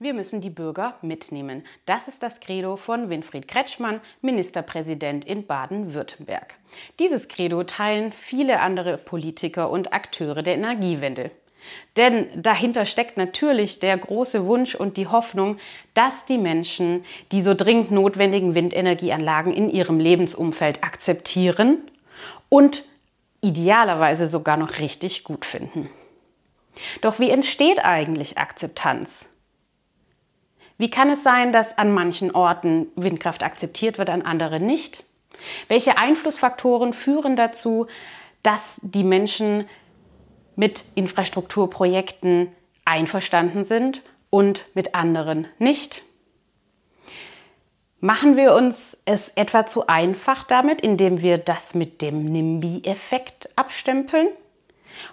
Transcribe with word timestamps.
Wir 0.00 0.12
müssen 0.12 0.40
die 0.40 0.50
Bürger 0.50 0.98
mitnehmen. 1.02 1.62
Das 1.86 2.08
ist 2.08 2.24
das 2.24 2.40
Credo 2.40 2.76
von 2.76 3.10
Winfried 3.10 3.46
Kretschmann, 3.46 4.00
Ministerpräsident 4.22 5.24
in 5.24 5.46
Baden-Württemberg. 5.46 6.54
Dieses 6.98 7.28
Credo 7.28 7.62
teilen 7.62 8.10
viele 8.10 8.58
andere 8.58 8.98
Politiker 8.98 9.70
und 9.70 9.92
Akteure 9.92 10.42
der 10.42 10.54
Energiewende. 10.54 11.30
Denn 11.96 12.26
dahinter 12.34 12.86
steckt 12.86 13.16
natürlich 13.16 13.78
der 13.78 13.96
große 13.96 14.44
Wunsch 14.46 14.74
und 14.74 14.96
die 14.96 15.06
Hoffnung, 15.06 15.58
dass 15.94 16.26
die 16.26 16.38
Menschen 16.38 17.04
die 17.30 17.42
so 17.42 17.54
dringend 17.54 17.92
notwendigen 17.92 18.56
Windenergieanlagen 18.56 19.52
in 19.52 19.70
ihrem 19.70 20.00
Lebensumfeld 20.00 20.82
akzeptieren 20.82 21.78
und 22.48 22.84
idealerweise 23.42 24.26
sogar 24.26 24.56
noch 24.56 24.80
richtig 24.80 25.22
gut 25.22 25.44
finden. 25.44 25.88
Doch 27.00 27.20
wie 27.20 27.30
entsteht 27.30 27.84
eigentlich 27.84 28.38
Akzeptanz? 28.38 29.30
Wie 30.76 30.90
kann 30.90 31.10
es 31.10 31.22
sein, 31.22 31.52
dass 31.52 31.78
an 31.78 31.92
manchen 31.92 32.32
Orten 32.32 32.88
Windkraft 32.96 33.42
akzeptiert 33.42 33.98
wird, 33.98 34.10
an 34.10 34.22
anderen 34.22 34.66
nicht? 34.66 35.04
Welche 35.68 35.98
Einflussfaktoren 35.98 36.92
führen 36.92 37.36
dazu, 37.36 37.86
dass 38.42 38.80
die 38.82 39.04
Menschen 39.04 39.68
mit 40.56 40.84
Infrastrukturprojekten 40.94 42.52
einverstanden 42.84 43.64
sind 43.64 44.02
und 44.30 44.64
mit 44.74 44.94
anderen 44.94 45.46
nicht? 45.58 46.02
Machen 48.00 48.36
wir 48.36 48.54
uns 48.54 48.98
es 49.06 49.30
etwa 49.30 49.64
zu 49.64 49.86
einfach 49.86 50.44
damit, 50.44 50.82
indem 50.82 51.22
wir 51.22 51.38
das 51.38 51.74
mit 51.74 52.02
dem 52.02 52.24
NIMBY-Effekt 52.24 53.48
abstempeln? 53.56 54.28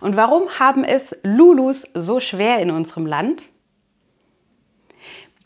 Und 0.01 0.17
warum 0.17 0.59
haben 0.59 0.83
es 0.83 1.15
Lulus 1.23 1.83
so 1.93 2.19
schwer 2.19 2.59
in 2.59 2.69
unserem 2.69 3.05
Land? 3.05 3.43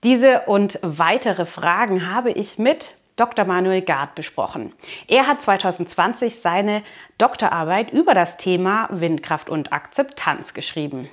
Diese 0.06 0.42
und 0.42 0.78
weitere 0.84 1.46
Fragen 1.46 2.08
habe 2.08 2.30
ich 2.32 2.60
mit 2.60 2.96
Dr. 3.16 3.44
Manuel 3.46 3.82
Gard 3.82 4.14
besprochen. 4.14 4.72
Er 5.08 5.26
hat 5.26 5.42
2020 5.42 6.42
seine 6.42 6.84
Doktorarbeit 7.18 7.92
über 7.92 8.14
das 8.14 8.38
Thema 8.38 8.88
Windkraft 8.92 9.50
und 9.50 9.74
Akzeptanz 9.74 10.54
geschrieben. 10.54 11.10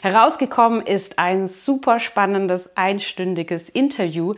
Herausgekommen 0.00 0.80
ist 0.80 1.18
ein 1.18 1.46
super 1.46 2.00
spannendes 2.00 2.74
einstündiges 2.74 3.68
Interview, 3.68 4.32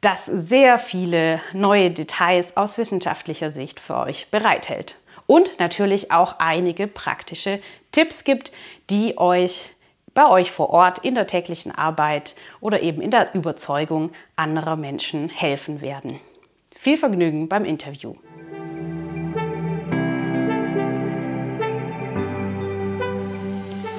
das 0.00 0.24
sehr 0.24 0.78
viele 0.78 1.42
neue 1.52 1.90
Details 1.90 2.56
aus 2.56 2.78
wissenschaftlicher 2.78 3.50
Sicht 3.50 3.78
für 3.78 3.98
euch 3.98 4.28
bereithält 4.30 4.96
und 5.26 5.60
natürlich 5.60 6.12
auch 6.12 6.36
einige 6.38 6.86
praktische 6.86 7.60
Tipps 7.92 8.24
gibt, 8.24 8.52
die 8.88 9.18
euch 9.18 9.68
bei 10.18 10.28
euch 10.28 10.50
vor 10.50 10.70
Ort 10.70 10.98
in 11.04 11.14
der 11.14 11.28
täglichen 11.28 11.70
Arbeit 11.70 12.34
oder 12.60 12.82
eben 12.82 13.00
in 13.00 13.12
der 13.12 13.36
Überzeugung 13.36 14.10
anderer 14.34 14.74
Menschen 14.74 15.28
helfen 15.28 15.80
werden. 15.80 16.18
Viel 16.74 16.96
Vergnügen 16.96 17.48
beim 17.48 17.64
Interview. 17.64 18.16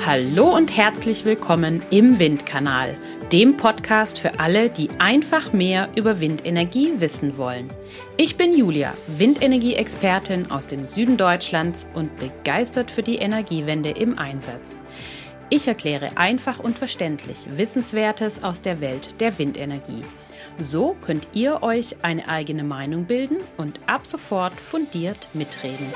Hallo 0.05 0.53
und 0.53 0.75
herzlich 0.75 1.23
willkommen 1.23 1.81
im 1.89 2.19
Windkanal, 2.19 2.97
dem 3.31 3.55
Podcast 3.55 4.19
für 4.19 4.41
alle, 4.41 4.69
die 4.69 4.89
einfach 4.99 5.53
mehr 5.53 5.87
über 5.95 6.19
Windenergie 6.19 6.95
wissen 6.97 7.37
wollen. 7.37 7.69
Ich 8.17 8.35
bin 8.35 8.57
Julia, 8.57 8.93
Windenergie-Expertin 9.07 10.51
aus 10.51 10.67
dem 10.67 10.85
Süden 10.85 11.15
Deutschlands 11.15 11.87
und 11.93 12.17
begeistert 12.19 12.91
für 12.91 13.03
die 13.03 13.19
Energiewende 13.19 13.91
im 13.91 14.17
Einsatz. 14.17 14.77
Ich 15.51 15.67
erkläre 15.67 16.15
einfach 16.15 16.59
und 16.59 16.77
verständlich 16.77 17.39
Wissenswertes 17.57 18.43
aus 18.43 18.61
der 18.61 18.81
Welt 18.81 19.19
der 19.19 19.39
Windenergie. 19.39 20.03
So 20.59 20.95
könnt 21.01 21.27
ihr 21.33 21.63
euch 21.63 22.03
eine 22.03 22.29
eigene 22.29 22.63
Meinung 22.63 23.05
bilden 23.05 23.37
und 23.57 23.79
ab 23.87 24.05
sofort 24.05 24.53
fundiert 24.53 25.27
mitreden. 25.33 25.91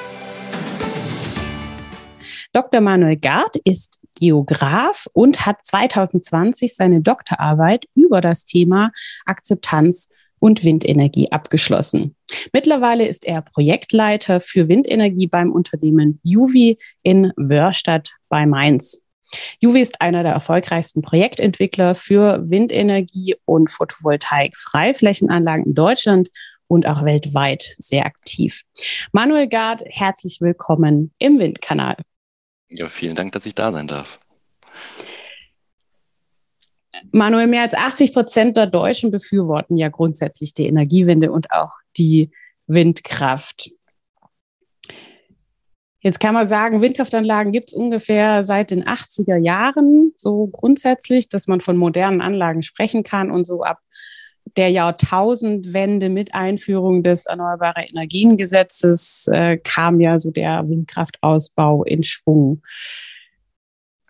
Dr. 2.51 2.81
Manuel 2.81 3.17
Gard 3.17 3.55
ist 3.63 3.99
Geograf 4.15 5.07
und 5.13 5.45
hat 5.45 5.63
2020 5.63 6.75
seine 6.75 7.03
Doktorarbeit 7.03 7.85
über 7.93 8.21
das 8.21 8.45
Thema 8.45 8.91
Akzeptanz 9.25 10.09
und 10.39 10.63
Windenergie 10.63 11.31
abgeschlossen. 11.31 12.15
Mittlerweile 12.53 13.05
ist 13.05 13.23
er 13.23 13.43
Projektleiter 13.43 14.41
für 14.41 14.67
Windenergie 14.67 15.27
beim 15.27 15.51
Unternehmen 15.51 16.19
Juvi 16.23 16.79
in 17.03 17.31
Wörstadt 17.37 18.13
bei 18.29 18.47
Mainz. 18.47 19.02
Juvi 19.59 19.81
ist 19.81 20.01
einer 20.01 20.23
der 20.23 20.33
erfolgreichsten 20.33 21.01
Projektentwickler 21.01 21.95
für 21.95 22.49
Windenergie 22.49 23.35
und 23.45 23.69
Photovoltaik-Freiflächenanlagen 23.69 25.65
in 25.65 25.73
Deutschland 25.73 26.29
und 26.67 26.87
auch 26.87 27.03
weltweit 27.03 27.75
sehr 27.77 28.05
aktiv. 28.05 28.63
Manuel 29.11 29.47
Gard, 29.47 29.83
herzlich 29.85 30.41
willkommen 30.41 31.13
im 31.19 31.39
Windkanal. 31.39 31.97
Ja, 32.69 32.87
vielen 32.87 33.15
Dank, 33.15 33.33
dass 33.33 33.45
ich 33.45 33.55
da 33.55 33.71
sein 33.71 33.87
darf. 33.87 34.19
Manuel, 37.11 37.47
mehr 37.47 37.61
als 37.63 37.73
80 37.73 38.13
Prozent 38.13 38.57
der 38.57 38.67
Deutschen 38.67 39.11
befürworten 39.11 39.77
ja 39.77 39.89
grundsätzlich 39.89 40.53
die 40.53 40.67
Energiewende 40.67 41.31
und 41.31 41.51
auch 41.51 41.71
die 41.97 42.31
Windkraft. 42.67 43.69
Jetzt 46.03 46.19
kann 46.19 46.33
man 46.33 46.49
sagen, 46.49 46.81
Windkraftanlagen 46.81 47.53
gibt 47.53 47.69
es 47.69 47.73
ungefähr 47.73 48.43
seit 48.43 48.71
den 48.71 48.83
80er 48.83 49.37
Jahren, 49.37 50.11
so 50.17 50.47
grundsätzlich, 50.47 51.29
dass 51.29 51.47
man 51.47 51.61
von 51.61 51.77
modernen 51.77 52.19
Anlagen 52.19 52.61
sprechen 52.61 53.03
kann 53.03 53.31
und 53.31 53.47
so 53.47 53.63
ab 53.63 53.79
der 54.57 54.69
Jahrtausendwende 54.69 56.09
mit 56.09 56.35
Einführung 56.35 57.03
des 57.03 57.25
Erneuerbare 57.25 57.85
Energiengesetzes 57.85 59.29
äh, 59.31 59.57
kam 59.57 60.01
ja 60.01 60.19
so 60.19 60.31
der 60.31 60.67
Windkraftausbau 60.67 61.85
in 61.85 62.03
Schwung. 62.03 62.61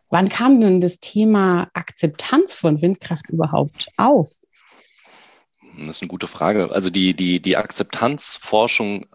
Wann 0.09 0.29
kam 0.29 0.59
denn 0.59 0.81
das 0.81 0.99
Thema 0.99 1.69
Akzeptanz 1.73 2.55
von 2.55 2.81
Windkraft 2.81 3.29
überhaupt 3.29 3.89
auf? 3.97 4.29
Das 5.77 5.87
ist 5.89 6.01
eine 6.01 6.09
gute 6.09 6.27
Frage. 6.27 6.71
Also 6.71 6.89
die, 6.89 7.13
die, 7.13 7.39
die 7.39 7.57
Akzeptanzforschung 7.57 9.05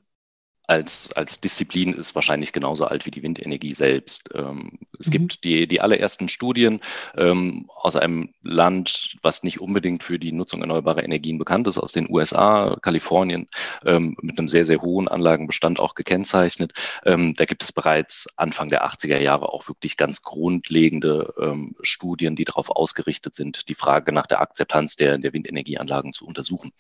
als, 0.69 1.11
als 1.15 1.41
Disziplin 1.41 1.95
ist 1.95 2.15
wahrscheinlich 2.15 2.53
genauso 2.53 2.85
alt 2.85 3.07
wie 3.07 3.11
die 3.11 3.23
Windenergie 3.23 3.73
selbst. 3.73 4.29
Ähm, 4.35 4.79
es 4.99 5.07
mhm. 5.07 5.13
gibt 5.13 5.45
die, 5.45 5.67
die 5.67 5.81
allerersten 5.81 6.29
Studien 6.29 6.81
ähm, 7.17 7.71
aus 7.75 7.97
einem 7.97 8.35
Land, 8.43 9.17
was 9.23 9.43
nicht 9.43 9.63
unbedingt 9.63 10.05
für 10.05 10.19
die 10.19 10.31
Nutzung 10.31 10.61
erneuerbarer 10.61 11.03
Energien 11.03 11.39
bekannt 11.39 11.67
ist, 11.69 11.79
aus 11.79 11.93
den 11.93 12.07
USA, 12.11 12.77
Kalifornien, 12.83 13.49
ähm, 13.87 14.15
mit 14.21 14.39
einem 14.39 14.47
sehr, 14.47 14.67
sehr 14.67 14.83
hohen 14.83 15.09
Anlagenbestand 15.09 15.81
auch 15.81 15.95
gekennzeichnet. 15.95 16.75
Ähm, 17.07 17.33
da 17.35 17.47
gibt 17.47 17.63
es 17.63 17.73
bereits 17.73 18.27
Anfang 18.37 18.69
der 18.69 18.87
80er 18.87 19.19
Jahre 19.19 19.49
auch 19.49 19.69
wirklich 19.69 19.97
ganz 19.97 20.21
grundlegende 20.23 21.33
ähm, 21.41 21.77
Studien, 21.81 22.37
die 22.37 22.45
darauf 22.45 22.69
ausgerichtet 22.69 23.35
sind, 23.35 23.71
die 23.71 23.75
Frage 23.75 24.13
nach 24.13 24.27
der 24.27 24.43
Akzeptanz 24.43 24.97
der, 24.97 25.17
der 25.17 25.33
Windenergieanlagen 25.33 26.13
zu 26.13 26.27
untersuchen. 26.27 26.73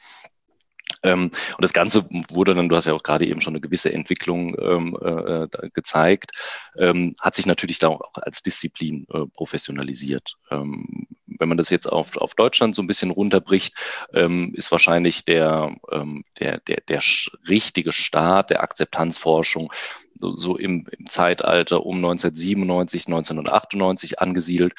Ähm, 1.02 1.30
und 1.56 1.62
das 1.62 1.72
Ganze 1.72 2.04
wurde 2.30 2.54
dann, 2.54 2.68
du 2.68 2.76
hast 2.76 2.86
ja 2.86 2.94
auch 2.94 3.02
gerade 3.02 3.26
eben 3.26 3.40
schon 3.40 3.52
eine 3.52 3.60
gewisse 3.60 3.92
Entwicklung 3.92 4.56
ähm, 4.60 4.98
äh, 5.00 5.68
gezeigt, 5.70 6.32
ähm, 6.76 7.14
hat 7.20 7.34
sich 7.34 7.46
natürlich 7.46 7.78
da 7.78 7.88
auch 7.88 8.00
als 8.14 8.42
Disziplin 8.42 9.06
äh, 9.12 9.26
professionalisiert. 9.34 10.36
Ähm, 10.50 11.06
wenn 11.26 11.48
man 11.48 11.58
das 11.58 11.70
jetzt 11.70 11.86
auf, 11.86 12.16
auf 12.16 12.34
Deutschland 12.34 12.74
so 12.74 12.82
ein 12.82 12.86
bisschen 12.86 13.10
runterbricht, 13.10 13.74
ähm, 14.12 14.52
ist 14.54 14.72
wahrscheinlich 14.72 15.24
der, 15.24 15.76
ähm, 15.92 16.24
der, 16.40 16.58
der, 16.60 16.80
der 16.88 17.02
richtige 17.48 17.92
Start 17.92 18.50
der 18.50 18.62
Akzeptanzforschung 18.62 19.72
so, 20.20 20.56
im, 20.56 20.86
im 20.98 21.06
Zeitalter 21.06 21.86
um 21.86 21.96
1997, 21.96 23.06
1998 23.06 24.20
angesiedelt, 24.20 24.74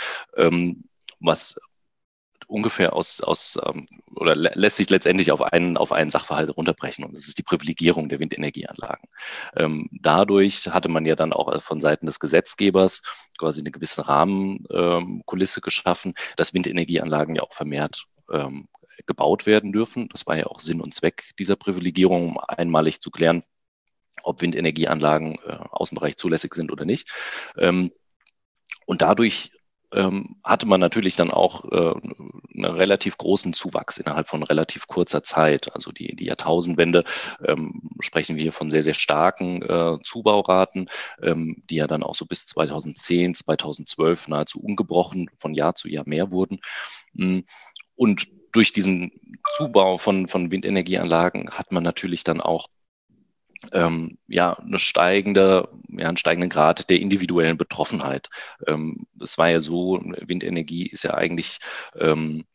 was 1.22 1.59
ungefähr 2.49 2.93
aus, 2.93 3.21
aus 3.21 3.59
ähm, 3.63 3.87
oder 4.16 4.35
lässt 4.35 4.78
sich 4.78 4.90
letztendlich 4.90 5.31
auf 5.31 5.41
einen, 5.41 5.78
auf 5.78 5.91
einen 5.91 6.09
Sachverhalt 6.09 6.55
runterbrechen 6.55 7.05
und 7.05 7.16
das 7.16 7.28
ist 7.28 7.37
die 7.37 7.43
Privilegierung 7.43 8.09
der 8.09 8.19
Windenergieanlagen. 8.19 9.07
Ähm, 9.55 9.90
dadurch 9.91 10.67
hatte 10.67 10.90
man 10.90 11.05
ja 11.05 11.16
dann 11.16 11.31
auch 11.31 11.61
von 11.61 11.79
Seiten 11.79 12.07
des 12.07 12.19
Gesetzgebers 12.19 13.03
quasi 13.37 13.61
eine 13.61 13.72
gewisse 13.72 14.07
Rahmenkulisse 14.07 15.59
ähm, 15.59 15.63
geschaffen, 15.63 16.13
dass 16.37 16.53
Windenergieanlagen 16.53 17.35
ja 17.35 17.43
auch 17.43 17.53
vermehrt 17.53 18.05
ähm, 18.31 18.67
gebaut 19.05 19.45
werden 19.45 19.72
dürfen. 19.72 20.09
Das 20.09 20.28
war 20.28 20.37
ja 20.37 20.47
auch 20.47 20.59
Sinn 20.59 20.81
und 20.81 20.93
Zweck 20.93 21.31
dieser 21.37 21.55
Privilegierung, 21.55 22.29
um 22.29 22.37
einmalig 22.40 22.99
zu 22.99 23.11
klären, 23.11 23.43
ob 24.23 24.41
Windenergieanlagen 24.41 25.35
äh, 25.45 25.57
Außenbereich 25.72 26.17
zulässig 26.17 26.55
sind 26.55 26.72
oder 26.72 26.85
nicht. 26.85 27.09
Ähm, 27.57 27.91
und 28.85 29.03
dadurch 29.03 29.52
hatte 29.91 30.68
man 30.68 30.80
natürlich 30.80 31.16
dann 31.16 31.32
auch 31.32 31.66
äh, 31.72 31.94
einen 32.53 32.76
relativ 32.76 33.18
großen 33.18 33.53
Zuwachs 33.53 33.97
innerhalb 33.97 34.28
von 34.28 34.44
relativ 34.44 34.88
kurzer 34.88 35.24
Zeit. 35.24 35.74
Also 35.74 35.91
die, 35.91 36.16
die 36.16 36.26
Jahrtausendwende 36.26 37.03
ähm, 37.44 37.90
sprechen 38.00 38.36
wir 38.36 38.52
von 38.52 38.70
sehr, 38.70 38.84
sehr 38.84 38.94
starken 38.94 39.62
äh, 39.62 39.97
Zubauraten, 40.03 40.90
ähm, 41.22 41.64
die 41.70 41.76
ja 41.76 41.88
dann 41.88 42.03
auch 42.03 42.16
so 42.16 42.26
bis 42.26 42.46
2010, 42.47 43.34
2012 43.34 44.28
nahezu 44.28 44.59
ungebrochen 44.59 45.30
von 45.38 45.53
Jahr 45.53 45.76
zu 45.76 45.88
Jahr 45.88 46.08
mehr 46.08 46.32
wurden. 46.32 46.59
Mm, 47.14 47.40
und 47.96 48.28
durch 48.52 48.74
diesen 48.74 49.12
Zubau 49.56 49.97
von, 49.97 50.28
von 50.28 50.52
Windenergieanlagen 50.52 51.50
hat 51.52 51.72
man 51.72 51.84
natürlich 51.84 52.24
dann 52.24 52.41
auch 52.41 52.68
ähm, 53.73 54.17
ja, 54.28 54.53
eine 54.53 54.79
steigende, 54.79 55.70
ja, 55.90 56.08
einen 56.08 56.17
steigenden 56.17 56.50
Grad 56.50 56.90
der 56.90 57.00
individuellen 57.00 57.58
Betroffenheit. 57.58 58.29
Ähm, 58.67 59.06
es 59.22 59.38
war 59.38 59.50
ja 59.50 59.59
so, 59.59 60.00
Windenergie 60.02 60.88
ist 60.88 61.03
ja 61.03 61.14
eigentlich 61.14 61.59
ähm, 61.96 62.46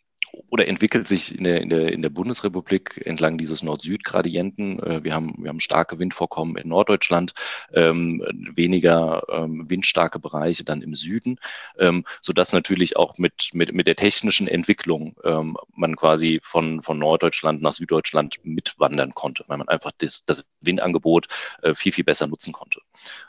oder 0.49 0.69
entwickelt 0.69 1.07
sich 1.07 1.37
in 1.37 1.45
der, 1.45 1.61
in 1.61 1.69
der, 1.69 1.93
in 1.93 2.03
der 2.03 2.11
Bundesrepublik 2.11 3.03
entlang 3.05 3.39
dieses 3.39 3.63
Nord-Süd-Gradienten. 3.63 4.81
Äh, 4.81 5.05
wir 5.05 5.15
haben, 5.15 5.35
wir 5.39 5.49
haben 5.49 5.61
starke 5.61 5.99
Windvorkommen 5.99 6.57
in 6.57 6.69
Norddeutschland, 6.69 7.33
ähm, 7.73 8.25
weniger 8.55 9.23
ähm, 9.31 9.69
windstarke 9.69 10.19
Bereiche 10.19 10.65
dann 10.65 10.83
im 10.83 10.95
Süden, 10.95 11.39
ähm, 11.79 12.05
sodass 12.21 12.53
natürlich 12.53 12.97
auch 12.97 13.19
mit, 13.19 13.51
mit, 13.53 13.73
mit 13.73 13.87
der 13.87 13.97
technischen 13.97 14.49
Entwicklung 14.49 15.17
ähm, 15.25 15.57
man 15.75 15.97
quasi 15.97 16.41
von, 16.43 16.83
von 16.83 16.99
Norddeutschland 16.99 17.63
nach 17.63 17.73
Süddeutschland 17.73 18.39
mitwandern 18.43 19.15
konnte, 19.15 19.45
weil 19.49 19.59
man 19.59 19.69
einfach 19.69 19.93
das, 19.99 20.25
das 20.25 20.45
Windangebot 20.61 21.29
äh, 21.63 21.75
viel, 21.75 21.93
viel 21.93 22.05
besser 22.05 22.27
nutzen 22.27 22.53
konnte. 22.53 22.81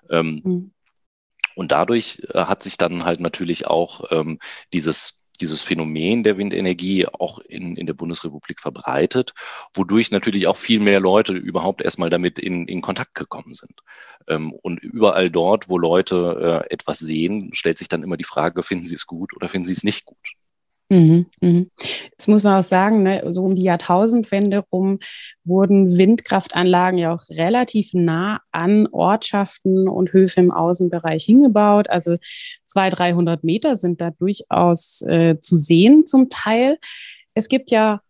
Ähm, 0.09 0.41
mhm. 0.43 0.71
Und 1.55 1.71
dadurch 1.71 2.21
äh, 2.33 2.45
hat 2.45 2.63
sich 2.63 2.77
dann 2.77 3.05
halt 3.05 3.19
natürlich 3.19 3.67
auch 3.67 4.11
ähm, 4.11 4.39
dieses 4.73 5.24
dieses 5.37 5.61
Phänomen 5.61 6.23
der 6.23 6.37
Windenergie 6.37 7.05
auch 7.07 7.39
in, 7.39 7.75
in 7.75 7.85
der 7.85 7.93
Bundesrepublik 7.93 8.59
verbreitet, 8.59 9.33
wodurch 9.73 10.11
natürlich 10.11 10.47
auch 10.47 10.57
viel 10.57 10.79
mehr 10.79 10.99
Leute 10.99 11.33
überhaupt 11.33 11.81
erstmal 11.81 12.09
damit 12.09 12.39
in, 12.39 12.67
in 12.67 12.81
Kontakt 12.81 13.15
gekommen 13.15 13.53
sind. 13.53 13.81
Ähm, 14.27 14.51
und 14.53 14.79
überall 14.81 15.29
dort, 15.29 15.69
wo 15.69 15.77
Leute 15.77 16.63
äh, 16.69 16.73
etwas 16.73 16.99
sehen, 16.99 17.51
stellt 17.53 17.77
sich 17.77 17.87
dann 17.87 18.03
immer 18.03 18.17
die 18.17 18.23
Frage, 18.23 18.63
finden 18.63 18.87
sie 18.87 18.95
es 18.95 19.07
gut 19.07 19.35
oder 19.35 19.49
finden 19.49 19.67
sie 19.67 19.73
es 19.73 19.83
nicht 19.83 20.05
gut? 20.05 20.35
Mhm, 20.89 21.25
mhm. 21.41 21.71
Jetzt 22.11 22.27
muss 22.27 22.43
man 22.43 22.59
auch 22.59 22.63
sagen, 22.63 23.01
ne, 23.01 23.23
so 23.31 23.43
um 23.43 23.55
die 23.55 23.63
Jahrtausendwende 23.63 24.59
rum 24.71 24.99
wurden 25.43 25.97
Windkraftanlagen 25.97 26.99
ja 26.99 27.13
auch 27.13 27.23
relativ 27.31 27.93
nah 27.93 28.39
an 28.51 28.87
Ortschaften 28.91 29.87
und 29.89 30.13
Höfe 30.13 30.41
im 30.41 30.51
Außenbereich 30.51 31.23
hingebaut. 31.23 31.89
Also 31.89 32.17
200, 32.67 32.99
300 32.99 33.43
Meter 33.43 33.75
sind 33.77 33.99
da 33.99 34.11
durchaus 34.11 35.01
äh, 35.07 35.39
zu 35.39 35.57
sehen 35.57 36.05
zum 36.05 36.29
Teil. 36.29 36.77
Es 37.33 37.49
gibt 37.49 37.71
ja 37.71 38.01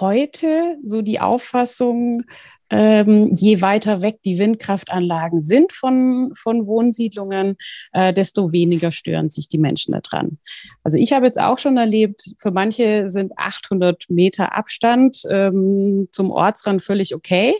heute 0.00 0.76
so 0.82 1.02
die 1.02 1.20
Auffassung, 1.20 2.22
ähm, 2.70 3.30
je 3.32 3.60
weiter 3.60 4.02
weg 4.02 4.18
die 4.24 4.38
Windkraftanlagen 4.38 5.40
sind 5.40 5.72
von, 5.72 6.32
von 6.34 6.66
Wohnsiedlungen, 6.66 7.56
äh, 7.92 8.12
desto 8.12 8.52
weniger 8.52 8.92
stören 8.92 9.30
sich 9.30 9.48
die 9.48 9.58
Menschen 9.58 9.92
daran. 9.92 10.38
Also 10.82 10.98
ich 10.98 11.12
habe 11.12 11.26
jetzt 11.26 11.40
auch 11.40 11.58
schon 11.58 11.76
erlebt, 11.76 12.22
für 12.38 12.50
manche 12.50 13.08
sind 13.08 13.32
800 13.36 14.04
Meter 14.08 14.56
Abstand 14.56 15.22
ähm, 15.30 16.08
zum 16.12 16.30
Ortsrand 16.30 16.82
völlig 16.82 17.14
okay. 17.14 17.54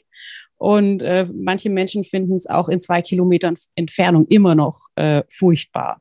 Und 0.59 1.03
äh, 1.03 1.27
manche 1.35 1.69
Menschen 1.69 2.03
finden 2.03 2.35
es 2.35 2.49
auch 2.49 2.69
in 2.69 2.81
zwei 2.81 3.03
Kilometern 3.03 3.57
Entfernung 3.75 4.27
immer 4.29 4.55
noch 4.55 4.79
äh, 4.95 5.23
furchtbar. 5.29 6.01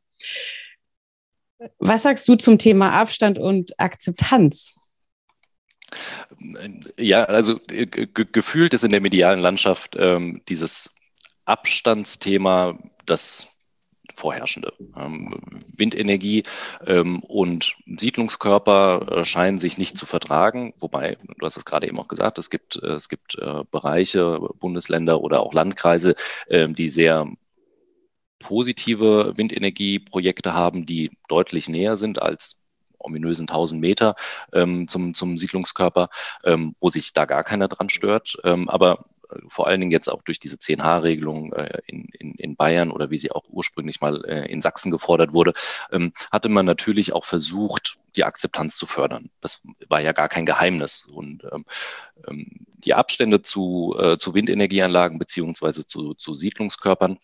Was 1.79 2.03
sagst 2.03 2.27
du 2.27 2.35
zum 2.35 2.57
Thema 2.57 2.91
Abstand 2.91 3.37
und 3.37 3.77
Akzeptanz? 3.79 4.84
Ja, 6.97 7.25
also 7.25 7.59
äh, 7.69 7.85
gefühlt 7.85 8.73
ist 8.73 8.83
in 8.83 8.91
der 8.91 9.01
medialen 9.01 9.39
Landschaft 9.39 9.95
ähm, 9.97 10.41
dieses 10.47 10.91
Abstandsthema 11.45 12.77
das 13.05 13.55
vorherrschende. 14.15 14.73
Ähm, 14.97 15.33
Windenergie 15.75 16.43
ähm, 16.85 17.21
und 17.21 17.73
Siedlungskörper 17.85 19.07
äh, 19.19 19.25
scheinen 19.25 19.57
sich 19.57 19.77
nicht 19.77 19.97
zu 19.97 20.05
vertragen, 20.05 20.73
wobei, 20.79 21.17
du 21.37 21.45
hast 21.45 21.57
es 21.57 21.65
gerade 21.65 21.87
eben 21.87 21.99
auch 21.99 22.07
gesagt, 22.07 22.37
es 22.37 22.49
gibt, 22.49 22.77
äh, 22.81 22.93
es 22.93 23.09
gibt 23.09 23.37
äh, 23.37 23.63
Bereiche, 23.69 24.39
Bundesländer 24.59 25.21
oder 25.21 25.41
auch 25.41 25.53
Landkreise, 25.53 26.15
ähm, 26.49 26.75
die 26.75 26.89
sehr 26.89 27.27
positive 28.39 29.33
Windenergieprojekte 29.35 30.53
haben, 30.53 30.85
die 30.85 31.11
deutlich 31.27 31.67
näher 31.67 31.95
sind 31.95 32.21
als 32.21 32.61
ominösen 33.05 33.43
1000 33.43 33.79
Meter 33.79 34.15
ähm, 34.53 34.87
zum, 34.87 35.13
zum 35.13 35.37
Siedlungskörper, 35.37 36.09
ähm, 36.43 36.75
wo 36.79 36.89
sich 36.89 37.13
da 37.13 37.25
gar 37.25 37.43
keiner 37.43 37.67
dran 37.67 37.89
stört. 37.89 38.37
Ähm, 38.43 38.69
aber 38.69 39.05
äh, 39.29 39.39
vor 39.47 39.67
allen 39.67 39.79
Dingen 39.79 39.91
jetzt 39.91 40.09
auch 40.09 40.21
durch 40.21 40.39
diese 40.39 40.57
10H-Regelung 40.57 41.53
äh, 41.53 41.79
in, 41.87 42.05
in, 42.19 42.35
in 42.35 42.55
Bayern 42.55 42.91
oder 42.91 43.09
wie 43.09 43.17
sie 43.17 43.31
auch 43.31 43.45
ursprünglich 43.49 44.01
mal 44.01 44.23
äh, 44.25 44.51
in 44.51 44.61
Sachsen 44.61 44.91
gefordert 44.91 45.33
wurde, 45.33 45.53
ähm, 45.91 46.13
hatte 46.31 46.49
man 46.49 46.65
natürlich 46.65 47.13
auch 47.13 47.25
versucht, 47.25 47.95
die 48.15 48.23
Akzeptanz 48.23 48.77
zu 48.77 48.85
fördern. 48.85 49.29
Das 49.41 49.61
war 49.89 50.01
ja 50.01 50.13
gar 50.13 50.29
kein 50.29 50.45
Geheimnis. 50.45 51.05
Und 51.05 51.43
ähm, 51.51 51.65
ähm 52.27 52.47
die 52.85 52.93
Abstände 52.93 53.41
zu, 53.41 53.97
zu 54.19 54.35
Windenergieanlagen 54.35 55.17
beziehungsweise 55.17 55.87
zu, 55.87 56.13
zu 56.13 56.35
Siedlungskörpern 56.35 57.17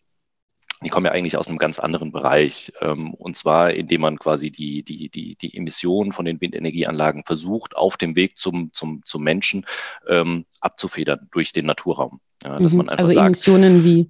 die 0.84 0.90
kommen 0.90 1.06
ja 1.06 1.12
eigentlich 1.12 1.38
aus 1.38 1.48
einem 1.48 1.58
ganz 1.58 1.80
anderen 1.80 2.12
Bereich. 2.12 2.74
Ähm, 2.82 3.14
und 3.14 3.38
zwar, 3.38 3.72
indem 3.72 4.02
man 4.02 4.18
quasi 4.18 4.50
die, 4.50 4.84
die, 4.84 5.10
die, 5.10 5.36
die 5.36 5.56
Emissionen 5.56 6.12
von 6.12 6.26
den 6.26 6.42
Windenergieanlagen 6.42 7.24
versucht, 7.24 7.76
auf 7.76 7.98
dem 7.98 8.16
Weg 8.16 8.38
zum, 8.38 8.74
zum, 8.74 9.02
zum 9.06 9.24
Menschen 9.24 9.66
ähm, 10.08 10.46
abzufedern 10.60 11.28
durch 11.32 11.54
den 11.54 11.68
Naturraum. 11.68 12.20
Ja, 12.44 12.60
dass 12.60 12.72
mhm. 12.74 12.80
man 12.80 12.90
also 12.90 13.14
sagt, 13.14 13.26
Emissionen 13.26 13.84
wie 13.84 14.10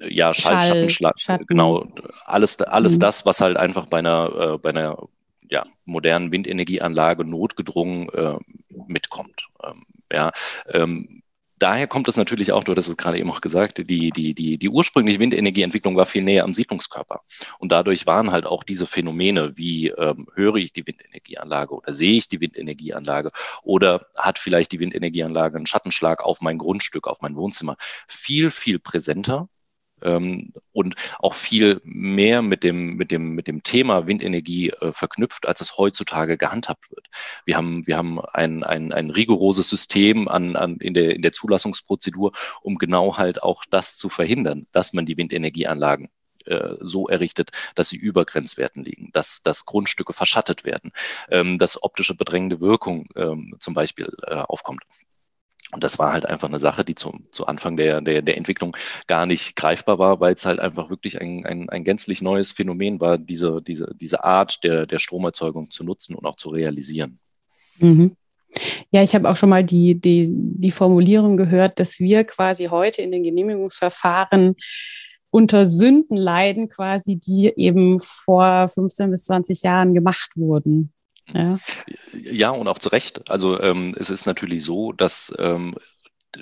ja, 0.00 0.32
Schall, 0.32 0.88
Schall 0.90 1.12
Schatten, 1.16 1.46
genau, 1.46 1.86
alles, 2.24 2.60
alles 2.62 2.96
mhm. 2.96 3.00
das, 3.00 3.26
was 3.26 3.40
halt 3.40 3.56
einfach 3.56 3.86
bei 3.86 3.98
einer, 3.98 4.54
äh, 4.54 4.58
bei 4.58 4.70
einer 4.70 5.08
ja, 5.50 5.64
modernen 5.84 6.30
Windenergieanlage 6.30 7.24
notgedrungen 7.24 8.08
äh, 8.10 8.38
mitkommt. 8.86 9.48
Ähm, 9.62 9.84
ja, 10.12 10.30
ähm, 10.68 11.22
daher 11.58 11.86
kommt 11.86 12.08
es 12.08 12.16
natürlich 12.16 12.52
auch, 12.52 12.64
du 12.64 12.72
hattest 12.72 12.88
es 12.88 12.96
gerade 12.96 13.18
eben 13.18 13.30
auch 13.30 13.40
gesagt, 13.40 13.78
die, 13.78 14.10
die, 14.10 14.34
die, 14.34 14.58
die 14.58 14.68
ursprüngliche 14.68 15.18
Windenergieentwicklung 15.18 15.96
war 15.96 16.06
viel 16.06 16.22
näher 16.22 16.44
am 16.44 16.52
Siedlungskörper. 16.52 17.22
Und 17.58 17.72
dadurch 17.72 18.06
waren 18.06 18.30
halt 18.30 18.46
auch 18.46 18.62
diese 18.62 18.86
Phänomene 18.86 19.56
wie 19.56 19.88
ähm, 19.88 20.26
höre 20.34 20.56
ich 20.56 20.72
die 20.72 20.86
Windenergieanlage 20.86 21.74
oder 21.74 21.92
sehe 21.92 22.16
ich 22.16 22.28
die 22.28 22.40
Windenergieanlage 22.40 23.32
oder 23.62 24.06
hat 24.16 24.38
vielleicht 24.38 24.72
die 24.72 24.80
Windenergieanlage 24.80 25.56
einen 25.56 25.66
Schattenschlag 25.66 26.24
auf 26.24 26.40
mein 26.40 26.58
Grundstück, 26.58 27.06
auf 27.06 27.20
mein 27.20 27.36
Wohnzimmer, 27.36 27.76
viel, 28.06 28.50
viel 28.50 28.78
präsenter 28.78 29.48
ähm, 30.02 30.52
und 30.72 30.94
auch 31.18 31.34
viel 31.34 31.80
mehr 31.84 32.42
mit 32.42 32.64
dem, 32.64 32.96
mit 32.96 33.10
dem, 33.10 33.34
mit 33.34 33.46
dem 33.46 33.62
Thema 33.62 34.06
Windenergie 34.06 34.70
äh, 34.70 34.92
verknüpft, 34.92 35.46
als 35.46 35.60
es 35.60 35.76
heutzutage 35.76 36.36
gehandhabt 36.38 36.90
wird. 36.90 37.06
Wir 37.44 37.56
haben, 37.56 37.86
wir 37.86 37.96
haben 37.96 38.20
ein, 38.20 38.64
ein, 38.64 38.92
ein 38.92 39.10
rigoroses 39.10 39.68
System 39.68 40.28
an, 40.28 40.56
an, 40.56 40.76
in, 40.76 40.94
der, 40.94 41.14
in 41.14 41.22
der 41.22 41.32
Zulassungsprozedur, 41.32 42.32
um 42.62 42.76
genau 42.76 43.16
halt 43.16 43.42
auch 43.42 43.64
das 43.70 43.96
zu 43.96 44.08
verhindern, 44.08 44.66
dass 44.72 44.92
man 44.92 45.06
die 45.06 45.18
Windenergieanlagen 45.18 46.08
äh, 46.48 46.76
so 46.80 47.08
errichtet, 47.08 47.50
dass 47.74 47.90
sie 47.90 47.96
über 47.96 48.24
Grenzwerten 48.24 48.82
liegen, 48.84 49.10
dass, 49.12 49.42
dass 49.42 49.66
Grundstücke 49.66 50.12
verschattet 50.12 50.64
werden, 50.64 50.92
ähm, 51.30 51.58
dass 51.58 51.82
optische 51.82 52.14
bedrängende 52.14 52.60
Wirkung 52.60 53.08
ähm, 53.16 53.56
zum 53.58 53.74
Beispiel 53.74 54.10
äh, 54.26 54.36
aufkommt. 54.36 54.82
Und 55.72 55.84
das 55.84 55.98
war 55.98 56.12
halt 56.12 56.24
einfach 56.26 56.48
eine 56.48 56.58
Sache, 56.58 56.84
die 56.84 56.94
zum, 56.94 57.26
zu 57.30 57.46
Anfang 57.46 57.76
der, 57.76 58.00
der, 58.00 58.22
der 58.22 58.36
Entwicklung 58.38 58.76
gar 59.06 59.26
nicht 59.26 59.54
greifbar 59.54 59.98
war, 59.98 60.18
weil 60.20 60.34
es 60.34 60.46
halt 60.46 60.60
einfach 60.60 60.88
wirklich 60.88 61.20
ein, 61.20 61.44
ein, 61.44 61.68
ein 61.68 61.84
gänzlich 61.84 62.22
neues 62.22 62.52
Phänomen 62.52 63.00
war, 63.00 63.18
diese, 63.18 63.60
diese, 63.60 63.94
diese 63.94 64.24
Art 64.24 64.64
der, 64.64 64.86
der 64.86 64.98
Stromerzeugung 64.98 65.68
zu 65.70 65.84
nutzen 65.84 66.14
und 66.14 66.24
auch 66.24 66.36
zu 66.36 66.48
realisieren. 66.48 67.18
Mhm. 67.78 68.16
Ja, 68.90 69.02
ich 69.02 69.14
habe 69.14 69.28
auch 69.28 69.36
schon 69.36 69.50
mal 69.50 69.62
die, 69.62 70.00
die, 70.00 70.28
die 70.30 70.70
Formulierung 70.70 71.36
gehört, 71.36 71.78
dass 71.78 72.00
wir 72.00 72.24
quasi 72.24 72.66
heute 72.66 73.02
in 73.02 73.12
den 73.12 73.22
Genehmigungsverfahren 73.22 74.56
unter 75.30 75.66
Sünden 75.66 76.16
leiden, 76.16 76.70
quasi, 76.70 77.16
die 77.16 77.52
eben 77.56 78.00
vor 78.00 78.68
15 78.68 79.10
bis 79.10 79.24
20 79.24 79.62
Jahren 79.62 79.92
gemacht 79.92 80.30
wurden. 80.34 80.94
Ja. 81.34 81.56
ja, 82.12 82.50
und 82.50 82.68
auch 82.68 82.78
zu 82.78 82.88
Recht. 82.88 83.30
Also 83.30 83.60
ähm, 83.60 83.94
es 83.98 84.10
ist 84.10 84.26
natürlich 84.26 84.64
so, 84.64 84.92
dass 84.92 85.34
ähm, 85.38 85.74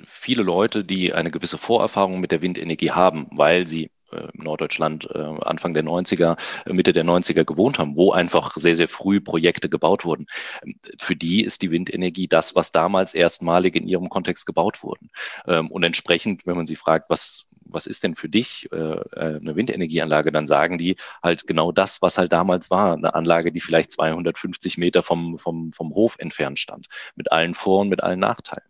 viele 0.04 0.42
Leute, 0.42 0.84
die 0.84 1.12
eine 1.12 1.30
gewisse 1.30 1.58
Vorerfahrung 1.58 2.20
mit 2.20 2.32
der 2.32 2.42
Windenergie 2.42 2.90
haben, 2.90 3.28
weil 3.30 3.66
sie 3.66 3.90
äh, 4.10 4.28
in 4.34 4.44
Norddeutschland 4.44 5.08
äh, 5.12 5.18
Anfang 5.18 5.74
der 5.74 5.84
90er, 5.84 6.36
äh, 6.66 6.72
Mitte 6.72 6.92
der 6.92 7.04
90er 7.04 7.44
gewohnt 7.44 7.78
haben, 7.78 7.96
wo 7.96 8.12
einfach 8.12 8.56
sehr, 8.56 8.76
sehr 8.76 8.88
früh 8.88 9.20
Projekte 9.20 9.68
gebaut 9.68 10.04
wurden. 10.04 10.26
Ähm, 10.64 10.78
für 11.00 11.16
die 11.16 11.42
ist 11.42 11.62
die 11.62 11.70
Windenergie 11.70 12.28
das, 12.28 12.54
was 12.54 12.72
damals 12.72 13.14
erstmalig 13.14 13.74
in 13.76 13.88
ihrem 13.88 14.08
Kontext 14.08 14.46
gebaut 14.46 14.82
wurden. 14.82 15.10
Ähm, 15.46 15.70
und 15.70 15.82
entsprechend, 15.82 16.46
wenn 16.46 16.56
man 16.56 16.66
sie 16.66 16.76
fragt, 16.76 17.10
was, 17.10 17.46
was 17.68 17.86
ist 17.86 18.04
denn 18.04 18.14
für 18.14 18.28
dich 18.28 18.68
äh, 18.72 18.76
äh, 18.76 19.36
eine 19.36 19.56
Windenergieanlage, 19.56 20.32
dann 20.32 20.46
sagen 20.46 20.78
die 20.78 20.96
halt 21.22 21.46
genau 21.46 21.72
das, 21.72 22.02
was 22.02 22.18
halt 22.18 22.32
damals 22.32 22.70
war. 22.70 22.94
Eine 22.94 23.14
Anlage, 23.14 23.52
die 23.52 23.60
vielleicht 23.60 23.90
250 23.92 24.78
Meter 24.78 25.02
vom, 25.02 25.38
vom, 25.38 25.72
vom 25.72 25.94
Hof 25.94 26.16
entfernt 26.18 26.58
stand, 26.58 26.86
mit 27.14 27.32
allen 27.32 27.54
Vor- 27.54 27.80
und 27.80 27.88
mit 27.88 28.02
allen 28.02 28.20
Nachteilen. 28.20 28.68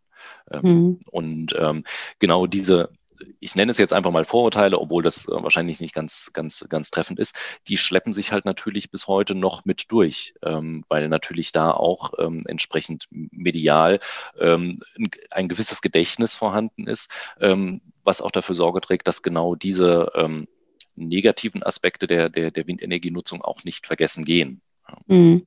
Ähm, 0.50 0.62
mhm. 0.62 1.00
Und 1.10 1.54
ähm, 1.58 1.84
genau 2.18 2.46
diese, 2.46 2.90
ich 3.40 3.54
nenne 3.54 3.70
es 3.70 3.78
jetzt 3.78 3.92
einfach 3.92 4.10
mal 4.10 4.24
Vorurteile, 4.24 4.78
obwohl 4.78 5.02
das 5.02 5.26
äh, 5.26 5.42
wahrscheinlich 5.42 5.80
nicht 5.80 5.94
ganz, 5.94 6.30
ganz, 6.32 6.66
ganz 6.68 6.90
treffend 6.90 7.18
ist, 7.18 7.34
die 7.68 7.76
schleppen 7.76 8.12
sich 8.12 8.32
halt 8.32 8.44
natürlich 8.44 8.90
bis 8.90 9.06
heute 9.06 9.34
noch 9.34 9.64
mit 9.64 9.86
durch, 9.88 10.34
ähm, 10.42 10.84
weil 10.88 11.08
natürlich 11.08 11.52
da 11.52 11.70
auch 11.70 12.14
ähm, 12.18 12.44
entsprechend 12.46 13.06
medial 13.10 14.00
ähm, 14.38 14.82
ein, 14.98 15.10
ein, 15.30 15.48
gewisses 15.48 15.82
Gedächtnis 15.82 16.34
vorhanden 16.34 16.86
ist, 16.86 17.10
ähm, 17.40 17.80
was 18.06 18.20
auch 18.22 18.30
dafür 18.30 18.54
Sorge 18.54 18.80
trägt, 18.80 19.06
dass 19.08 19.22
genau 19.22 19.54
diese 19.54 20.10
ähm, 20.14 20.46
negativen 20.94 21.62
Aspekte 21.62 22.06
der, 22.06 22.30
der, 22.30 22.50
der 22.50 22.66
Windenergienutzung 22.66 23.42
auch 23.42 23.64
nicht 23.64 23.86
vergessen 23.86 24.24
gehen. 24.24 24.60
Mhm. 25.06 25.46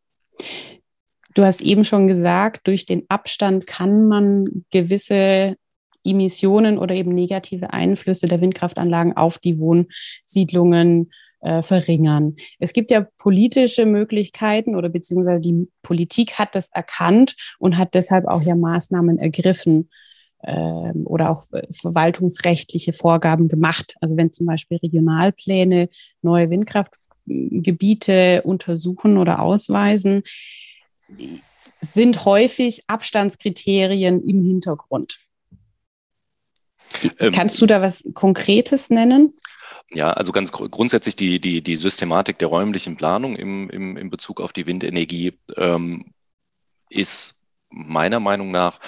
Du 1.36 1.44
hast 1.44 1.62
eben 1.62 1.86
schon 1.86 2.08
gesagt, 2.08 2.68
durch 2.68 2.86
den 2.86 3.06
Abstand 3.10 3.68
kann 3.68 4.08
man 4.08 4.66
gewisse 4.72 5.56
Emissionen 6.04 6.78
oder 6.78 6.96
eben 6.96 7.14
negative 7.14 7.74
Einflüsse 7.74 8.28
der 8.28 8.42
Windkraftanlagen 8.42 9.16
auf 9.16 9.38
die 9.38 9.60
Wohnsiedlungen 9.60 11.12
äh, 11.42 11.62
verringern. 11.62 12.36
Es 12.58 12.74
gibt 12.74 12.92
ja 12.92 13.08
politische 13.18 13.86
Möglichkeiten 13.86 14.76
oder 14.76 14.90
beziehungsweise 14.90 15.42
die 15.42 15.70
Politik 15.82 16.40
hat 16.40 16.56
das 16.56 16.70
erkannt 16.72 17.36
und 17.60 17.78
hat 17.78 17.94
deshalb 17.94 18.26
auch 18.26 18.42
ja 18.42 18.56
Maßnahmen 18.56 19.18
ergriffen 19.20 19.90
äh, 20.42 20.92
oder 21.06 21.30
auch 21.30 21.46
äh, 21.52 21.68
verwaltungsrechtliche 21.72 22.94
Vorgaben 22.94 23.48
gemacht. 23.48 23.96
Also 24.02 24.18
wenn 24.18 24.34
zum 24.34 24.46
Beispiel 24.46 24.78
Regionalpläne 24.78 25.90
neue 26.22 26.50
Windkraftgebiete 26.50 28.42
untersuchen 28.44 29.18
oder 29.18 29.42
ausweisen, 29.42 30.24
sind 31.82 32.26
häufig 32.26 32.84
Abstandskriterien 32.88 34.22
im 34.22 34.44
Hintergrund. 34.44 35.28
Ähm, 37.20 37.32
Kannst 37.32 37.62
du 37.62 37.66
da 37.66 37.82
was 37.82 38.04
Konkretes 38.14 38.90
nennen? 38.90 39.34
Ja, 39.92 40.14
also 40.14 40.32
ganz 40.32 40.52
gr 40.52 40.70
grundsätzlich 40.70 41.16
die, 41.16 41.40
die, 41.40 41.62
die 41.64 41.76
Systematik 41.76 42.38
der 42.38 42.48
räumlichen 42.48 42.96
Planung 42.96 43.36
im, 43.36 43.70
im, 43.70 43.98
im 43.98 44.10
Bezug 44.10 44.40
auf 44.40 44.54
die 44.54 44.68
Windenergie 44.68 45.34
ähm, 45.56 46.14
ist 46.90 47.36
meiner 47.70 48.20
Meinung 48.20 48.50
nach 48.50 48.80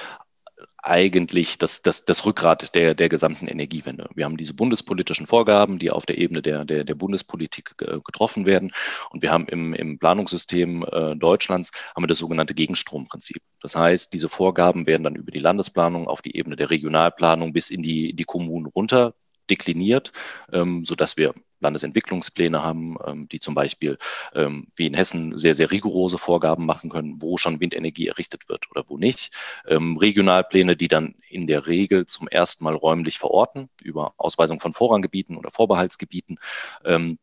eigentlich 0.82 1.58
das, 1.58 1.82
das, 1.82 2.06
das 2.06 2.26
Rückgrat 2.26 2.74
der, 2.76 2.96
der 2.96 3.10
gesamten 3.10 3.48
Energiewende. 3.48 4.10
Wir 4.16 4.26
haben 4.26 4.38
diese 4.38 4.54
bundespolitischen 4.54 5.28
Vorgaben, 5.28 5.80
die 5.80 5.92
auf 5.92 6.06
der 6.06 6.18
Ebene 6.18 6.42
der, 6.42 6.66
der, 6.66 6.84
der 6.84 6.96
Bundespolitik 6.96 7.78
getroffen 7.78 8.46
werden. 8.46 8.72
Und 9.12 9.22
wir 9.22 9.32
haben 9.32 9.46
im, 9.48 9.74
im 9.74 10.00
Planungssystem 10.00 10.86
äh, 10.92 11.16
Deutschlands 11.16 11.72
haben 11.96 12.04
wir 12.04 12.08
das 12.08 12.18
sogenannte 12.18 12.54
Gegenstromprinzip. 12.54 13.42
Das 13.62 13.76
heißt, 13.76 14.14
diese 14.14 14.30
Vorgaben 14.30 14.88
werden 14.88 15.04
dann 15.04 15.16
über 15.16 15.32
die 15.32 15.40
Landesplanung 15.40 16.08
auf 16.08 16.22
die 16.22 16.36
Ebene 16.36 16.56
der 16.56 16.70
Regionalplanung 16.70 17.54
bis 17.54 17.70
in 17.70 17.82
die, 17.82 18.14
die 18.14 18.24
Kommunen 18.24 18.66
runter 18.66 19.14
dekliniert, 19.52 20.12
ähm, 20.52 20.86
sodass 20.86 21.18
wir 21.18 21.34
Landesentwicklungspläne 21.62 22.64
haben, 22.64 22.98
ähm, 23.06 23.30
die 23.30 23.40
zum 23.40 23.54
Beispiel 23.54 23.98
ähm, 24.34 24.68
wie 24.76 24.88
in 24.88 24.94
Hessen 24.94 25.38
sehr, 25.38 25.56
sehr 25.56 25.72
rigorose 25.72 26.18
Vorgaben 26.18 26.66
machen 26.66 26.90
können, 26.90 27.22
wo 27.22 27.38
schon 27.38 27.60
Windenergie 27.60 28.08
errichtet 28.08 28.50
wird 28.50 28.70
oder 28.72 28.84
wo 28.88 28.98
nicht. 28.98 29.34
Ähm, 29.68 29.98
Regionalpläne, 29.98 30.76
die 30.76 30.88
dann 30.88 31.16
in 31.30 31.48
der 31.48 31.68
Regel 31.68 32.08
zum 32.08 32.28
ersten 32.28 32.64
Mal 32.64 32.76
räumlich 32.76 33.20
verorten, 33.20 33.70
über 33.84 34.14
Ausweisung 34.18 34.60
von 34.60 34.74
Vorranggebieten 34.74 35.38
oder 35.38 35.52
Vorbehaltsgebieten. 35.52 36.40
Ähm, 36.84 37.20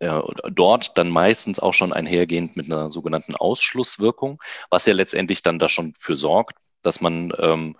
äh, 0.00 0.20
dort 0.50 0.96
dann 0.96 1.10
meistens 1.10 1.60
auch 1.60 1.74
schon 1.74 1.92
einhergehend 1.92 2.56
mit 2.56 2.66
einer 2.66 2.90
sogenannten 2.90 3.34
Ausschlusswirkung, 3.34 4.42
was 4.70 4.86
ja 4.86 4.94
letztendlich 4.94 5.42
dann 5.42 5.58
da 5.58 5.68
schon 5.68 5.94
für 5.98 6.16
sorgt, 6.16 6.56
dass 6.82 7.00
man 7.00 7.32
ähm, 7.38 7.76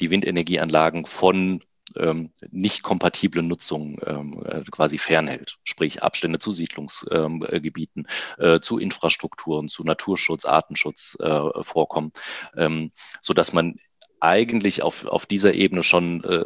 die 0.00 0.10
Windenergieanlagen 0.10 1.06
von 1.06 1.62
ähm, 1.96 2.32
nicht 2.50 2.82
kompatible 2.82 3.42
Nutzung 3.42 4.00
ähm, 4.04 4.42
äh, 4.44 4.62
quasi 4.70 4.98
fernhält, 4.98 5.58
sprich 5.64 6.02
Abstände 6.02 6.38
zu 6.38 6.52
Siedlungsgebieten, 6.52 8.06
ähm, 8.38 8.56
äh, 8.56 8.60
zu 8.60 8.78
Infrastrukturen, 8.78 9.68
zu 9.68 9.84
Naturschutz, 9.84 10.44
Artenschutz 10.44 11.16
äh, 11.20 11.62
vorkommen, 11.62 12.12
ähm, 12.56 12.92
so 13.22 13.34
dass 13.34 13.52
man 13.52 13.76
eigentlich 14.20 14.82
auf, 14.82 15.04
auf 15.06 15.26
dieser 15.26 15.54
Ebene 15.54 15.82
schon 15.82 16.24
äh, 16.24 16.44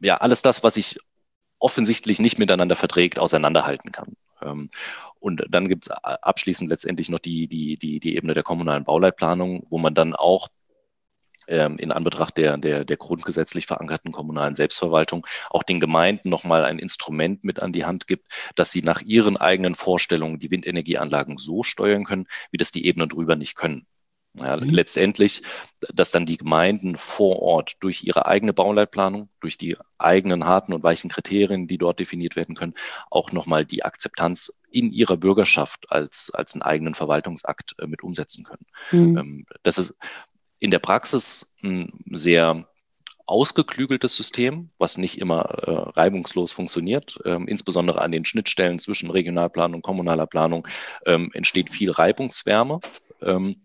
ja 0.00 0.18
alles 0.18 0.42
das, 0.42 0.62
was 0.62 0.74
sich 0.74 0.98
offensichtlich 1.58 2.18
nicht 2.20 2.38
miteinander 2.38 2.76
verträgt, 2.76 3.18
auseinanderhalten 3.18 3.90
kann. 3.90 4.16
Ähm, 4.42 4.70
und 5.18 5.44
dann 5.48 5.68
gibt 5.68 5.84
es 5.84 5.90
abschließend 5.90 6.68
letztendlich 6.68 7.08
noch 7.08 7.18
die, 7.18 7.46
die, 7.46 7.78
die, 7.78 7.98
die 8.00 8.16
Ebene 8.16 8.34
der 8.34 8.42
kommunalen 8.42 8.84
Bauleitplanung, 8.84 9.66
wo 9.70 9.78
man 9.78 9.94
dann 9.94 10.14
auch 10.14 10.48
in 11.46 11.92
Anbetracht 11.92 12.36
der, 12.36 12.56
der, 12.56 12.84
der 12.84 12.96
grundgesetzlich 12.96 13.66
verankerten 13.66 14.12
kommunalen 14.12 14.54
Selbstverwaltung 14.54 15.26
auch 15.50 15.62
den 15.62 15.80
Gemeinden 15.80 16.28
nochmal 16.28 16.64
ein 16.64 16.78
Instrument 16.78 17.44
mit 17.44 17.62
an 17.62 17.72
die 17.72 17.84
Hand 17.84 18.06
gibt, 18.06 18.28
dass 18.54 18.70
sie 18.70 18.82
nach 18.82 19.02
ihren 19.02 19.36
eigenen 19.36 19.74
Vorstellungen 19.74 20.38
die 20.38 20.50
Windenergieanlagen 20.50 21.36
so 21.36 21.62
steuern 21.62 22.04
können, 22.04 22.26
wie 22.50 22.56
das 22.56 22.72
die 22.72 22.86
Ebenen 22.86 23.08
drüber 23.08 23.36
nicht 23.36 23.56
können. 23.56 23.86
Ja, 24.36 24.56
mhm. 24.56 24.70
Letztendlich, 24.70 25.42
dass 25.92 26.10
dann 26.10 26.26
die 26.26 26.36
Gemeinden 26.36 26.96
vor 26.96 27.40
Ort 27.40 27.76
durch 27.80 28.02
ihre 28.02 28.26
eigene 28.26 28.52
Bauleitplanung, 28.52 29.28
durch 29.40 29.56
die 29.56 29.76
eigenen 29.96 30.44
harten 30.44 30.72
und 30.72 30.82
weichen 30.82 31.08
Kriterien, 31.08 31.68
die 31.68 31.78
dort 31.78 32.00
definiert 32.00 32.34
werden 32.34 32.56
können, 32.56 32.74
auch 33.10 33.30
nochmal 33.30 33.64
die 33.64 33.84
Akzeptanz 33.84 34.52
in 34.70 34.90
ihrer 34.90 35.16
Bürgerschaft 35.16 35.92
als, 35.92 36.32
als 36.34 36.54
einen 36.54 36.62
eigenen 36.62 36.94
Verwaltungsakt 36.94 37.76
äh, 37.78 37.86
mit 37.86 38.02
umsetzen 38.02 38.42
können. 38.42 38.66
Mhm. 38.90 39.18
Ähm, 39.18 39.46
das 39.62 39.78
ist, 39.78 39.94
in 40.64 40.70
der 40.70 40.78
Praxis 40.78 41.52
ein 41.62 41.92
sehr 42.10 42.66
ausgeklügeltes 43.26 44.16
System, 44.16 44.70
was 44.78 44.96
nicht 44.96 45.18
immer 45.18 45.42
äh, 45.42 45.90
reibungslos 46.00 46.52
funktioniert. 46.52 47.18
Ähm, 47.26 47.46
insbesondere 47.46 48.00
an 48.00 48.12
den 48.12 48.24
Schnittstellen 48.24 48.78
zwischen 48.78 49.10
Regionalplanung 49.10 49.76
und 49.76 49.82
kommunaler 49.82 50.26
Planung 50.26 50.66
ähm, 51.04 51.30
entsteht 51.34 51.68
viel 51.68 51.90
Reibungswärme. 51.90 52.80
Ähm, 53.20 53.63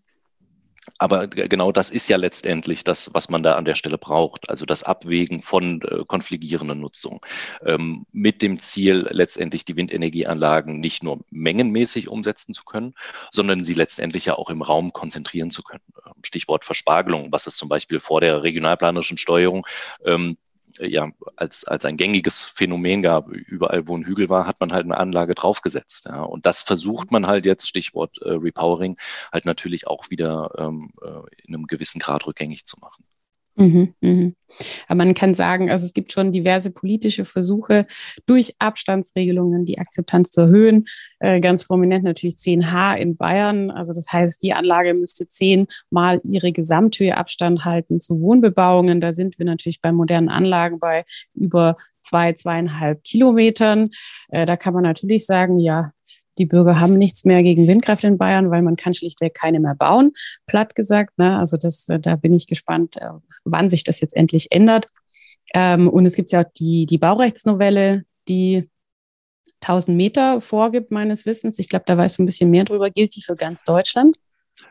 aber 0.97 1.27
genau 1.27 1.71
das 1.71 1.89
ist 1.89 2.07
ja 2.07 2.17
letztendlich 2.17 2.83
das, 2.83 3.13
was 3.13 3.29
man 3.29 3.43
da 3.43 3.55
an 3.55 3.65
der 3.65 3.75
Stelle 3.75 3.97
braucht. 3.97 4.49
Also 4.49 4.65
das 4.65 4.83
Abwägen 4.83 5.41
von 5.41 5.81
äh, 5.81 6.03
konfligierenden 6.05 6.79
Nutzung 6.79 7.25
ähm, 7.63 8.05
mit 8.11 8.41
dem 8.41 8.59
Ziel, 8.59 9.07
letztendlich 9.09 9.65
die 9.65 9.75
Windenergieanlagen 9.75 10.79
nicht 10.79 11.03
nur 11.03 11.19
mengenmäßig 11.29 12.09
umsetzen 12.09 12.53
zu 12.53 12.63
können, 12.63 12.95
sondern 13.31 13.63
sie 13.63 13.73
letztendlich 13.73 14.25
ja 14.25 14.35
auch 14.35 14.49
im 14.49 14.61
Raum 14.61 14.91
konzentrieren 14.91 15.51
zu 15.51 15.63
können. 15.63 15.83
Ähm, 16.05 16.13
Stichwort 16.23 16.65
Verspargelung, 16.65 17.31
was 17.31 17.47
es 17.47 17.55
zum 17.55 17.69
Beispiel 17.69 17.99
vor 17.99 18.21
der 18.21 18.43
regionalplanischen 18.43 19.17
Steuerung 19.17 19.65
ähm, 20.03 20.37
ja, 20.79 21.09
als, 21.35 21.63
als 21.65 21.85
ein 21.85 21.97
gängiges 21.97 22.41
Phänomen 22.41 23.01
gab. 23.01 23.29
Überall, 23.29 23.87
wo 23.87 23.97
ein 23.97 24.05
Hügel 24.05 24.29
war, 24.29 24.47
hat 24.47 24.59
man 24.59 24.71
halt 24.71 24.85
eine 24.85 24.97
Anlage 24.97 25.35
draufgesetzt. 25.35 26.05
Ja. 26.05 26.21
Und 26.23 26.45
das 26.45 26.61
versucht 26.61 27.11
man 27.11 27.27
halt 27.27 27.45
jetzt, 27.45 27.67
Stichwort 27.67 28.17
äh, 28.21 28.31
Repowering, 28.31 28.97
halt 29.31 29.45
natürlich 29.45 29.87
auch 29.87 30.09
wieder 30.09 30.51
ähm, 30.57 30.91
äh, 31.01 31.43
in 31.45 31.55
einem 31.55 31.67
gewissen 31.67 31.99
Grad 31.99 32.27
rückgängig 32.27 32.65
zu 32.65 32.77
machen. 32.79 33.03
Mhm, 33.55 33.93
mhm. 34.01 34.35
Aber 34.87 34.97
man 34.97 35.13
kann 35.13 35.33
sagen, 35.33 35.69
also 35.69 35.85
es 35.85 35.93
gibt 35.93 36.11
schon 36.11 36.31
diverse 36.31 36.71
politische 36.71 37.25
Versuche, 37.25 37.85
durch 38.25 38.55
Abstandsregelungen 38.59 39.65
die 39.65 39.77
Akzeptanz 39.79 40.31
zu 40.31 40.41
erhöhen. 40.41 40.85
Äh, 41.19 41.39
ganz 41.39 41.65
prominent 41.65 42.03
natürlich 42.03 42.35
10H 42.35 42.95
in 42.97 43.17
Bayern. 43.17 43.69
Also 43.69 43.93
das 43.93 44.11
heißt, 44.11 44.41
die 44.41 44.53
Anlage 44.53 44.93
müsste 44.93 45.27
zehnmal 45.27 46.21
ihre 46.23 46.51
Gesamthöhe 46.51 47.17
Abstand 47.17 47.65
halten 47.65 47.99
zu 47.99 48.21
Wohnbebauungen. 48.21 49.01
Da 49.01 49.11
sind 49.11 49.37
wir 49.37 49.45
natürlich 49.45 49.81
bei 49.81 49.91
modernen 49.91 50.29
Anlagen 50.29 50.79
bei 50.79 51.03
über 51.33 51.75
zwei, 52.01 52.33
zweieinhalb 52.33 53.03
Kilometern. 53.03 53.91
Äh, 54.29 54.45
da 54.45 54.57
kann 54.57 54.73
man 54.73 54.83
natürlich 54.83 55.25
sagen, 55.25 55.59
ja, 55.59 55.91
die 56.39 56.45
Bürger 56.45 56.79
haben 56.79 56.97
nichts 56.97 57.25
mehr 57.25 57.43
gegen 57.43 57.67
Windkraft 57.67 58.03
in 58.03 58.17
Bayern, 58.17 58.49
weil 58.49 58.61
man 58.61 58.75
kann 58.75 58.93
schlichtweg 58.93 59.33
keine 59.35 59.59
mehr 59.59 59.75
bauen, 59.75 60.13
platt 60.47 60.73
gesagt. 60.73 61.17
Ne? 61.17 61.37
Also 61.37 61.57
das, 61.57 61.87
äh, 61.89 61.99
da 61.99 62.15
bin 62.15 62.33
ich 62.33 62.47
gespannt, 62.47 62.97
äh, 62.97 63.09
wann 63.43 63.69
sich 63.69 63.83
das 63.83 63.99
jetzt 63.99 64.15
endlich 64.15 64.51
ändert. 64.51 64.87
Ähm, 65.53 65.87
und 65.87 66.05
es 66.05 66.15
gibt 66.15 66.31
ja 66.31 66.41
auch 66.41 66.51
die, 66.57 66.85
die 66.85 66.97
Baurechtsnovelle, 66.97 68.05
die 68.27 68.69
1000 69.61 69.97
Meter 69.97 70.41
vorgibt, 70.41 70.91
meines 70.91 71.25
Wissens. 71.25 71.59
Ich 71.59 71.69
glaube, 71.69 71.85
da 71.85 71.97
weißt 71.97 72.17
du 72.17 72.23
ein 72.23 72.25
bisschen 72.25 72.49
mehr 72.49 72.63
drüber. 72.63 72.89
Gilt 72.89 73.15
die 73.15 73.21
für 73.21 73.35
ganz 73.35 73.63
Deutschland? 73.63 74.15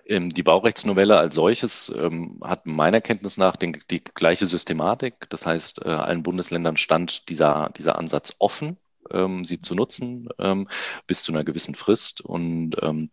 Ähm, 0.07 0.31
die 0.31 0.43
Baurechtsnovelle 0.43 1.19
als 1.19 1.35
solches 1.35 1.93
ähm, 1.97 2.41
hat 2.43 2.67
meiner 2.67 3.01
Kenntnis 3.01 3.37
nach 3.37 3.57
den, 3.57 3.77
die 3.91 4.03
gleiche 4.03 4.47
Systematik. 4.47 5.15
Das 5.29 5.47
heißt, 5.47 5.85
äh, 5.85 5.91
allen 5.91 6.23
Bundesländern 6.23 6.77
stand 6.77 7.29
dieser, 7.29 7.71
dieser 7.77 7.99
Ansatz 7.99 8.35
offen 8.39 8.79
ähm, 9.13 9.45
sie 9.45 9.61
zu 9.61 9.75
nutzen 9.75 10.29
ähm, 10.39 10.69
bis 11.07 11.23
zu 11.23 11.33
einer 11.33 11.45
gewissen 11.45 11.75
Frist. 11.75 12.21
Und 12.21 12.77
ähm, 12.83 13.11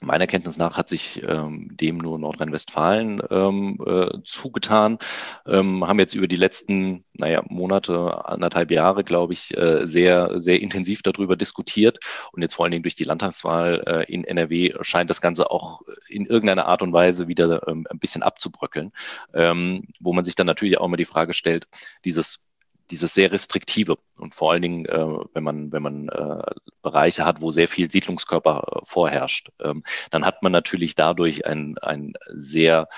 Meiner 0.00 0.26
Kenntnis 0.26 0.56
nach 0.56 0.76
hat 0.76 0.88
sich 0.88 1.22
ähm, 1.28 1.68
dem 1.76 1.98
nur 1.98 2.18
Nordrhein-Westfalen 2.18 3.22
ähm, 3.30 3.78
äh, 3.86 4.18
zugetan, 4.24 4.98
ähm, 5.46 5.86
haben 5.86 6.00
jetzt 6.00 6.14
über 6.14 6.26
die 6.26 6.36
letzten, 6.36 7.04
naja, 7.12 7.42
Monate, 7.48 8.26
anderthalb 8.26 8.72
Jahre, 8.72 9.04
glaube 9.04 9.32
ich, 9.34 9.56
äh, 9.56 9.86
sehr, 9.86 10.40
sehr 10.40 10.60
intensiv 10.60 11.02
darüber 11.02 11.36
diskutiert. 11.36 12.00
Und 12.32 12.42
jetzt 12.42 12.54
vor 12.54 12.64
allen 12.64 12.72
Dingen 12.72 12.82
durch 12.82 12.96
die 12.96 13.04
Landtagswahl 13.04 13.84
äh, 13.86 14.12
in 14.12 14.24
NRW 14.24 14.74
scheint 14.80 15.10
das 15.10 15.20
Ganze 15.20 15.50
auch 15.50 15.82
in 16.08 16.26
irgendeiner 16.26 16.66
Art 16.66 16.82
und 16.82 16.92
Weise 16.92 17.28
wieder 17.28 17.68
ähm, 17.68 17.86
ein 17.88 17.98
bisschen 18.00 18.24
abzubröckeln, 18.24 18.90
ähm, 19.34 19.86
wo 20.00 20.12
man 20.12 20.24
sich 20.24 20.34
dann 20.34 20.46
natürlich 20.48 20.78
auch 20.78 20.86
immer 20.86 20.96
die 20.96 21.04
Frage 21.04 21.32
stellt, 21.32 21.68
dieses 22.04 22.44
dieses 22.92 23.14
sehr 23.14 23.32
restriktive 23.32 23.96
und 24.18 24.34
vor 24.34 24.52
allen 24.52 24.62
Dingen, 24.62 24.86
äh, 24.86 25.06
wenn 25.32 25.42
man, 25.42 25.72
wenn 25.72 25.82
man 25.82 26.08
äh, 26.10 26.42
Bereiche 26.82 27.24
hat, 27.24 27.40
wo 27.40 27.50
sehr 27.50 27.66
viel 27.66 27.90
Siedlungskörper 27.90 28.64
äh, 28.82 28.84
vorherrscht, 28.84 29.48
ähm, 29.60 29.82
dann 30.10 30.24
hat 30.26 30.42
man 30.42 30.52
natürlich 30.52 30.94
dadurch 30.94 31.46
ein, 31.46 31.78
ein 31.78 32.12
sehr 32.28 32.88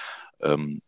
ähm, 0.43 0.83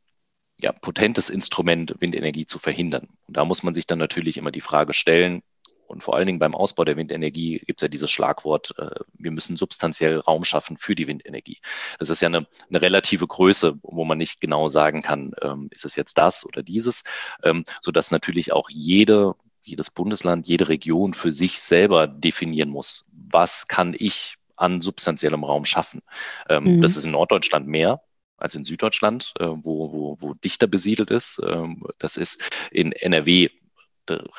ja, 0.60 0.72
potentes 0.72 1.30
Instrument, 1.30 1.94
Windenergie 2.00 2.46
zu 2.46 2.58
verhindern. 2.58 3.08
Und 3.26 3.36
da 3.36 3.44
muss 3.44 3.62
man 3.62 3.74
sich 3.74 3.86
dann 3.86 3.98
natürlich 3.98 4.38
immer 4.38 4.50
die 4.50 4.60
Frage 4.60 4.92
stellen, 4.92 5.42
und 5.86 6.02
vor 6.02 6.14
allen 6.14 6.26
Dingen 6.26 6.38
beim 6.38 6.54
Ausbau 6.54 6.84
der 6.84 6.96
Windenergie 6.96 7.60
gibt 7.66 7.80
es 7.80 7.82
ja 7.82 7.88
dieses 7.88 8.10
Schlagwort, 8.10 8.74
äh, 8.78 9.00
wir 9.14 9.30
müssen 9.30 9.56
substanziell 9.56 10.18
Raum 10.18 10.44
schaffen 10.44 10.76
für 10.76 10.94
die 10.94 11.06
Windenergie. 11.06 11.58
Das 11.98 12.10
ist 12.10 12.20
ja 12.22 12.26
eine, 12.26 12.46
eine 12.68 12.82
relative 12.82 13.26
Größe, 13.26 13.78
wo 13.82 14.04
man 14.04 14.18
nicht 14.18 14.40
genau 14.40 14.68
sagen 14.68 15.02
kann, 15.02 15.32
ähm, 15.42 15.68
ist 15.70 15.84
es 15.84 15.96
jetzt 15.96 16.18
das 16.18 16.44
oder 16.44 16.62
dieses, 16.62 17.04
ähm, 17.42 17.64
sodass 17.80 18.10
natürlich 18.10 18.52
auch 18.52 18.68
jede, 18.70 19.34
jedes 19.62 19.90
Bundesland, 19.90 20.46
jede 20.46 20.68
Region 20.68 21.14
für 21.14 21.32
sich 21.32 21.60
selber 21.60 22.06
definieren 22.06 22.70
muss, 22.70 23.06
was 23.12 23.68
kann 23.68 23.94
ich 23.96 24.36
an 24.56 24.80
substanziellem 24.80 25.44
Raum 25.44 25.64
schaffen. 25.64 26.02
Ähm, 26.48 26.76
mhm. 26.76 26.82
Das 26.82 26.96
ist 26.96 27.04
in 27.04 27.12
Norddeutschland 27.12 27.66
mehr, 27.66 28.00
als 28.38 28.54
in 28.54 28.64
Süddeutschland, 28.64 29.32
äh, 29.38 29.46
wo, 29.46 29.92
wo, 29.92 30.16
wo 30.20 30.34
dichter 30.34 30.66
besiedelt 30.66 31.10
ist. 31.10 31.40
Ähm, 31.46 31.84
das 31.98 32.16
ist 32.16 32.42
in 32.70 32.92
NRW 32.92 33.50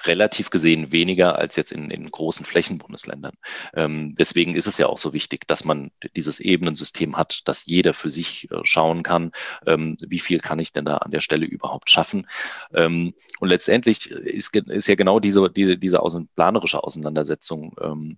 relativ 0.04 0.50
gesehen 0.50 0.92
weniger 0.92 1.38
als 1.38 1.56
jetzt 1.56 1.72
in, 1.72 1.90
in 1.90 2.10
großen 2.10 2.46
Flächenbundesländern. 2.46 3.34
Ähm, 3.74 4.16
deswegen 4.16 4.56
ist 4.56 4.68
es 4.68 4.78
ja 4.78 4.88
auch 4.88 4.98
so 4.98 5.14
wichtig, 5.14 5.48
dass 5.48 5.66
man 5.66 5.92
dieses 6.16 6.40
Ebenensystem 6.40 7.18
hat, 7.18 7.42
dass 7.46 7.66
jeder 7.66 7.94
für 7.94 8.10
sich 8.10 8.50
äh, 8.52 8.60
schauen 8.64 9.04
kann, 9.04 9.32
ähm, 9.66 9.98
wie 10.06 10.20
viel 10.20 10.40
kann 10.40 10.60
ich 10.60 10.74
denn 10.74 10.86
da 10.86 10.98
an 10.98 11.12
der 11.12 11.22
Stelle 11.22 11.46
überhaupt 11.46 11.90
schaffen. 11.90 12.28
Ähm, 12.74 13.14
und 13.40 13.50
letztendlich 13.50 14.10
ist, 14.10 14.56
ist 14.56 14.88
ja 14.88 14.96
genau 14.96 15.20
diese, 15.20 15.50
diese, 15.50 15.78
diese 15.78 16.02
außen, 16.02 16.30
planerische 16.36 16.84
Auseinandersetzung 16.84 17.76
ähm, 17.82 18.18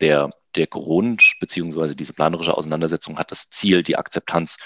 der, 0.00 0.30
der 0.54 0.66
Grund, 0.66 1.34
beziehungsweise 1.40 1.96
diese 1.96 2.12
planerische 2.12 2.56
Auseinandersetzung 2.56 3.18
hat 3.18 3.30
das 3.30 3.50
Ziel, 3.50 3.82
die 3.82 3.96
Akzeptanz 3.96 4.58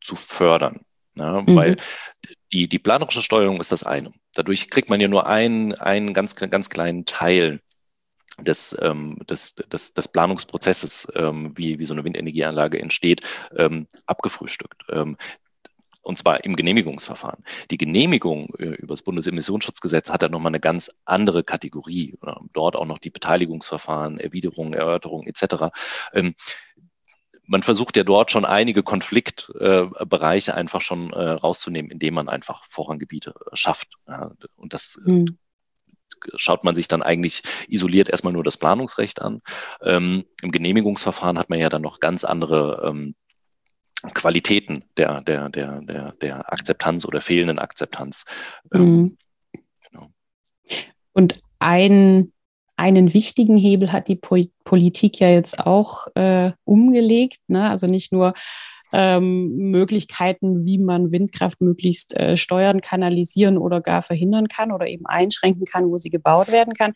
zu 0.00 0.16
fördern. 0.16 0.80
Ja, 1.16 1.42
mhm. 1.42 1.56
Weil 1.56 1.76
die, 2.54 2.68
die 2.68 2.78
planerische 2.78 3.20
Steuerung 3.20 3.60
ist 3.60 3.72
das 3.72 3.82
eine. 3.82 4.12
Dadurch 4.34 4.70
kriegt 4.70 4.88
man 4.88 5.00
ja 5.00 5.08
nur 5.08 5.26
einen, 5.26 5.74
einen 5.74 6.14
ganz, 6.14 6.36
ganz 6.36 6.70
kleinen 6.70 7.04
Teil 7.04 7.60
des, 8.38 8.76
ähm, 8.80 9.18
des, 9.28 9.56
des, 9.56 9.92
des 9.92 10.08
Planungsprozesses, 10.08 11.08
ähm, 11.14 11.56
wie, 11.58 11.78
wie 11.78 11.84
so 11.84 11.94
eine 11.94 12.04
Windenergieanlage 12.04 12.78
entsteht, 12.78 13.22
ähm, 13.56 13.88
abgefrühstückt. 14.06 14.84
Ähm, 14.88 15.16
und 16.02 16.18
zwar 16.18 16.44
im 16.44 16.54
Genehmigungsverfahren. 16.54 17.42
Die 17.70 17.78
Genehmigung 17.78 18.54
äh, 18.58 18.74
über 18.74 18.92
das 18.92 19.02
Bundesemissionsschutzgesetz 19.02 20.10
hat 20.10 20.22
dann 20.22 20.32
nochmal 20.32 20.50
eine 20.50 20.60
ganz 20.60 20.90
andere 21.06 21.42
Kategorie. 21.42 22.18
Dort 22.52 22.76
auch 22.76 22.86
noch 22.86 22.98
die 22.98 23.10
Beteiligungsverfahren, 23.10 24.20
Erwiderungen, 24.20 24.74
Erörterungen 24.74 25.26
etc. 25.26 25.72
Ähm, 26.12 26.34
man 27.46 27.62
versucht 27.62 27.96
ja 27.96 28.04
dort 28.04 28.30
schon 28.30 28.44
einige 28.44 28.82
Konfliktbereiche 28.82 30.50
äh, 30.50 30.54
einfach 30.54 30.80
schon 30.80 31.12
äh, 31.12 31.30
rauszunehmen, 31.30 31.90
indem 31.90 32.14
man 32.14 32.28
einfach 32.28 32.64
Vorranggebiete 32.64 33.30
äh, 33.30 33.56
schafft. 33.56 33.88
Ja, 34.08 34.32
und 34.56 34.72
das 34.72 34.98
mhm. 35.04 35.38
schaut 36.36 36.64
man 36.64 36.74
sich 36.74 36.88
dann 36.88 37.02
eigentlich 37.02 37.42
isoliert 37.68 38.08
erstmal 38.08 38.32
nur 38.32 38.44
das 38.44 38.56
Planungsrecht 38.56 39.20
an. 39.20 39.40
Ähm, 39.82 40.24
Im 40.42 40.50
Genehmigungsverfahren 40.50 41.38
hat 41.38 41.50
man 41.50 41.58
ja 41.58 41.68
dann 41.68 41.82
noch 41.82 42.00
ganz 42.00 42.24
andere 42.24 42.82
ähm, 42.88 43.14
Qualitäten 44.12 44.84
der, 44.96 45.22
der, 45.22 45.48
der, 45.48 45.80
der, 45.80 46.12
der 46.12 46.52
Akzeptanz 46.52 47.06
oder 47.06 47.20
fehlenden 47.20 47.58
Akzeptanz. 47.58 48.24
Ähm, 48.72 48.82
mhm. 48.82 49.18
genau. 49.90 50.10
Und 51.12 51.40
ein 51.58 52.33
einen 52.76 53.14
wichtigen 53.14 53.56
Hebel 53.56 53.92
hat 53.92 54.08
die 54.08 54.16
po 54.16 54.36
Politik 54.64 55.20
ja 55.20 55.28
jetzt 55.28 55.58
auch 55.60 56.06
äh, 56.14 56.52
umgelegt. 56.64 57.38
Ne? 57.48 57.68
Also 57.68 57.86
nicht 57.86 58.12
nur 58.12 58.34
ähm, 58.94 59.56
Möglichkeiten, 59.56 60.64
wie 60.64 60.78
man 60.78 61.10
Windkraft 61.10 61.60
möglichst 61.60 62.16
äh, 62.16 62.36
steuern, 62.36 62.80
kanalisieren 62.80 63.58
oder 63.58 63.80
gar 63.80 64.02
verhindern 64.02 64.46
kann 64.46 64.70
oder 64.70 64.86
eben 64.86 65.04
einschränken 65.04 65.64
kann, 65.64 65.90
wo 65.90 65.96
sie 65.96 66.10
gebaut 66.10 66.52
werden 66.52 66.74
kann, 66.74 66.92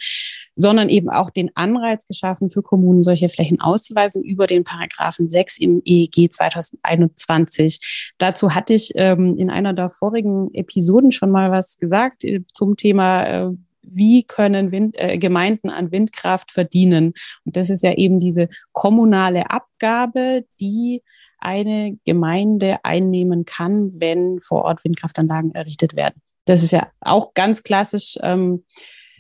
sondern 0.55 0.89
eben 0.89 1.11
auch 1.11 1.31
den 1.31 1.51
Anreiz 1.57 2.07
geschaffen, 2.07 2.51
für 2.51 2.63
Kommunen 2.63 3.03
solche 3.03 3.29
Flächen 3.29 3.61
auszuweisen 3.61 4.23
über 4.23 4.47
den 4.47 4.63
Paragraphen 4.63 5.29
6 5.29 5.59
im 5.59 5.83
EEG 5.85 6.33
2021. 6.33 8.13
Dazu 8.19 8.55
hatte 8.55 8.75
ich 8.75 8.93
ähm, 8.95 9.37
in 9.37 9.51
einer 9.51 9.73
der 9.73 9.91
vorigen 9.91 10.55
Episoden 10.55 11.11
schon 11.11 11.33
mal 11.33 11.51
was 11.51 11.79
gesagt 11.79 12.23
äh, 12.23 12.43
zum 12.53 12.77
Thema 12.77 13.25
äh, 13.25 13.51
wie 13.91 14.25
können 14.25 14.73
Wind, 14.73 14.97
äh, 14.99 15.19
Gemeinden 15.19 15.71
an 15.71 15.93
Windkraft 15.93 16.51
verdienen. 16.51 17.15
Und 17.45 17.57
das 17.57 17.71
ist 17.71 17.83
ja 17.83 17.93
eben 17.95 18.19
diese 18.19 18.49
kommunale 18.73 19.51
Abgabe, 19.51 20.45
die 20.61 21.03
eine 21.39 21.97
Gemeinde 22.05 22.79
einnehmen 22.85 23.45
kann, 23.45 23.93
wenn 23.95 24.41
vor 24.41 24.65
Ort 24.65 24.85
Windkraftanlagen 24.85 25.55
errichtet 25.55 25.95
werden. 25.95 26.21
Das 26.45 26.63
ist 26.63 26.73
ja 26.73 26.89
auch 27.01 27.35
ganz 27.35 27.63
klassisch 27.63 28.19
ähm, 28.23 28.65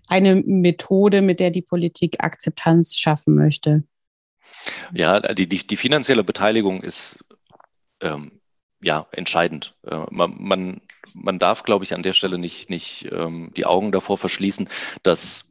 eine 0.08 0.36
Methode, 0.36 1.22
mit 1.22 1.40
der 1.40 1.50
die 1.50 1.62
Politik 1.62 2.16
Akzeptanz 2.24 2.96
schaffen 2.96 3.34
möchte. 3.34 3.84
Ja, 4.92 5.20
die, 5.34 5.48
die, 5.48 5.66
die 5.66 5.76
finanzielle 5.76 6.24
Beteiligung 6.24 6.82
ist 6.82 7.24
ähm, 8.00 8.37
ja 8.80 9.06
entscheidend. 9.12 9.74
Äh, 9.86 10.04
man, 10.10 10.36
man 10.38 10.80
man 11.14 11.38
darf, 11.38 11.62
glaube 11.62 11.84
ich, 11.84 11.94
an 11.94 12.02
der 12.02 12.12
Stelle 12.12 12.38
nicht, 12.38 12.70
nicht 12.70 13.08
ähm, 13.12 13.50
die 13.56 13.66
Augen 13.66 13.92
davor 13.92 14.18
verschließen, 14.18 14.68
dass 15.02 15.44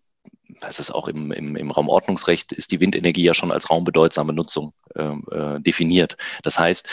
das 0.62 0.80
ist 0.80 0.92
auch 0.92 1.08
im, 1.08 1.32
im, 1.32 1.56
im 1.56 1.70
Raumordnungsrecht, 1.70 2.52
ist 2.52 2.72
die 2.72 2.80
Windenergie 2.80 3.22
ja 3.22 3.34
schon 3.34 3.52
als 3.52 3.70
raumbedeutsame 3.70 4.34
Nutzung 4.34 4.74
ähm, 4.96 5.24
äh, 5.30 5.60
definiert. 5.60 6.18
Das 6.42 6.58
heißt, 6.58 6.88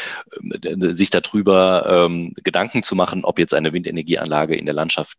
äh, 0.63 0.95
sich 0.95 1.11
darüber 1.11 2.07
ähm, 2.07 2.35
Gedanken 2.43 2.83
zu 2.83 2.95
machen, 2.95 3.25
ob 3.25 3.39
jetzt 3.39 3.55
eine 3.55 3.73
Windenergieanlage 3.73 4.57
in 4.57 4.67
der 4.67 4.75
Landschaft 4.75 5.17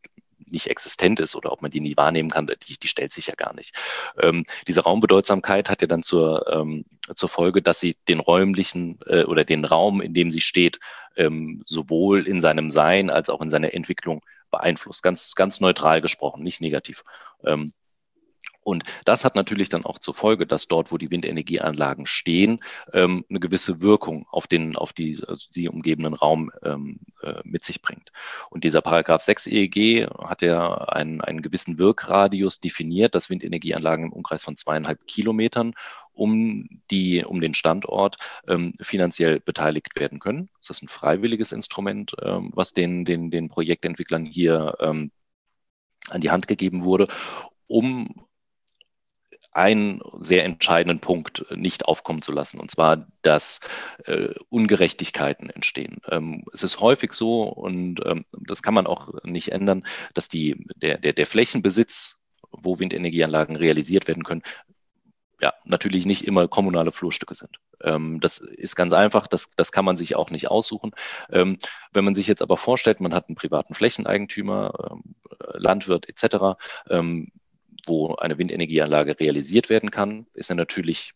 nicht 0.48 0.70
existent 0.70 1.20
ist 1.20 1.36
oder 1.36 1.52
ob 1.52 1.62
man 1.62 1.72
die 1.72 1.80
nie 1.80 1.98
wahrnehmen 1.98 2.30
kann, 2.30 2.48
die, 2.68 2.78
die 2.78 2.88
stellt 2.88 3.12
sich 3.12 3.28
ja 3.28 3.34
gar 3.36 3.54
nicht. 3.56 3.76
Ähm, 4.20 4.46
diese 4.68 4.82
Raumbedeutsamkeit 4.82 5.70
hat 5.70 5.82
ja 5.82 5.88
dann 5.88 6.04
zur, 6.04 6.46
ähm, 6.52 6.86
zur 7.14 7.30
Folge, 7.30 7.62
dass 7.62 7.80
sie 7.80 7.98
den 8.08 8.20
räumlichen 8.20 9.00
äh, 9.08 9.24
oder 9.24 9.44
den 9.44 9.66
Raum, 9.66 10.02
in 10.02 10.14
dem 10.14 10.32
sie 10.32 10.42
steht, 10.42 10.80
ähm, 11.16 11.64
sowohl 11.66 12.28
in 12.28 12.42
seinem 12.42 12.70
Sein 12.70 13.10
als 13.10 13.30
auch 13.30 13.42
in 13.42 13.50
seiner 13.50 13.74
Entwicklung 13.74 14.22
beeinflusst. 14.52 15.04
Ganz, 15.04 15.36
ganz 15.36 15.60
neutral 15.60 16.02
gesprochen, 16.02 16.44
nicht 16.44 16.62
negativ. 16.62 17.04
Ähm, 17.44 17.72
und 18.66 18.84
das 19.06 19.24
hat 19.24 19.36
natürlich 19.36 19.70
dann 19.70 19.86
auch 19.86 20.00
zur 20.00 20.16
Folge, 20.16 20.48
dass 20.48 20.68
dort, 20.68 20.92
wo 20.92 20.98
die 20.98 21.12
Windenergieanlagen 21.12 22.08
stehen, 22.08 22.62
ähm, 22.94 23.24
eine 23.30 23.40
gewisse 23.40 23.80
Wirkung 23.80 24.26
auf 24.32 24.48
den, 24.48 24.76
auf 24.76 24.92
die 24.92 25.20
also 25.28 25.48
sie 25.52 25.70
umgebenden 25.70 26.16
Raum 26.16 26.52
ähm, 26.64 27.00
äh, 27.22 27.42
mit 27.44 27.64
sich 27.64 27.84
bringt. 27.84 28.12
Und 28.50 28.64
dieser 28.64 28.82
Paragraph 28.82 29.22
6 29.22 29.46
EEG 29.46 30.08
hat 30.08 30.42
ja 30.42 30.74
einen, 30.74 31.22
einen 31.22 31.44
gewissen 31.44 31.78
Wirkradius 31.78 32.60
definiert, 32.60 33.14
dass 33.14 33.30
Windenergieanlagen 33.30 34.06
im 34.06 34.14
Umkreis 34.14 34.44
von 34.44 34.58
zweieinhalb 34.58 35.06
Kilometern 35.06 35.76
um 36.14 36.68
die, 36.90 37.24
um 37.24 37.42
den 37.42 37.54
Standort 37.54 38.16
ähm, 38.48 38.74
finanziell 38.82 39.42
beteiligt 39.42 39.96
werden 39.96 40.20
können. 40.20 40.50
Das 40.60 40.72
ist 40.72 40.82
ein 40.82 40.88
freiwilliges 40.88 41.52
Instrument, 41.52 42.16
ähm, 42.20 42.50
was 42.56 42.74
den, 42.74 43.06
den, 43.06 43.30
den 43.30 43.48
Projektentwicklern 43.48 44.26
hier 44.26 44.76
ähm, 44.80 45.12
an 46.10 46.22
die 46.22 46.32
Hand 46.32 46.48
gegeben 46.48 46.84
wurde, 46.84 47.08
um 47.68 48.25
einen 49.56 50.02
sehr 50.20 50.44
entscheidenden 50.44 51.00
Punkt 51.00 51.46
nicht 51.50 51.86
aufkommen 51.86 52.22
zu 52.22 52.34
lassen, 52.34 52.60
und 52.60 52.70
zwar, 52.70 53.08
dass 53.22 53.62
äh, 54.04 54.34
Ungerechtigkeiten 54.50 55.50
entstehen. 55.50 56.02
Ähm, 56.10 56.44
es 56.54 56.64
ist 56.64 56.82
häufig 56.82 57.14
so, 57.14 57.44
und 57.44 58.02
ähm, 58.06 58.26
das 58.38 58.62
kann 58.62 58.74
man 58.74 58.86
auch 58.86 59.24
nicht 59.24 59.54
ändern, 59.54 59.86
dass 60.14 60.28
die, 60.28 60.68
der, 60.76 60.98
der, 60.98 61.14
der 61.14 61.26
Flächenbesitz, 61.26 62.20
wo 62.52 62.80
Windenergieanlagen 62.80 63.56
realisiert 63.56 64.08
werden 64.10 64.24
können, 64.24 64.44
ja, 65.42 65.54
natürlich 65.64 66.06
nicht 66.06 66.26
immer 66.26 66.48
kommunale 66.48 66.92
Flurstücke 66.92 67.36
sind. 67.36 67.58
Ähm, 67.82 68.20
das 68.20 68.40
ist 68.40 68.76
ganz 68.76 68.92
einfach, 68.94 69.28
das, 69.28 69.52
das 69.56 69.72
kann 69.72 69.86
man 69.86 69.96
sich 69.96 70.16
auch 70.16 70.32
nicht 70.32 70.50
aussuchen. 70.50 70.92
Ähm, 71.30 71.58
wenn 71.94 72.06
man 72.06 72.16
sich 72.16 72.28
jetzt 72.28 72.42
aber 72.42 72.58
vorstellt, 72.58 73.00
man 73.00 73.14
hat 73.14 73.30
einen 73.30 73.36
privaten 73.36 73.74
Flächeneigentümer, 73.74 74.92
ähm, 74.92 75.16
Landwirt 75.54 76.10
etc., 76.10 76.58
wo 77.88 78.16
eine 78.16 78.38
Windenergieanlage 78.38 79.20
realisiert 79.20 79.70
werden 79.70 79.92
kann, 79.92 80.28
ist 80.34 80.50
er 80.50 80.56
natürlich 80.56 81.14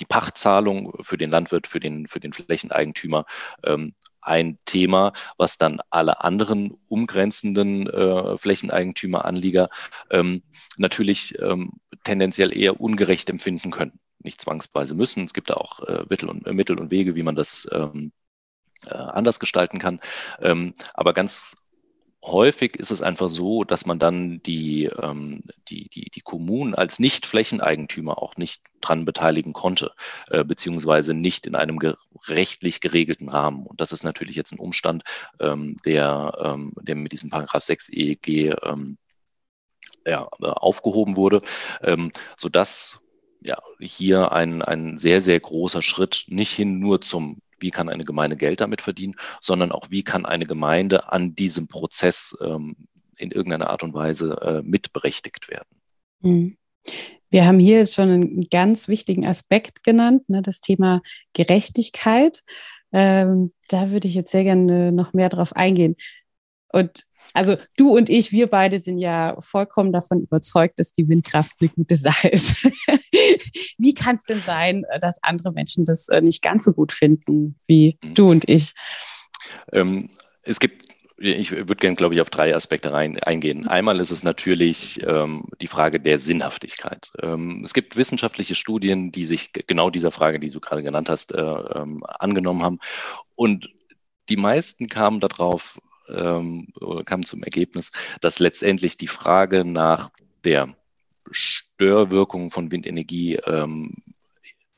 die 0.00 0.06
Pachtzahlung 0.06 0.94
für 1.02 1.18
den 1.18 1.30
Landwirt, 1.30 1.66
für 1.66 1.80
den, 1.80 2.08
für 2.08 2.20
den 2.20 2.32
Flächeneigentümer 2.32 3.24
ähm, 3.62 3.94
ein 4.20 4.58
Thema, 4.64 5.12
was 5.36 5.58
dann 5.58 5.78
alle 5.90 6.22
anderen 6.22 6.74
umgrenzenden 6.88 7.88
äh, 7.88 8.38
Flächeneigentümer, 8.38 9.24
Anlieger 9.24 9.68
ähm, 10.10 10.42
natürlich 10.76 11.38
ähm, 11.40 11.72
tendenziell 12.04 12.56
eher 12.56 12.80
ungerecht 12.80 13.30
empfinden 13.30 13.70
können. 13.70 13.98
Nicht 14.20 14.40
zwangsweise 14.40 14.94
müssen. 14.94 15.24
Es 15.24 15.34
gibt 15.34 15.50
da 15.50 15.54
auch 15.54 15.80
äh, 15.80 16.04
Mittel, 16.08 16.28
und, 16.28 16.46
äh, 16.46 16.52
Mittel 16.52 16.78
und 16.78 16.90
Wege, 16.90 17.16
wie 17.16 17.24
man 17.24 17.34
das 17.34 17.68
ähm, 17.72 18.12
äh, 18.86 18.94
anders 18.94 19.40
gestalten 19.40 19.78
kann. 19.78 20.00
Ähm, 20.40 20.74
aber 20.94 21.12
ganz 21.12 21.56
häufig 22.22 22.76
ist 22.76 22.92
es 22.92 23.02
einfach 23.02 23.28
so, 23.28 23.64
dass 23.64 23.84
man 23.84 23.98
dann 23.98 24.42
die, 24.42 24.84
ähm, 24.84 25.42
die, 25.68 25.88
die, 25.88 26.10
die 26.10 26.20
Kommunen 26.20 26.74
als 26.74 26.98
Nicht-Flächeneigentümer 26.98 28.22
auch 28.22 28.36
nicht 28.36 28.62
dran 28.80 29.04
beteiligen 29.04 29.52
konnte, 29.52 29.92
äh, 30.30 30.44
beziehungsweise 30.44 31.14
nicht 31.14 31.46
in 31.46 31.56
einem 31.56 31.78
ge 31.78 31.94
rechtlich 32.28 32.80
geregelten 32.80 33.28
Rahmen. 33.28 33.66
Und 33.66 33.80
das 33.80 33.92
ist 33.92 34.04
natürlich 34.04 34.36
jetzt 34.36 34.52
ein 34.52 34.60
Umstand, 34.60 35.02
ähm, 35.40 35.76
der, 35.84 36.38
ähm, 36.40 36.72
der 36.80 36.94
mit 36.94 37.12
diesem 37.12 37.30
Paragraph 37.30 37.64
6 37.64 37.88
EEG 37.90 38.54
ähm, 38.62 38.98
ja, 40.06 40.24
aufgehoben 40.24 41.16
wurde, 41.16 41.42
ähm, 41.82 42.12
sodass 42.36 43.00
ja, 43.40 43.58
hier 43.80 44.32
ein, 44.32 44.62
ein 44.62 44.98
sehr, 44.98 45.20
sehr 45.20 45.40
großer 45.40 45.82
Schritt 45.82 46.24
nicht 46.28 46.52
hin 46.52 46.78
nur 46.78 47.00
zum 47.00 47.38
wie 47.62 47.70
kann 47.70 47.88
eine 47.88 48.04
Gemeinde 48.04 48.36
Geld 48.36 48.60
damit 48.60 48.82
verdienen, 48.82 49.14
sondern 49.40 49.72
auch, 49.72 49.90
wie 49.90 50.02
kann 50.02 50.26
eine 50.26 50.46
Gemeinde 50.46 51.12
an 51.12 51.34
diesem 51.34 51.68
Prozess 51.68 52.36
ähm, 52.40 52.76
in 53.16 53.30
irgendeiner 53.30 53.70
Art 53.70 53.82
und 53.82 53.94
Weise 53.94 54.38
äh, 54.42 54.62
mitberechtigt 54.62 55.48
werden. 55.48 55.68
Mhm. 56.20 56.56
Wir 57.30 57.46
haben 57.46 57.58
hier 57.58 57.78
jetzt 57.78 57.94
schon 57.94 58.10
einen 58.10 58.48
ganz 58.50 58.88
wichtigen 58.88 59.26
Aspekt 59.26 59.84
genannt, 59.84 60.28
ne, 60.28 60.42
das 60.42 60.60
Thema 60.60 61.00
Gerechtigkeit. 61.32 62.42
Ähm, 62.92 63.52
da 63.68 63.90
würde 63.90 64.06
ich 64.06 64.14
jetzt 64.14 64.32
sehr 64.32 64.44
gerne 64.44 64.92
noch 64.92 65.14
mehr 65.14 65.30
drauf 65.30 65.56
eingehen. 65.56 65.96
Und 66.68 67.04
also 67.34 67.56
du 67.76 67.96
und 67.96 68.10
ich, 68.10 68.32
wir 68.32 68.48
beide 68.48 68.78
sind 68.78 68.98
ja 68.98 69.36
vollkommen 69.40 69.92
davon 69.92 70.22
überzeugt, 70.22 70.78
dass 70.78 70.92
die 70.92 71.08
Windkraft 71.08 71.56
eine 71.60 71.70
gute 71.70 71.96
Sache 71.96 72.28
ist. 72.28 72.64
wie 73.78 73.94
kann 73.94 74.16
es 74.16 74.24
denn 74.24 74.42
sein, 74.44 74.84
dass 75.00 75.22
andere 75.22 75.52
Menschen 75.52 75.84
das 75.84 76.08
äh, 76.08 76.20
nicht 76.20 76.42
ganz 76.42 76.64
so 76.64 76.72
gut 76.72 76.92
finden 76.92 77.56
wie 77.66 77.98
mhm. 78.02 78.14
du 78.14 78.30
und 78.30 78.48
ich? 78.48 78.74
Ähm, 79.72 80.10
es 80.42 80.60
gibt 80.60 80.92
ich 81.22 81.52
würde 81.52 81.76
gerne, 81.76 81.94
glaube 81.94 82.14
ich, 82.14 82.20
auf 82.20 82.30
drei 82.30 82.54
Aspekte 82.54 82.92
rein, 82.92 83.18
eingehen. 83.22 83.68
Einmal 83.68 84.00
ist 84.00 84.10
es 84.10 84.24
natürlich 84.24 85.00
ähm, 85.06 85.44
die 85.60 85.68
Frage 85.68 86.00
der 86.00 86.18
Sinnhaftigkeit. 86.18 87.12
Ähm, 87.22 87.62
es 87.64 87.74
gibt 87.74 87.96
wissenschaftliche 87.96 88.56
Studien, 88.56 89.12
die 89.12 89.24
sich 89.24 89.52
genau 89.52 89.90
dieser 89.90 90.10
Frage, 90.10 90.40
die 90.40 90.50
du 90.50 90.58
gerade 90.58 90.82
genannt 90.82 91.08
hast, 91.08 91.32
äh, 91.32 91.40
ähm, 91.40 92.02
angenommen 92.04 92.64
haben. 92.64 92.80
Und 93.36 93.68
die 94.28 94.36
meisten 94.36 94.88
kamen 94.88 95.20
darauf, 95.20 95.78
ähm, 96.08 96.72
kam 97.04 97.22
zum 97.22 97.42
Ergebnis, 97.42 97.92
dass 98.20 98.38
letztendlich 98.38 98.96
die 98.96 99.08
Frage 99.08 99.64
nach 99.64 100.10
der 100.44 100.74
Störwirkung 101.30 102.50
von 102.50 102.70
Windenergie 102.72 103.36
ähm, 103.46 104.02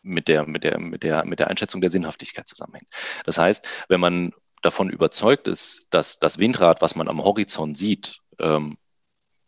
mit 0.02 0.28
der, 0.28 0.46
mit, 0.46 0.64
der, 0.64 0.78
mit, 0.78 1.02
der, 1.02 1.24
mit 1.24 1.38
der 1.38 1.48
Einschätzung 1.48 1.80
der 1.80 1.90
Sinnhaftigkeit 1.90 2.46
zusammenhängt. 2.46 2.88
Das 3.24 3.38
heißt, 3.38 3.66
wenn 3.88 4.00
man 4.00 4.32
davon 4.62 4.90
überzeugt 4.90 5.48
ist, 5.48 5.86
dass 5.90 6.18
das 6.18 6.38
Windrad, 6.38 6.82
was 6.82 6.94
man 6.96 7.08
am 7.08 7.22
Horizont 7.22 7.76
sieht, 7.76 8.20
ähm, 8.38 8.76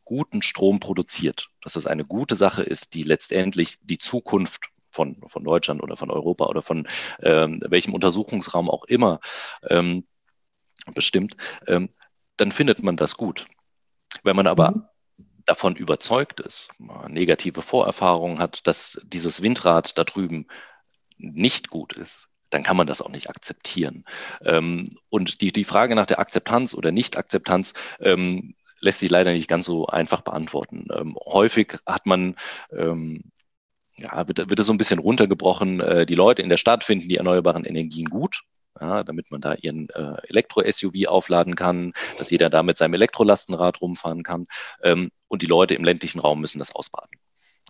guten 0.04 0.42
Strom 0.42 0.80
produziert, 0.80 1.48
dass 1.62 1.74
das 1.74 1.86
eine 1.86 2.04
gute 2.04 2.36
Sache 2.36 2.62
ist, 2.62 2.94
die 2.94 3.02
letztendlich 3.02 3.78
die 3.82 3.98
Zukunft 3.98 4.70
von, 4.90 5.20
von 5.26 5.44
Deutschland 5.44 5.82
oder 5.82 5.96
von 5.96 6.10
Europa 6.10 6.46
oder 6.46 6.62
von 6.62 6.86
ähm, 7.20 7.60
welchem 7.66 7.92
Untersuchungsraum 7.92 8.70
auch 8.70 8.84
immer 8.84 9.20
ähm, 9.68 10.06
bestimmt, 10.94 11.36
ähm, 11.66 11.88
dann 12.36 12.52
findet 12.52 12.82
man 12.82 12.96
das 12.96 13.16
gut. 13.16 13.46
Wenn 14.22 14.36
man 14.36 14.46
aber 14.46 14.70
mhm. 14.72 14.82
davon 15.44 15.76
überzeugt 15.76 16.40
ist, 16.40 16.70
negative 17.08 17.62
Vorerfahrungen 17.62 18.38
hat, 18.38 18.66
dass 18.66 19.00
dieses 19.04 19.42
Windrad 19.42 19.98
da 19.98 20.04
drüben 20.04 20.46
nicht 21.18 21.68
gut 21.70 21.94
ist, 21.94 22.28
dann 22.50 22.62
kann 22.62 22.76
man 22.76 22.86
das 22.86 23.02
auch 23.02 23.08
nicht 23.08 23.28
akzeptieren. 23.28 24.04
Ähm, 24.44 24.88
und 25.08 25.40
die, 25.40 25.52
die 25.52 25.64
Frage 25.64 25.94
nach 25.94 26.06
der 26.06 26.20
Akzeptanz 26.20 26.74
oder 26.74 26.92
Nicht-Akzeptanz 26.92 27.72
ähm, 27.98 28.54
lässt 28.80 29.00
sich 29.00 29.10
leider 29.10 29.32
nicht 29.32 29.48
ganz 29.48 29.66
so 29.66 29.86
einfach 29.86 30.20
beantworten. 30.20 30.86
Ähm, 30.94 31.16
häufig 31.24 31.78
hat 31.86 32.06
man 32.06 32.36
ähm, 32.70 33.32
ja, 33.98 34.28
wird, 34.28 34.50
wird 34.50 34.58
es 34.58 34.66
so 34.66 34.72
ein 34.72 34.78
bisschen 34.78 34.98
runtergebrochen. 34.98 35.80
Äh, 35.80 36.06
die 36.06 36.14
Leute 36.14 36.42
in 36.42 36.50
der 36.50 36.58
Stadt 36.58 36.84
finden 36.84 37.08
die 37.08 37.16
erneuerbaren 37.16 37.64
Energien 37.64 38.08
gut 38.08 38.42
ja, 38.80 39.04
damit 39.04 39.30
man 39.30 39.40
da 39.40 39.54
ihren 39.54 39.88
äh, 39.90 40.16
Elektro-SUV 40.28 41.06
aufladen 41.06 41.54
kann, 41.54 41.92
dass 42.18 42.30
jeder 42.30 42.50
da 42.50 42.62
mit 42.62 42.78
seinem 42.78 42.94
Elektrolastenrad 42.94 43.80
rumfahren 43.80 44.22
kann. 44.22 44.46
Ähm, 44.82 45.10
und 45.28 45.42
die 45.42 45.46
Leute 45.46 45.74
im 45.74 45.84
ländlichen 45.84 46.20
Raum 46.20 46.40
müssen 46.40 46.58
das 46.58 46.74
ausbaden. 46.74 47.10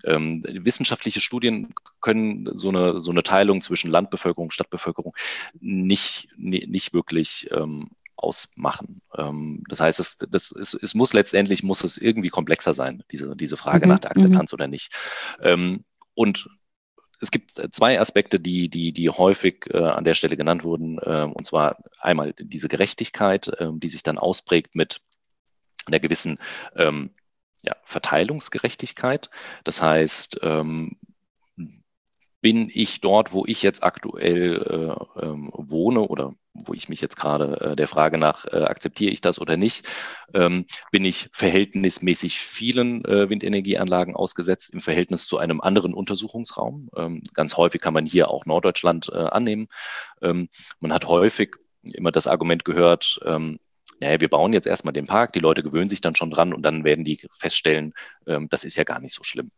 Ähm, 0.05 0.45
wissenschaftliche 0.47 1.21
Studien 1.21 1.75
können 2.01 2.51
so 2.57 2.69
eine, 2.69 3.01
so 3.01 3.11
eine 3.11 3.23
Teilung 3.23 3.63
zwischen 3.63 3.91
Landbevölkerung 3.91 4.47
und 4.47 4.53
Stadtbevölkerung 4.53 5.17
nicht, 5.59 6.29
nicht 6.37 6.93
wirklich 6.93 7.49
ähm, 7.51 7.89
ausmachen. 8.17 9.01
Ähm, 9.17 9.63
das 9.69 9.81
heißt, 9.81 10.01
es, 10.01 10.19
das, 10.19 10.53
es, 10.53 10.75
es 10.75 10.95
muss 10.95 11.13
letztendlich 11.13 11.63
muss 11.63 11.83
es 11.83 11.97
irgendwie 11.97 12.29
komplexer 12.29 12.75
sein, 12.75 13.05
diese, 13.11 13.37
diese 13.37 13.57
Frage 13.57 13.87
mhm, 13.87 13.93
nach 13.93 14.01
der 14.01 14.11
Akzeptanz 14.11 14.53
mhm. 14.53 14.57
oder 14.57 14.69
nicht. 14.69 14.95
Ähm, 15.41 15.85
und 16.15 16.49
es 17.21 17.31
gibt 17.31 17.59
äh, 17.59 17.71
zwei 17.71 18.01
Aspekte, 18.01 18.41
die, 18.41 18.69
die, 18.69 18.93
die 18.93 19.09
häufig 19.09 19.67
äh, 19.71 19.79
an 19.79 20.05
der 20.05 20.15
Stelle 20.15 20.37
genannt 20.37 20.65
wurden. 20.65 20.99
Äh, 20.99 21.29
und 21.33 21.47
zwar 21.47 21.79
einmal 22.01 22.35
diese 22.39 22.69
Gerechtigkeit, 22.69 23.49
äh, 23.49 23.71
die 23.73 23.89
sich 23.89 24.03
dann 24.03 24.19
ausprägt 24.19 24.75
mit 24.75 25.01
einer 25.87 26.01
gewissen 26.01 26.39
ähm, 26.75 27.11
ja, 27.63 27.75
Verteilungsgerechtigkeit. 27.85 29.31
Das 29.65 29.81
heißt, 29.81 30.41
ähm, 30.43 30.97
bin 32.47 32.71
ich 32.73 33.01
dort, 33.01 33.33
wo 33.33 33.45
ich 33.45 33.65
jetzt 33.65 33.83
aktuell 33.83 34.63
äh, 35.19 35.21
ähm, 35.21 35.51
wohne 35.53 36.03
oder 36.03 36.33
wo 36.55 36.75
ich 36.75 36.89
mich 36.89 37.01
jetzt 37.01 37.17
gerade 37.17 37.61
äh, 37.61 37.75
der 37.75 37.89
Frage 37.89 38.19
nach, 38.19 38.47
äh, 38.47 38.63
akzeptiere 38.63 39.11
ich 39.11 39.21
das 39.21 39.41
oder 39.41 39.57
nicht, 39.57 39.85
ähm, 40.33 40.65
bin 40.93 41.05
ich 41.05 41.29
verhältnismäßig 41.33 42.39
vielen 42.39 43.05
äh, 43.05 43.29
Windenergieanlagen 43.29 44.15
ausgesetzt 44.15 44.71
im 44.73 44.81
Verhältnis 44.81 45.27
zu 45.27 45.39
einem 45.39 45.61
anderen 45.61 45.93
Untersuchungsraum. 45.93 46.89
Ähm, 46.97 47.25
ganz 47.35 47.57
häufig 47.57 47.81
kann 47.81 47.95
man 47.95 48.07
hier 48.07 48.31
auch 48.31 48.47
Norddeutschland 48.47 49.11
äh, 49.13 49.17
annehmen. 49.17 49.67
Ähm, 50.23 50.49
man 50.79 50.93
hat 50.93 51.09
häufig 51.09 51.57
immer 51.83 52.13
das 52.13 52.29
Argument 52.29 52.65
gehört, 52.65 53.19
ähm, 53.25 53.59
naja, 53.99 54.21
wir 54.21 54.29
bauen 54.29 54.53
jetzt 54.53 54.69
erstmal 54.69 54.93
den 54.93 55.07
Park, 55.07 55.33
die 55.33 55.41
Leute 55.41 55.65
gewöhnen 55.65 55.89
sich 55.89 56.01
dann 56.01 56.15
schon 56.15 56.31
dran 56.31 56.55
und 56.55 56.63
dann 56.63 56.85
werden 56.85 57.05
die 57.05 57.27
feststellen, 57.33 57.93
ähm, 58.29 58.47
das 58.53 58.63
ist 58.63 58.77
ja 58.77 58.85
gar 58.85 59.01
nicht 59.01 59.15
so 59.15 59.25
schlimm. 59.25 59.51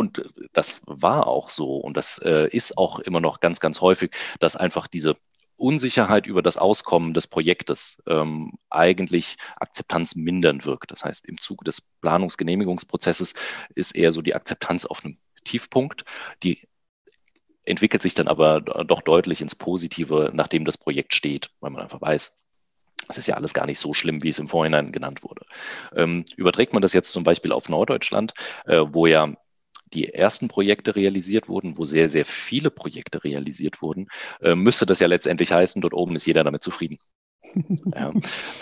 Und 0.00 0.18
äh, 0.18 0.24
das 0.54 0.80
war 0.86 1.26
auch 1.26 1.50
so 1.50 1.76
und 1.76 1.94
das 1.94 2.18
äh, 2.18 2.48
ist 2.48 2.78
auch 2.78 3.00
immer 3.00 3.20
noch 3.20 3.40
ganz, 3.40 3.60
ganz 3.60 3.82
häufig, 3.82 4.12
dass 4.38 4.56
einfach 4.56 4.86
diese 4.86 5.16
Unsicherheit 5.56 6.26
über 6.26 6.40
das 6.40 6.56
Auskommen 6.56 7.12
des 7.12 7.26
Projektes 7.26 8.02
ähm, 8.06 8.54
eigentlich 8.70 9.36
Akzeptanz 9.56 10.16
mindern 10.16 10.64
wirkt. 10.64 10.90
Das 10.90 11.04
heißt, 11.04 11.26
im 11.26 11.38
Zuge 11.38 11.66
des 11.66 11.82
Planungsgenehmigungsprozesses 12.00 13.34
ist 13.74 13.94
eher 13.94 14.10
so 14.12 14.22
die 14.22 14.34
Akzeptanz 14.34 14.86
auf 14.86 15.04
einem 15.04 15.18
Tiefpunkt. 15.44 16.06
Die 16.42 16.66
entwickelt 17.64 18.00
sich 18.00 18.14
dann 18.14 18.26
aber 18.26 18.62
doch 18.62 19.02
deutlich 19.02 19.42
ins 19.42 19.54
Positive, 19.54 20.30
nachdem 20.32 20.64
das 20.64 20.78
Projekt 20.78 21.14
steht, 21.14 21.50
weil 21.60 21.72
man 21.72 21.82
einfach 21.82 22.00
weiß, 22.00 22.34
das 23.06 23.18
ist 23.18 23.26
ja 23.26 23.34
alles 23.34 23.52
gar 23.52 23.66
nicht 23.66 23.78
so 23.78 23.92
schlimm, 23.92 24.22
wie 24.22 24.30
es 24.30 24.38
im 24.38 24.48
Vorhinein 24.48 24.92
genannt 24.92 25.22
wurde. 25.22 25.44
Ähm, 25.94 26.24
überträgt 26.36 26.72
man 26.72 26.80
das 26.80 26.94
jetzt 26.94 27.12
zum 27.12 27.22
Beispiel 27.22 27.52
auf 27.52 27.68
Norddeutschland, 27.68 28.32
äh, 28.64 28.82
wo 28.88 29.06
ja 29.06 29.34
die 29.94 30.12
ersten 30.12 30.48
Projekte 30.48 30.96
realisiert 30.96 31.48
wurden, 31.48 31.76
wo 31.76 31.84
sehr, 31.84 32.08
sehr 32.08 32.24
viele 32.24 32.70
Projekte 32.70 33.24
realisiert 33.24 33.82
wurden, 33.82 34.08
äh, 34.40 34.54
müsste 34.54 34.86
das 34.86 35.00
ja 35.00 35.06
letztendlich 35.06 35.52
heißen, 35.52 35.82
dort 35.82 35.94
oben 35.94 36.16
ist 36.16 36.26
jeder 36.26 36.44
damit 36.44 36.62
zufrieden. 36.62 36.98
ja. 37.94 38.12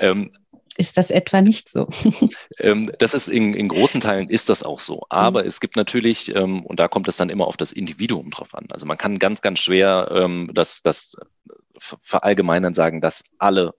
ähm, 0.01 0.31
ist 0.77 0.97
das 0.97 1.11
etwa 1.11 1.41
nicht 1.41 1.69
so? 1.69 1.89
ähm, 2.61 2.91
das 3.01 3.13
ist 3.13 3.29
in, 3.29 3.53
in, 3.53 3.67
großen 3.67 4.01
Teilen 4.01 4.29
ist 4.29 4.49
das 4.49 4.63
auch 4.63 4.79
so. 4.79 5.03
Aber 5.09 5.43
mhm. 5.43 5.49
es 5.49 5.61
gibt 5.61 5.75
natürlich, 5.75 6.35
ähm, 6.37 6.65
und 6.65 6.79
da 6.79 6.87
kommt 6.87 7.09
es 7.09 7.17
dann 7.17 7.31
immer 7.31 7.49
auf 7.49 7.57
das 7.57 7.73
Individuum 7.73 8.31
drauf 8.31 8.55
an. 8.55 8.67
Also 8.71 8.87
man 8.87 8.97
kann 8.97 9.19
ganz, 9.19 9.41
ganz 9.41 9.59
schwer 9.59 10.09
ähm, 10.15 10.51
das, 10.55 10.83
das 10.83 11.17
verallgemeinern 11.79 12.75
sagen, 12.75 13.01
dass 13.01 13.25
alle 13.39 13.75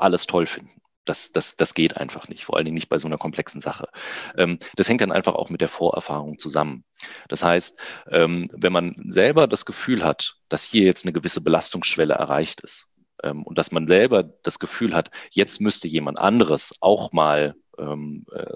alles 0.00 0.26
toll 0.26 0.46
finden. 0.46 0.79
Das, 1.10 1.32
das, 1.32 1.56
das 1.56 1.74
geht 1.74 1.96
einfach 1.96 2.28
nicht, 2.28 2.44
vor 2.44 2.54
allen 2.56 2.64
Dingen 2.64 2.76
nicht 2.76 2.88
bei 2.88 3.00
so 3.00 3.08
einer 3.08 3.18
komplexen 3.18 3.60
Sache. 3.60 3.88
Ähm, 4.36 4.60
das 4.76 4.88
hängt 4.88 5.00
dann 5.00 5.10
einfach 5.10 5.34
auch 5.34 5.50
mit 5.50 5.60
der 5.60 5.66
Vorerfahrung 5.66 6.38
zusammen. 6.38 6.84
Das 7.28 7.42
heißt, 7.42 7.82
ähm, 8.12 8.48
wenn 8.52 8.72
man 8.72 8.94
selber 9.08 9.48
das 9.48 9.66
Gefühl 9.66 10.04
hat, 10.04 10.36
dass 10.48 10.62
hier 10.62 10.84
jetzt 10.84 11.04
eine 11.04 11.12
gewisse 11.12 11.40
Belastungsschwelle 11.40 12.14
erreicht 12.14 12.60
ist 12.60 12.86
ähm, 13.24 13.42
und 13.42 13.58
dass 13.58 13.72
man 13.72 13.88
selber 13.88 14.22
das 14.22 14.60
Gefühl 14.60 14.94
hat, 14.94 15.10
jetzt 15.32 15.60
müsste 15.60 15.88
jemand 15.88 16.20
anderes 16.20 16.74
auch 16.78 17.10
mal 17.10 17.56
äh, 17.76 17.96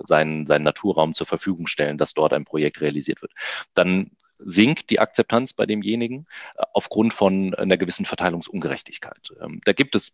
seinen, 0.04 0.46
seinen 0.46 0.62
Naturraum 0.62 1.12
zur 1.12 1.26
Verfügung 1.26 1.66
stellen, 1.66 1.98
dass 1.98 2.14
dort 2.14 2.32
ein 2.32 2.44
Projekt 2.44 2.80
realisiert 2.80 3.20
wird, 3.20 3.32
dann 3.74 4.12
sinkt 4.38 4.90
die 4.90 5.00
Akzeptanz 5.00 5.54
bei 5.54 5.66
demjenigen 5.66 6.26
äh, 6.54 6.62
aufgrund 6.72 7.14
von 7.14 7.52
einer 7.56 7.78
gewissen 7.78 8.04
Verteilungsungerechtigkeit. 8.04 9.32
Da 9.64 9.72
gibt 9.72 9.96
es 9.96 10.12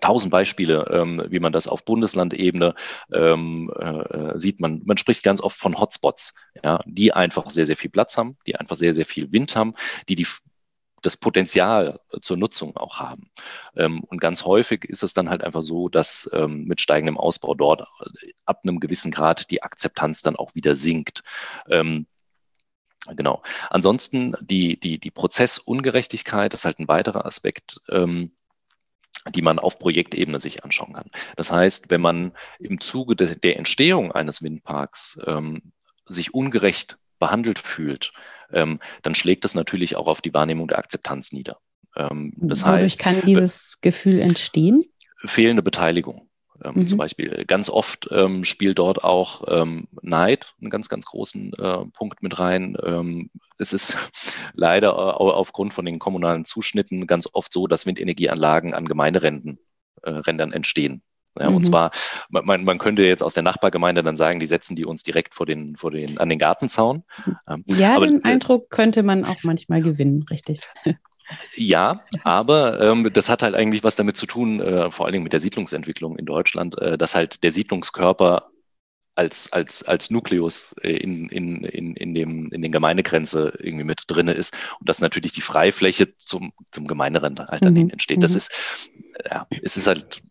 tausend 0.00 0.30
Beispiele, 0.30 0.88
ähm, 0.90 1.24
wie 1.28 1.40
man 1.40 1.52
das 1.52 1.66
auf 1.66 1.84
Bundeslandebene 1.84 2.74
ähm, 3.12 3.70
äh, 3.78 4.38
sieht. 4.38 4.60
Man, 4.60 4.82
man 4.84 4.96
spricht 4.96 5.22
ganz 5.22 5.40
oft 5.40 5.58
von 5.58 5.78
Hotspots, 5.78 6.34
ja, 6.62 6.80
die 6.86 7.12
einfach 7.12 7.50
sehr, 7.50 7.66
sehr 7.66 7.76
viel 7.76 7.90
Platz 7.90 8.16
haben, 8.16 8.36
die 8.46 8.56
einfach 8.56 8.76
sehr, 8.76 8.94
sehr 8.94 9.06
viel 9.06 9.32
Wind 9.32 9.56
haben, 9.56 9.74
die 10.08 10.14
die 10.14 10.26
das 11.02 11.16
Potenzial 11.16 12.00
zur 12.20 12.36
Nutzung 12.36 12.76
auch 12.76 12.98
haben. 12.98 13.30
Ähm, 13.76 14.02
und 14.04 14.20
ganz 14.20 14.44
häufig 14.44 14.84
ist 14.84 15.02
es 15.02 15.14
dann 15.14 15.30
halt 15.30 15.44
einfach 15.44 15.62
so, 15.62 15.88
dass 15.88 16.28
ähm, 16.32 16.64
mit 16.64 16.80
steigendem 16.80 17.16
Ausbau 17.16 17.54
dort 17.54 17.86
ab 18.44 18.60
einem 18.64 18.80
gewissen 18.80 19.10
Grad 19.10 19.50
die 19.50 19.62
Akzeptanz 19.62 20.22
dann 20.22 20.36
auch 20.36 20.54
wieder 20.54 20.74
sinkt. 20.74 21.22
Ähm, 21.68 22.06
genau. 23.14 23.42
Ansonsten 23.70 24.34
die, 24.40 24.78
die, 24.78 24.98
die 24.98 25.10
Prozessungerechtigkeit 25.10 26.54
ist 26.54 26.64
halt 26.64 26.78
ein 26.80 26.88
weiterer 26.88 27.26
Aspekt. 27.26 27.80
Ähm, 27.88 28.32
die 29.34 29.42
man 29.42 29.58
auf 29.58 29.78
Projektebene 29.78 30.40
sich 30.40 30.64
anschauen 30.64 30.94
kann. 30.94 31.10
Das 31.36 31.52
heißt, 31.52 31.90
wenn 31.90 32.00
man 32.00 32.32
im 32.58 32.80
Zuge 32.80 33.16
de, 33.16 33.38
der 33.38 33.56
Entstehung 33.56 34.12
eines 34.12 34.42
Windparks 34.42 35.18
ähm, 35.26 35.72
sich 36.06 36.34
ungerecht 36.34 36.98
behandelt 37.18 37.58
fühlt, 37.58 38.12
ähm, 38.52 38.80
dann 39.02 39.14
schlägt 39.14 39.44
das 39.44 39.54
natürlich 39.54 39.96
auch 39.96 40.06
auf 40.06 40.20
die 40.20 40.32
Wahrnehmung 40.32 40.68
der 40.68 40.78
Akzeptanz 40.78 41.32
nieder. 41.32 41.58
Ähm, 41.96 42.32
das 42.36 42.62
Wodurch 42.62 42.82
heißt, 42.82 42.98
kann 42.98 43.22
dieses 43.24 43.80
Gefühl 43.80 44.20
entstehen? 44.20 44.84
Fehlende 45.26 45.62
Beteiligung. 45.62 46.27
Ähm, 46.64 46.74
mhm. 46.74 46.86
Zum 46.86 46.98
Beispiel 46.98 47.44
ganz 47.46 47.70
oft 47.70 48.08
ähm, 48.10 48.44
spielt 48.44 48.78
dort 48.78 49.04
auch 49.04 49.44
ähm, 49.48 49.88
Neid 50.02 50.54
einen 50.60 50.70
ganz, 50.70 50.88
ganz 50.88 51.06
großen 51.06 51.52
äh, 51.54 51.84
Punkt 51.92 52.22
mit 52.22 52.38
rein. 52.38 52.76
Ähm, 52.84 53.30
es 53.58 53.72
ist 53.72 53.96
leider 54.54 54.90
äh, 54.90 54.92
aufgrund 54.92 55.72
von 55.72 55.84
den 55.84 55.98
kommunalen 55.98 56.44
Zuschnitten 56.44 57.06
ganz 57.06 57.28
oft 57.32 57.52
so, 57.52 57.66
dass 57.66 57.86
Windenergieanlagen 57.86 58.74
an 58.74 58.86
Gemeinderändern 58.86 59.58
äh, 60.02 60.54
entstehen. 60.54 61.02
Ja, 61.38 61.50
mhm. 61.50 61.56
Und 61.56 61.64
zwar, 61.64 61.92
man, 62.30 62.64
man 62.64 62.78
könnte 62.78 63.04
jetzt 63.04 63.22
aus 63.22 63.34
der 63.34 63.42
Nachbargemeinde 63.42 64.02
dann 64.02 64.16
sagen, 64.16 64.40
die 64.40 64.46
setzen 64.46 64.74
die 64.74 64.84
uns 64.84 65.02
direkt 65.02 65.34
vor 65.34 65.46
den, 65.46 65.76
vor 65.76 65.90
den, 65.90 66.18
an 66.18 66.28
den 66.28 66.38
Gartenzaun. 66.38 67.04
Ähm, 67.48 67.62
ja, 67.66 67.94
aber, 67.94 68.06
den 68.06 68.24
Eindruck 68.24 68.70
könnte 68.70 69.02
man 69.02 69.24
auch 69.24 69.42
manchmal 69.42 69.80
gewinnen, 69.80 70.24
richtig. 70.30 70.62
Ja, 71.54 72.02
aber 72.24 72.80
ähm, 72.80 73.10
das 73.12 73.28
hat 73.28 73.42
halt 73.42 73.54
eigentlich 73.54 73.84
was 73.84 73.96
damit 73.96 74.16
zu 74.16 74.26
tun, 74.26 74.60
äh, 74.60 74.90
vor 74.90 75.06
allen 75.06 75.12
Dingen 75.12 75.24
mit 75.24 75.32
der 75.32 75.40
Siedlungsentwicklung 75.40 76.16
in 76.16 76.26
Deutschland, 76.26 76.78
äh, 76.78 76.96
dass 76.96 77.14
halt 77.14 77.42
der 77.42 77.52
Siedlungskörper 77.52 78.50
als, 79.14 79.52
als, 79.52 79.82
als 79.82 80.10
Nukleus 80.10 80.74
äh, 80.80 80.92
in, 80.92 81.28
in, 81.28 81.64
in, 81.64 81.96
in, 81.96 82.14
dem, 82.14 82.48
in 82.52 82.62
den 82.62 82.72
Gemeindegrenze 82.72 83.52
irgendwie 83.58 83.84
mit 83.84 84.04
drinne 84.06 84.32
ist 84.32 84.56
und 84.78 84.88
dass 84.88 85.00
natürlich 85.00 85.32
die 85.32 85.40
Freifläche 85.40 86.16
zum, 86.18 86.52
zum 86.70 86.86
Gemeinderand 86.86 87.40
halt 87.40 87.64
dann 87.64 87.74
mhm. 87.74 87.90
entsteht. 87.90 88.22
Das 88.22 88.32
mhm. 88.32 88.36
ist, 88.36 88.90
ja, 89.28 89.46
es 89.62 89.76
ist 89.76 89.88
halt 89.88 90.22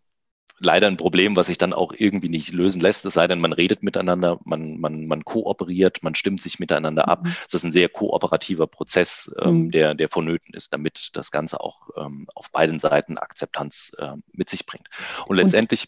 leider 0.60 0.88
ein 0.88 0.98
Problem, 0.98 1.36
was 1.36 1.48
sich 1.48 1.58
dann 1.58 1.74
auch 1.74 1.94
irgendwie 1.96 2.30
nicht 2.30 2.52
lösen 2.52 2.82
lässt, 2.82 3.06
es 3.06 3.14
sei 3.14 3.28
denn, 3.28 3.40
man 3.40 3.54
redet 3.54 3.84
miteinander, 3.84 4.40
man, 4.44 4.80
man, 4.80 5.06
man 5.06 5.24
kooperiert, 5.24 6.02
man 6.04 6.16
stimmt 6.16 6.42
sich 6.42 6.60
miteinander 6.60 7.08
ab. 7.08 7.26
Mhm. 7.26 7.36
Es 7.48 7.54
ist 7.54 7.64
ein 7.64 7.72
sehr 7.72 7.90
kooperativer 7.90 8.68
Prozess, 8.68 9.32
ähm, 9.40 9.64
mhm. 9.66 9.72
der, 9.72 9.94
der 9.94 10.10
vonnöten 10.10 10.54
ist, 10.54 10.74
damit 10.74 11.10
das 11.14 11.32
Ganze 11.32 11.62
auch 11.62 11.90
ähm, 11.98 12.28
auf 12.34 12.52
beiden 12.52 12.80
Seiten 12.80 13.18
Akzeptanz 13.18 13.92
äh, 13.98 14.14
mit 14.32 14.50
sich 14.50 14.66
bringt. 14.66 14.88
Und 15.28 15.38
letztendlich, 15.38 15.88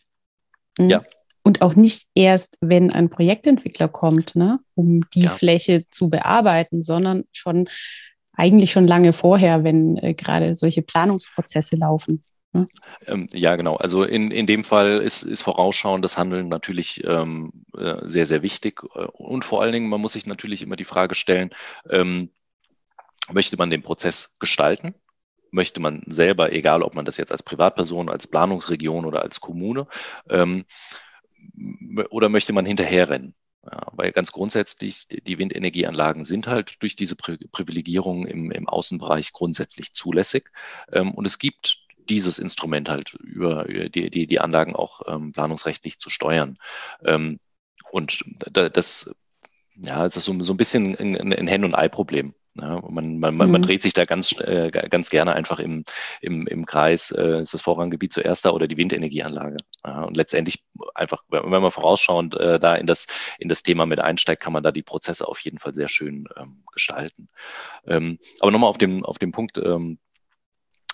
Und, 0.78 0.86
mhm. 0.86 0.92
ja. 0.92 1.04
Und 1.42 1.62
auch 1.62 1.76
nicht 1.76 2.08
erst, 2.14 2.58
wenn 2.62 2.94
ein 2.94 3.10
Projektentwickler 3.10 3.88
kommt, 3.88 4.36
ne, 4.36 4.60
um 4.76 5.10
die 5.16 5.24
ja. 5.24 5.30
Fläche 5.30 5.86
zu 5.90 6.10
bearbeiten, 6.10 6.82
sondern 6.84 7.24
schon 7.32 7.70
eigentlich 8.34 8.72
schon 8.72 8.88
lange 8.88 9.14
vorher, 9.14 9.64
wenn 9.64 9.98
äh, 9.98 10.14
gerade 10.14 10.56
solche 10.56 10.82
Planungsprozesse 10.82 11.76
laufen. 11.76 12.24
Hm? 12.54 12.68
Ähm, 13.06 13.28
ja, 13.32 13.56
genau. 13.56 13.76
Also 13.76 14.04
in, 14.04 14.32
in 14.32 14.48
dem 14.48 14.64
Fall 14.64 15.02
ist, 15.02 15.24
ist 15.24 15.44
vorausschauendes 15.44 16.18
Handeln 16.18 16.48
natürlich 16.48 17.04
ähm, 17.04 17.66
äh, 17.78 17.98
sehr, 18.04 18.26
sehr 18.26 18.42
wichtig. 18.42 18.82
Äh, 18.96 19.06
und 19.06 19.46
vor 19.46 19.62
allen 19.62 19.74
Dingen, 19.74 19.90
man 19.90 20.02
muss 20.02 20.14
sich 20.14 20.26
natürlich 20.26 20.64
immer 20.64 20.76
die 20.76 20.86
Frage 20.86 21.16
stellen, 21.16 21.52
ähm, 21.90 22.32
möchte 23.32 23.58
man 23.58 23.70
den 23.70 23.84
Prozess 23.84 24.36
gestalten? 24.40 24.96
Möchte 25.52 25.80
man 25.80 26.04
selber, 26.08 26.52
egal 26.52 26.84
ob 26.84 26.96
man 26.96 27.06
das 27.06 27.18
jetzt 27.18 27.32
als 27.32 27.44
Privatperson, 27.44 28.10
als 28.10 28.28
Planungsregion 28.28 29.06
oder 29.06 29.22
als 29.22 29.40
Kommune, 29.40 29.88
ähm, 30.30 30.66
oder 32.10 32.30
möchte 32.30 32.54
man 32.54 32.66
hinterherrennen? 32.66 33.36
Ja, 33.64 33.88
weil 33.92 34.12
ganz 34.12 34.32
grundsätzlich 34.32 35.08
die 35.08 35.38
Windenergieanlagen 35.38 36.24
sind 36.24 36.48
halt 36.48 36.82
durch 36.82 36.96
diese 36.96 37.16
Privilegierung 37.16 38.26
im, 38.26 38.52
im 38.52 38.70
Außenbereich 38.70 39.34
grundsätzlich 39.34 39.92
zulässig. 39.92 40.50
Ähm, 40.92 41.12
und 41.12 41.28
es 41.28 41.40
gibt 41.40 41.78
dieses 42.10 42.40
Instrument 42.40 42.90
halt 42.90 43.14
über 43.14 43.66
die, 43.66 44.10
die, 44.10 44.28
die 44.28 44.40
Anlagen 44.40 44.76
auch 44.76 45.02
ähm, 45.08 45.32
planungsrechtlich 45.32 46.00
zu 46.00 46.10
steuern. 46.10 46.58
Ähm, 47.06 47.40
und 47.92 48.24
das, 48.52 49.12
ja, 49.76 50.06
es 50.06 50.18
ist 50.18 50.26
so, 50.26 50.38
so 50.44 50.54
ein 50.54 50.58
bisschen 50.58 50.96
ein, 50.96 51.32
ein 51.32 51.48
Hen- 51.48 51.66
und 51.66 51.76
Ei-Problem. 51.76 52.34
Ja, 52.56 52.82
man, 52.90 53.20
man, 53.20 53.36
mhm. 53.36 53.52
man 53.52 53.62
dreht 53.62 53.82
sich 53.82 53.94
da 53.94 54.06
ganz, 54.06 54.34
äh, 54.40 54.70
ganz 54.72 55.10
gerne 55.10 55.34
einfach 55.34 55.60
im, 55.60 55.86
im, 56.20 56.48
im 56.48 56.66
Kreis, 56.66 57.12
äh, 57.12 57.42
ist 57.42 57.54
das 57.54 57.62
Vorranggebiet 57.62 58.12
zuerst 58.12 58.44
da 58.44 58.52
oder 58.52 58.68
die 58.68 58.76
Windenergieanlage. 58.76 59.58
Ja, 59.86 60.04
und 60.04 60.18
letztendlich 60.18 60.64
einfach, 60.94 61.24
wenn 61.30 61.50
man 61.50 61.72
vorausschauend 61.72 62.36
äh, 62.36 62.60
da 62.60 62.76
in 62.76 62.88
das, 62.88 63.08
in 63.38 63.50
das 63.50 63.64
Thema 63.64 63.86
mit 63.86 64.00
einsteigt, 64.00 64.42
kann 64.42 64.54
man 64.54 64.64
da 64.64 64.72
die 64.72 64.84
Prozesse 64.84 65.28
auf 65.28 65.40
jeden 65.40 65.60
Fall 65.60 65.74
sehr 65.74 65.88
schön 65.88 66.28
ähm, 66.36 66.64
gestalten. 66.74 67.30
Ähm, 67.86 68.20
aber 68.40 68.52
nochmal 68.52 68.70
auf 68.70 68.78
dem, 68.78 69.06
auf 69.06 69.20
dem 69.20 69.32
Punkt, 69.32 69.58
ähm, 69.58 70.00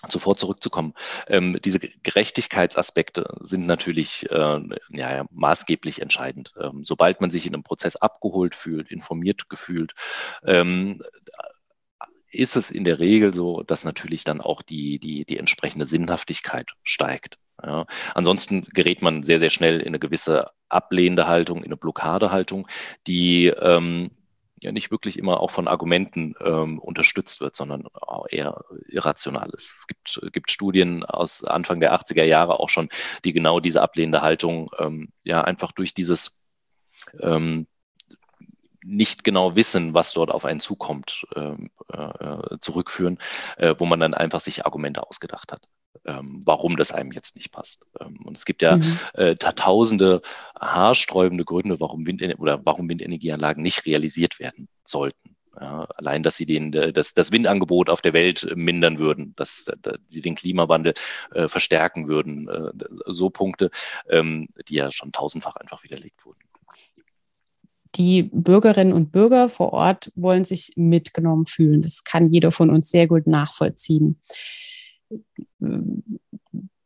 zuvor 0.08 0.36
zurückzukommen. 0.36 0.94
Ähm, 1.28 1.58
diese 1.64 1.78
Gerechtigkeitsaspekte 1.78 3.36
sind 3.40 3.66
natürlich 3.66 4.30
äh, 4.30 4.60
ja, 4.90 5.26
maßgeblich 5.30 6.02
entscheidend. 6.02 6.52
Ähm, 6.60 6.84
sobald 6.84 7.20
man 7.20 7.30
sich 7.30 7.46
in 7.46 7.54
einem 7.54 7.62
Prozess 7.62 7.96
abgeholt 7.96 8.54
fühlt, 8.54 8.90
informiert 8.90 9.48
gefühlt, 9.48 9.94
ähm, 10.44 11.02
ist 12.30 12.56
es 12.56 12.70
in 12.70 12.84
der 12.84 12.98
Regel 12.98 13.32
so, 13.32 13.62
dass 13.62 13.84
natürlich 13.84 14.24
dann 14.24 14.40
auch 14.40 14.62
die, 14.62 14.98
die, 14.98 15.24
die 15.24 15.38
entsprechende 15.38 15.86
Sinnhaftigkeit 15.86 16.72
steigt. 16.82 17.38
Ja. 17.62 17.86
Ansonsten 18.14 18.64
gerät 18.72 19.00
man 19.00 19.22
sehr, 19.22 19.38
sehr 19.38 19.50
schnell 19.50 19.80
in 19.80 19.88
eine 19.88 19.98
gewisse 19.98 20.50
ablehnende 20.68 21.26
Haltung, 21.26 21.58
in 21.58 21.66
eine 21.66 21.76
Blockadehaltung, 21.76 22.66
die 23.06 23.46
ähm, 23.46 24.10
ja 24.60 24.72
nicht 24.72 24.90
wirklich 24.90 25.18
immer 25.18 25.40
auch 25.40 25.50
von 25.50 25.68
Argumenten 25.68 26.34
ähm, 26.40 26.78
unterstützt 26.78 27.40
wird, 27.40 27.54
sondern 27.54 27.84
eher 28.28 28.64
irrational 28.88 29.50
ist. 29.50 29.74
Es 29.80 29.86
gibt, 29.86 30.20
gibt 30.32 30.50
Studien 30.50 31.04
aus 31.04 31.44
Anfang 31.44 31.80
der 31.80 31.94
80er 31.94 32.24
Jahre 32.24 32.58
auch 32.58 32.68
schon, 32.68 32.88
die 33.24 33.32
genau 33.32 33.60
diese 33.60 33.82
ablehnende 33.82 34.22
Haltung 34.22 34.70
ähm, 34.78 35.12
ja 35.24 35.42
einfach 35.42 35.72
durch 35.72 35.94
dieses 35.94 36.38
ähm, 37.20 37.66
nicht 38.82 39.24
genau 39.24 39.56
wissen, 39.56 39.94
was 39.94 40.12
dort 40.12 40.30
auf 40.30 40.44
einen 40.44 40.60
zukommt, 40.60 41.26
ähm, 41.34 41.70
äh, 41.92 42.58
zurückführen, 42.60 43.18
äh, 43.56 43.74
wo 43.78 43.84
man 43.84 44.00
dann 44.00 44.14
einfach 44.14 44.40
sich 44.40 44.64
Argumente 44.64 45.06
ausgedacht 45.06 45.52
hat 45.52 45.62
ähm, 46.06 46.40
warum 46.44 46.76
das 46.76 46.92
einem 46.92 47.12
jetzt 47.12 47.36
nicht 47.36 47.52
passt. 47.52 47.86
Ähm, 48.00 48.18
und 48.24 48.36
es 48.36 48.44
gibt 48.44 48.62
ja 48.62 48.76
mhm. 48.76 48.98
äh, 49.14 49.34
tausende 49.34 50.22
haarsträubende 50.58 51.44
Gründe, 51.44 51.80
warum 51.80 52.06
Wind 52.06 52.22
oder 52.38 52.60
warum 52.64 52.88
Windenergieanlagen 52.88 53.62
nicht 53.62 53.86
realisiert 53.86 54.38
werden 54.38 54.68
sollten. 54.84 55.36
Ja, 55.58 55.84
allein, 55.96 56.22
dass 56.22 56.36
sie 56.36 56.44
den, 56.44 56.70
das, 56.70 57.14
das 57.14 57.32
Windangebot 57.32 57.88
auf 57.88 58.02
der 58.02 58.12
Welt 58.12 58.46
mindern 58.54 58.98
würden, 58.98 59.32
dass, 59.36 59.64
dass 59.80 59.96
sie 60.06 60.20
den 60.20 60.34
Klimawandel 60.34 60.92
äh, 61.32 61.48
verstärken 61.48 62.08
würden, 62.08 62.46
äh, 62.48 62.72
so 63.06 63.30
Punkte, 63.30 63.70
ähm, 64.10 64.48
die 64.68 64.74
ja 64.74 64.92
schon 64.92 65.12
tausendfach 65.12 65.56
einfach 65.56 65.82
widerlegt 65.82 66.26
wurden. 66.26 66.40
Die 67.94 68.24
Bürgerinnen 68.24 68.92
und 68.92 69.12
Bürger 69.12 69.48
vor 69.48 69.72
Ort 69.72 70.12
wollen 70.14 70.44
sich 70.44 70.72
mitgenommen 70.76 71.46
fühlen. 71.46 71.80
Das 71.80 72.04
kann 72.04 72.28
jeder 72.28 72.52
von 72.52 72.68
uns 72.68 72.90
sehr 72.90 73.06
gut 73.06 73.26
nachvollziehen. 73.26 74.20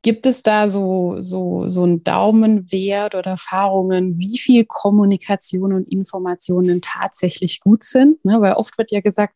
Gibt 0.02 0.26
es 0.26 0.42
da 0.42 0.68
so, 0.68 1.16
so, 1.20 1.68
so 1.68 1.83
einen 1.83 2.02
Daumenwert 2.02 3.14
oder 3.14 3.33
Erfahrungen, 3.33 4.18
wie 4.18 4.38
viel 4.38 4.64
Kommunikation 4.64 5.74
und 5.74 5.92
Informationen 5.92 6.80
tatsächlich 6.80 7.61
gut 7.61 7.85
sind? 7.85 8.24
Ne? 8.24 8.40
Weil 8.40 8.54
oft 8.54 8.78
wird 8.78 8.90
ja 8.92 9.00
gesagt, 9.00 9.35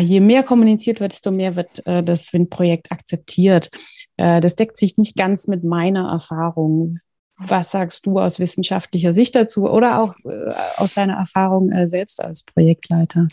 je 0.00 0.20
mehr 0.20 0.42
kommuniziert 0.42 1.00
wird, 1.00 1.12
desto 1.12 1.30
mehr 1.30 1.56
wird 1.56 1.86
äh, 1.86 2.02
das 2.02 2.32
WIN-Projekt 2.32 2.92
akzeptiert. 2.92 3.70
Äh, 4.16 4.40
das 4.40 4.56
deckt 4.56 4.76
sich 4.76 4.96
nicht 4.96 5.16
ganz 5.16 5.48
mit 5.48 5.64
meiner 5.64 6.10
Erfahrung. 6.10 6.98
Was 7.36 7.72
sagst 7.72 8.06
du 8.06 8.20
aus 8.20 8.38
wissenschaftlicher 8.38 9.12
Sicht 9.12 9.34
dazu 9.34 9.68
oder 9.68 10.00
auch 10.00 10.14
äh, 10.24 10.54
aus 10.76 10.94
deiner 10.94 11.14
Erfahrung 11.14 11.70
äh, 11.72 11.88
selbst 11.88 12.22
als 12.22 12.44
Projektleiter? 12.44 13.28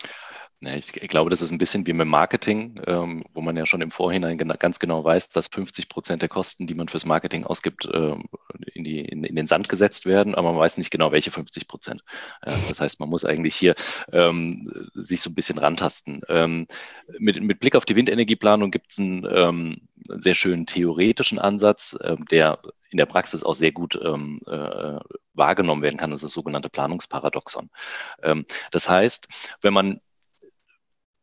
Ich, 0.64 0.92
glaube, 0.92 1.32
das 1.32 1.42
ist 1.42 1.50
ein 1.50 1.58
bisschen 1.58 1.88
wie 1.88 1.94
mit 1.94 2.08
Marketing, 2.08 2.80
ähm, 2.86 3.24
wo 3.34 3.42
man 3.42 3.58
ja 3.58 3.66
schon 3.66 3.82
im 3.82 3.90
Vorhinein 3.90 4.38
ganz 4.38 4.78
genau 4.78 5.04
weiß, 5.04 5.30
dass 5.30 5.48
50 5.48 5.90
Prozent 5.90 6.22
der 6.22 6.30
Kosten, 6.30 6.68
die 6.68 6.76
man 6.76 6.88
fürs 6.88 7.04
Marketing 7.04 7.46
ausgibt, 7.46 7.90
ähm, 7.92 8.26
in, 8.72 8.84
die, 8.84 9.00
in, 9.00 9.24
in, 9.24 9.36
den 9.36 9.48
Sand 9.48 9.70
gesetzt 9.70 10.06
werden, 10.06 10.36
aber 10.36 10.52
man 10.52 10.62
weiß 10.62 10.78
nicht 10.78 10.92
genau, 10.92 11.12
welche 11.12 11.32
50 11.32 11.68
Prozent. 11.68 12.04
Das 12.42 12.80
heißt, 12.80 13.00
man 13.00 13.10
muss 13.10 13.26
eigentlich 13.26 13.56
hier 13.56 13.74
ähm, 14.12 14.72
sich 14.94 15.22
so 15.22 15.32
ein 15.32 15.34
bisschen 15.34 15.58
rantasten. 15.58 16.22
Ähm, 16.30 16.68
mit, 17.18 17.42
mit, 17.42 17.60
Blick 17.60 17.76
auf 17.76 17.86
die 17.86 17.96
Windenergieplanung 17.96 18.70
gibt 18.70 18.92
es 18.92 19.00
einen 19.00 19.26
ähm, 19.32 19.88
sehr 20.20 20.36
schönen 20.36 20.68
theoretischen 20.68 21.40
Ansatz, 21.40 21.98
äh, 22.02 22.18
der 22.30 22.60
in 22.92 22.98
der 22.98 23.08
Praxis 23.08 23.44
auch 23.44 23.56
sehr 23.56 23.72
gut 23.72 24.00
ähm, 24.04 24.42
äh, 24.46 25.00
wahrgenommen 25.34 25.82
werden 25.82 25.98
kann. 25.98 26.12
Das 26.12 26.20
ist 26.20 26.26
das 26.26 26.34
sogenannte 26.34 26.70
Planungsparadoxon. 26.70 27.70
das 28.72 28.90
heißt, 28.90 29.28
wenn 29.62 29.74
man 29.74 30.02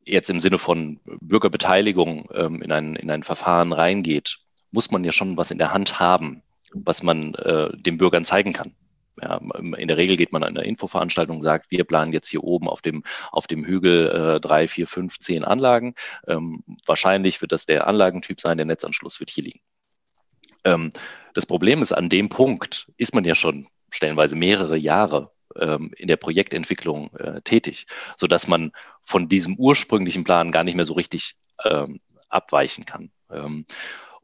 jetzt 0.09 0.31
im 0.31 0.41
Sinne 0.41 0.59
von 0.59 1.01
Bürgerbeteiligung 1.05 2.29
ähm, 2.33 2.63
in, 2.63 2.73
ein, 2.73 2.97
in 2.97 3.11
ein 3.11 3.23
Verfahren 3.23 3.73
reingeht, 3.73 4.39
muss 4.71 4.91
man 4.91 5.05
ja 5.05 5.13
schon 5.13 5.37
was 5.37 5.51
in 5.51 5.59
der 5.59 5.73
Hand 5.73 6.01
haben, 6.01 6.43
was 6.73 7.03
man 7.03 7.35
äh, 7.35 7.71
den 7.77 7.99
Bürgern 7.99 8.25
zeigen 8.25 8.53
kann. 8.53 8.75
Ja, 9.21 9.41
in 9.77 9.89
der 9.89 9.97
Regel 9.97 10.17
geht 10.17 10.33
man 10.33 10.45
an 10.45 10.57
einer 10.57 10.65
Infoveranstaltung 10.65 11.39
und 11.39 11.43
sagt, 11.43 11.73
wir 11.73 11.83
planen 11.85 12.13
jetzt 12.13 12.29
hier 12.29 12.45
oben 12.45 12.69
auf 12.69 12.83
dem, 12.83 13.03
auf 13.33 13.49
dem 13.49 13.65
Hügel 13.65 14.09
äh, 14.09 14.41
drei, 14.41 14.69
vier, 14.69 14.87
fünf, 14.87 15.19
zehn 15.19 15.45
Anlagen. 15.45 15.95
Ähm, 16.29 16.63
wahrscheinlich 16.87 17.41
wird 17.41 17.51
das 17.51 17.67
der 17.67 17.89
Anlagentyp 17.89 18.41
sein, 18.41 18.59
der 18.59 18.67
Netzanschluss 18.67 19.19
wird 19.19 19.31
hier 19.31 19.45
liegen. 19.45 19.61
Ähm, 20.65 20.91
das 21.35 21.47
Problem 21.47 21.83
ist, 21.83 21.93
an 21.93 22.09
dem 22.09 22.29
Punkt 22.29 22.93
ist 22.97 23.15
man 23.15 23.25
ja 23.25 23.35
schon 23.35 23.67
stellenweise 23.91 24.37
mehrere 24.37 24.77
Jahre 24.77 25.33
ähm, 25.33 25.38
in 25.55 26.07
der 26.07 26.17
Projektentwicklung 26.17 27.15
äh, 27.17 27.41
tätig, 27.43 27.87
sodass 28.17 28.49
man 28.49 28.73
von 29.03 29.29
diesem 29.29 29.57
ursprünglichen 29.57 30.25
Plan 30.25 30.53
gar 30.53 30.63
nicht 30.63 30.75
mehr 30.75 30.85
so 30.85 30.95
richtig 30.95 31.37
ähm, 31.65 32.01
abweichen 32.29 32.85
kann. 32.85 33.11
Ähm, 33.31 33.65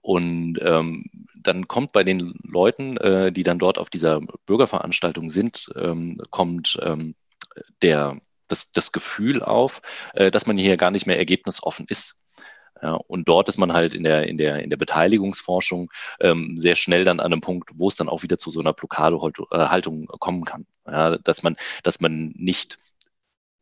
und 0.00 0.58
ähm, 0.60 1.06
dann 1.34 1.66
kommt 1.66 1.92
bei 1.92 2.04
den 2.04 2.34
Leuten, 2.42 2.98
äh, 2.98 3.32
die 3.32 3.42
dann 3.42 3.58
dort 3.58 3.78
auf 3.78 3.88
dieser 3.88 4.20
Bürgerveranstaltung 4.44 5.30
sind, 5.30 5.70
ähm, 5.76 6.20
kommt 6.30 6.78
ähm, 6.82 7.14
der, 7.80 8.20
das, 8.48 8.70
das 8.72 8.92
Gefühl 8.92 9.42
auf, 9.42 9.80
äh, 10.12 10.30
dass 10.30 10.46
man 10.46 10.58
hier 10.58 10.76
gar 10.76 10.90
nicht 10.90 11.06
mehr 11.06 11.18
ergebnisoffen 11.18 11.86
ist. 11.88 12.16
Ja, 12.84 12.96
und 12.96 13.26
dort 13.28 13.48
ist 13.48 13.56
man 13.56 13.72
halt 13.72 13.94
in 13.94 14.04
der, 14.04 14.28
in 14.28 14.36
der, 14.36 14.62
in 14.62 14.68
der 14.68 14.76
Beteiligungsforschung 14.76 15.90
ähm, 16.20 16.58
sehr 16.58 16.76
schnell 16.76 17.04
dann 17.04 17.18
an 17.18 17.32
einem 17.32 17.40
Punkt, 17.40 17.70
wo 17.76 17.88
es 17.88 17.96
dann 17.96 18.10
auch 18.10 18.22
wieder 18.22 18.36
zu 18.36 18.50
so 18.50 18.60
einer 18.60 18.74
Blockadehaltung 18.74 20.06
kommen 20.06 20.44
kann. 20.44 20.66
Ja, 20.86 21.16
dass 21.16 21.42
man, 21.42 21.56
dass 21.82 22.00
man 22.00 22.34
nicht 22.36 22.76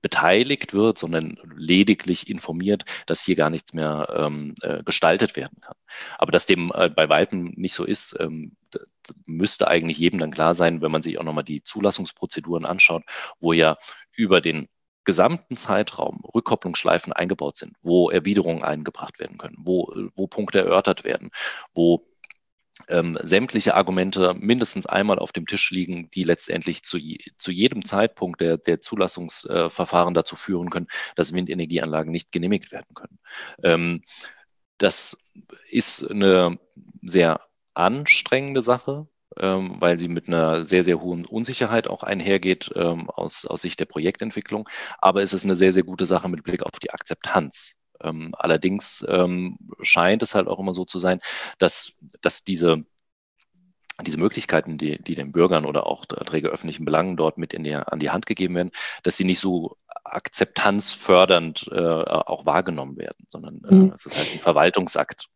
beteiligt 0.01 0.75
wird, 0.75 0.99
sondern 0.99 1.39
lediglich 1.57 2.29
informiert, 2.29 2.85
dass 3.07 3.23
hier 3.23 3.37
gar 3.37 3.49
nichts 3.49 3.75
mehr 3.75 4.09
ähm, 4.13 4.57
äh, 4.63 4.83
gestaltet 4.83 5.37
werden 5.37 5.61
kann. 5.61 5.77
Aber 6.19 6.33
dass 6.33 6.47
dem 6.47 6.73
äh, 6.75 6.89
bei 6.89 7.09
weitem 7.09 7.53
nicht 7.57 7.75
so 7.75 7.85
ist, 7.85 8.17
ähm, 8.19 8.57
müsste 9.25 9.69
eigentlich 9.69 9.99
jedem 9.99 10.19
dann 10.19 10.33
klar 10.33 10.57
sein, 10.57 10.83
wenn 10.83 10.91
man 10.91 11.03
sich 11.03 11.21
auch 11.21 11.25
nochmal 11.25 11.45
die 11.45 11.63
Zulassungsprozeduren 11.63 12.65
anschaut, 12.65 13.05
wo 13.39 13.53
ja 13.53 13.79
über 14.17 14.41
den 14.41 14.69
gesamten 15.05 15.57
Zeitraum 15.57 16.23
Rückkopplungsschleifen 16.35 17.13
eingebaut 17.13 17.57
sind, 17.57 17.77
wo 17.83 18.11
Erwiderungen 18.11 18.63
eingebracht 18.63 19.19
werden 19.19 19.39
können, 19.39 19.57
wo, 19.59 19.93
wo 20.15 20.27
Punkte 20.27 20.61
erörtert 20.61 21.05
werden, 21.05 21.31
wo 21.75 22.07
ähm, 22.89 23.19
sämtliche 23.23 23.75
Argumente 23.75 24.35
mindestens 24.35 24.87
einmal 24.87 25.19
auf 25.19 25.33
dem 25.33 25.47
Tisch 25.47 25.71
liegen, 25.71 26.11
die 26.11 26.25
letztendlich 26.25 26.83
zu, 26.83 26.99
zu 27.37 27.51
jedem 27.51 27.85
Zeitpunkt 27.85 28.41
der, 28.41 28.57
der 28.59 28.81
Zulassungsverfahren 28.81 30.15
dazu 30.15 30.37
führen 30.37 30.71
können, 30.71 30.89
dass 31.17 31.33
Windenergieanlagen 31.33 32.11
nicht 32.11 32.33
genehmigt 32.33 32.73
werden 32.73 32.95
können. 32.95 33.19
Ähm, 33.63 34.03
das 34.79 35.17
ist 35.71 36.09
eine 36.11 36.59
sehr 37.03 37.41
anstrengende 37.75 38.63
Sache, 38.63 39.07
ähm, 39.39 39.77
weil 39.79 39.99
sie 39.99 40.09
mit 40.09 40.29
einer 40.29 40.65
sehr, 40.65 40.85
sehr 40.85 41.01
hohen 41.01 41.25
Unsicherheit 41.25 41.89
auch 41.89 42.03
einhergeht 42.03 42.71
ähm, 42.75 43.09
aus, 43.11 43.47
aus 43.47 43.63
Sicht 43.63 43.81
der 43.81 43.87
Projektentwicklung. 43.87 44.69
Aber 44.99 45.23
es 45.23 45.33
ist 45.33 45.45
eine 45.45 45.57
sehr, 45.57 45.73
sehr 45.73 45.85
gute 45.85 46.07
Sache 46.07 46.29
mit 46.29 46.43
Blick 46.43 46.63
auf 46.63 46.79
die 46.81 46.91
Akzeptanz. 46.91 47.75
Ähm, 48.01 48.35
allerdings 48.37 49.05
ähm, 49.09 49.59
scheint 49.81 50.23
es 50.23 50.35
halt 50.35 50.49
auch 50.49 50.59
immer 50.59 50.75
so 50.75 50.85
zu 50.85 50.99
sein, 50.99 51.21
dass, 51.59 51.95
dass 52.21 52.45
diese 52.45 52.85
diese 54.01 54.19
Möglichkeiten, 54.19 54.79
die, 54.79 55.01
die 55.03 55.15
den 55.15 55.33
Bürgern 55.33 55.67
oder 55.67 55.87
auch 55.87 56.07
Träger 56.07 56.49
öffentlichen 56.49 56.85
Belangen 56.85 57.17
dort 57.17 57.39
mit 57.39 57.53
in 57.53 57.63
die, 57.63 57.75
an 57.75 58.01
die 58.01 58.11
Hand 58.11 58.27
gegeben 58.27 58.55
werden, 58.55 58.71
dass 59.03 59.17
sie 59.17 59.25
nicht 59.25 59.39
so 59.39 59.77
akzeptanzfördernd 60.05 61.69
äh, 61.71 61.81
auch 61.81 62.47
wahrgenommen 62.47 62.97
werden, 62.97 63.27
sondern 63.29 63.63
äh, 63.69 63.75
mhm. 63.75 63.93
es 63.95 64.07
ist 64.07 64.19
halt 64.19 64.33
ein 64.33 64.41
Verwaltungsakt. 64.41 65.29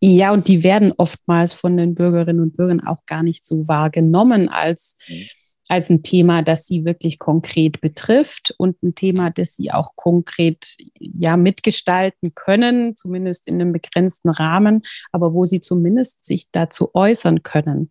Ja. 0.00 0.32
und 0.32 0.48
die 0.48 0.62
werden 0.62 0.92
oftmals 0.96 1.54
von 1.54 1.76
den 1.76 1.94
Bürgerinnen 1.94 2.40
und 2.40 2.56
Bürgern 2.56 2.86
auch 2.86 3.04
gar 3.06 3.22
nicht 3.22 3.46
so 3.46 3.66
wahrgenommen 3.68 4.48
als, 4.48 4.94
mhm. 5.08 5.24
als 5.68 5.90
ein 5.90 6.02
Thema, 6.02 6.42
das 6.42 6.66
sie 6.66 6.84
wirklich 6.84 7.18
konkret 7.18 7.80
betrifft 7.80 8.54
und 8.58 8.82
ein 8.82 8.94
Thema, 8.94 9.30
das 9.30 9.56
sie 9.56 9.72
auch 9.72 9.96
konkret 9.96 10.76
ja 10.98 11.36
mitgestalten 11.36 12.34
können, 12.34 12.94
zumindest 12.94 13.48
in 13.48 13.54
einem 13.60 13.72
begrenzten 13.72 14.30
Rahmen, 14.30 14.82
aber 15.12 15.34
wo 15.34 15.44
sie 15.44 15.60
zumindest 15.60 16.24
sich 16.24 16.46
dazu 16.52 16.94
äußern 16.94 17.42
können. 17.42 17.90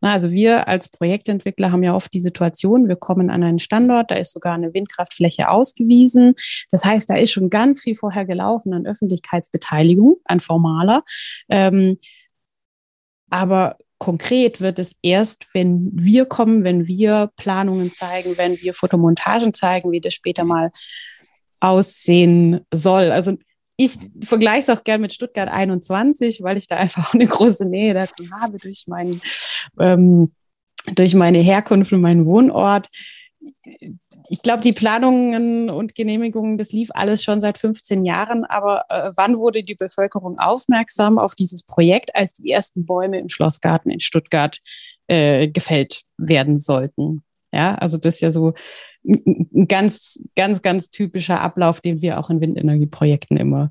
Also 0.00 0.30
wir 0.30 0.68
als 0.68 0.88
Projektentwickler 0.88 1.72
haben 1.72 1.82
ja 1.82 1.94
oft 1.94 2.12
die 2.12 2.20
Situation, 2.20 2.88
wir 2.88 2.96
kommen 2.96 3.30
an 3.30 3.42
einen 3.42 3.58
Standort, 3.58 4.10
da 4.10 4.14
ist 4.14 4.32
sogar 4.32 4.54
eine 4.54 4.72
Windkraftfläche 4.72 5.48
ausgewiesen. 5.48 6.34
Das 6.70 6.84
heißt, 6.84 7.10
da 7.10 7.16
ist 7.16 7.32
schon 7.32 7.50
ganz 7.50 7.82
viel 7.82 7.96
vorher 7.96 8.24
gelaufen 8.24 8.72
an 8.72 8.86
Öffentlichkeitsbeteiligung, 8.86 10.16
an 10.24 10.40
formaler. 10.40 11.02
Ähm, 11.48 11.96
aber 13.30 13.76
konkret 13.98 14.60
wird 14.60 14.78
es 14.78 14.94
erst, 15.02 15.46
wenn 15.52 15.90
wir 15.92 16.26
kommen, 16.26 16.64
wenn 16.64 16.86
wir 16.86 17.30
Planungen 17.36 17.92
zeigen, 17.92 18.38
wenn 18.38 18.56
wir 18.60 18.72
Fotomontagen 18.72 19.52
zeigen, 19.52 19.90
wie 19.90 20.00
das 20.00 20.14
später 20.14 20.44
mal 20.44 20.70
aussehen 21.60 22.60
soll. 22.72 23.10
Also 23.10 23.36
ich 23.80 23.96
vergleiche 24.24 24.72
es 24.72 24.76
auch 24.76 24.82
gern 24.82 25.00
mit 25.00 25.12
Stuttgart 25.12 25.48
21, 25.48 26.42
weil 26.42 26.58
ich 26.58 26.66
da 26.66 26.76
einfach 26.76 27.14
eine 27.14 27.26
große 27.26 27.64
Nähe 27.64 27.94
dazu 27.94 28.24
habe 28.42 28.58
durch, 28.58 28.84
mein, 28.88 29.22
ähm, 29.78 30.32
durch 30.94 31.14
meine 31.14 31.38
Herkunft 31.38 31.92
und 31.92 32.00
meinen 32.00 32.26
Wohnort. 32.26 32.88
Ich 34.28 34.42
glaube, 34.42 34.62
die 34.62 34.72
Planungen 34.72 35.70
und 35.70 35.94
Genehmigungen, 35.94 36.58
das 36.58 36.72
lief 36.72 36.90
alles 36.92 37.22
schon 37.22 37.40
seit 37.40 37.56
15 37.56 38.04
Jahren. 38.04 38.44
Aber 38.44 38.82
äh, 38.88 39.12
wann 39.14 39.36
wurde 39.36 39.62
die 39.62 39.76
Bevölkerung 39.76 40.40
aufmerksam 40.40 41.16
auf 41.16 41.36
dieses 41.36 41.62
Projekt, 41.62 42.16
als 42.16 42.32
die 42.32 42.50
ersten 42.50 42.84
Bäume 42.84 43.20
im 43.20 43.28
Schlossgarten 43.28 43.92
in 43.92 44.00
Stuttgart 44.00 44.58
äh, 45.06 45.46
gefällt 45.46 46.02
werden 46.16 46.58
sollten? 46.58 47.22
Ja, 47.52 47.76
also 47.76 47.96
das 47.96 48.16
ist 48.16 48.20
ja 48.22 48.30
so 48.30 48.54
ein 49.08 49.66
ganz, 49.68 50.20
ganz, 50.36 50.62
ganz 50.62 50.90
typischer 50.90 51.40
Ablauf, 51.40 51.80
den 51.80 52.02
wir 52.02 52.18
auch 52.18 52.30
in 52.30 52.40
Windenergieprojekten 52.40 53.36
immer 53.36 53.70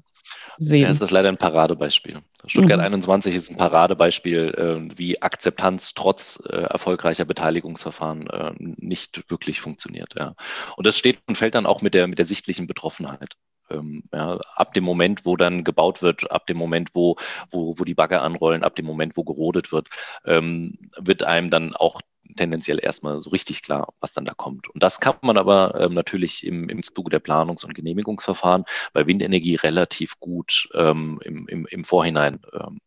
sehen. 0.57 0.83
Ja, 0.83 0.89
es 0.89 1.01
ist 1.01 1.11
leider 1.11 1.29
ein 1.29 1.37
Paradebeispiel. 1.37 2.19
Stuttgart 2.45 2.79
mhm. 2.79 2.85
21 2.85 3.35
ist 3.35 3.49
ein 3.49 3.57
Paradebeispiel, 3.57 4.89
äh, 4.91 4.97
wie 4.97 5.21
Akzeptanz 5.21 5.93
trotz 5.93 6.41
äh, 6.49 6.55
erfolgreicher 6.55 7.25
Beteiligungsverfahren 7.25 8.27
äh, 8.27 8.51
nicht 8.57 9.29
wirklich 9.29 9.61
funktioniert. 9.61 10.15
Ja. 10.17 10.35
Und 10.75 10.87
das 10.87 10.97
steht 10.97 11.19
und 11.27 11.37
fällt 11.37 11.55
dann 11.55 11.65
auch 11.65 11.81
mit 11.81 11.93
der, 11.93 12.07
mit 12.07 12.19
der 12.19 12.25
sichtlichen 12.25 12.67
Betroffenheit. 12.67 13.33
Ähm, 13.69 14.03
ja, 14.13 14.39
ab 14.55 14.73
dem 14.73 14.85
Moment, 14.85 15.25
wo 15.25 15.35
dann 15.35 15.63
gebaut 15.63 16.01
wird, 16.01 16.31
ab 16.31 16.47
dem 16.47 16.57
Moment, 16.57 16.91
wo, 16.93 17.17
wo, 17.49 17.77
wo 17.77 17.83
die 17.83 17.95
Bagger 17.95 18.21
anrollen, 18.21 18.63
ab 18.63 18.75
dem 18.75 18.85
Moment, 18.85 19.17
wo 19.17 19.23
gerodet 19.23 19.71
wird, 19.71 19.89
ähm, 20.25 20.77
wird 20.97 21.23
einem 21.23 21.49
dann 21.49 21.75
auch 21.75 21.99
tendenziell 22.37 22.79
erstmal 22.81 23.19
so 23.21 23.29
richtig 23.29 23.61
klar, 23.61 23.93
was 23.99 24.13
dann 24.13 24.25
da 24.25 24.33
kommt. 24.33 24.69
Und 24.69 24.83
das 24.83 24.99
kann 24.99 25.15
man 25.21 25.37
aber 25.37 25.79
ähm, 25.79 25.93
natürlich 25.93 26.45
im, 26.45 26.69
im 26.69 26.83
Zuge 26.83 27.09
der 27.09 27.19
Planungs- 27.19 27.65
und 27.65 27.73
Genehmigungsverfahren 27.73 28.63
bei 28.93 29.05
Windenergie 29.07 29.55
relativ 29.55 30.19
gut 30.19 30.69
ähm, 30.73 31.19
im, 31.23 31.47
im, 31.47 31.65
im 31.65 31.83
Vorhinein 31.83 32.39
ähm, 32.53 32.79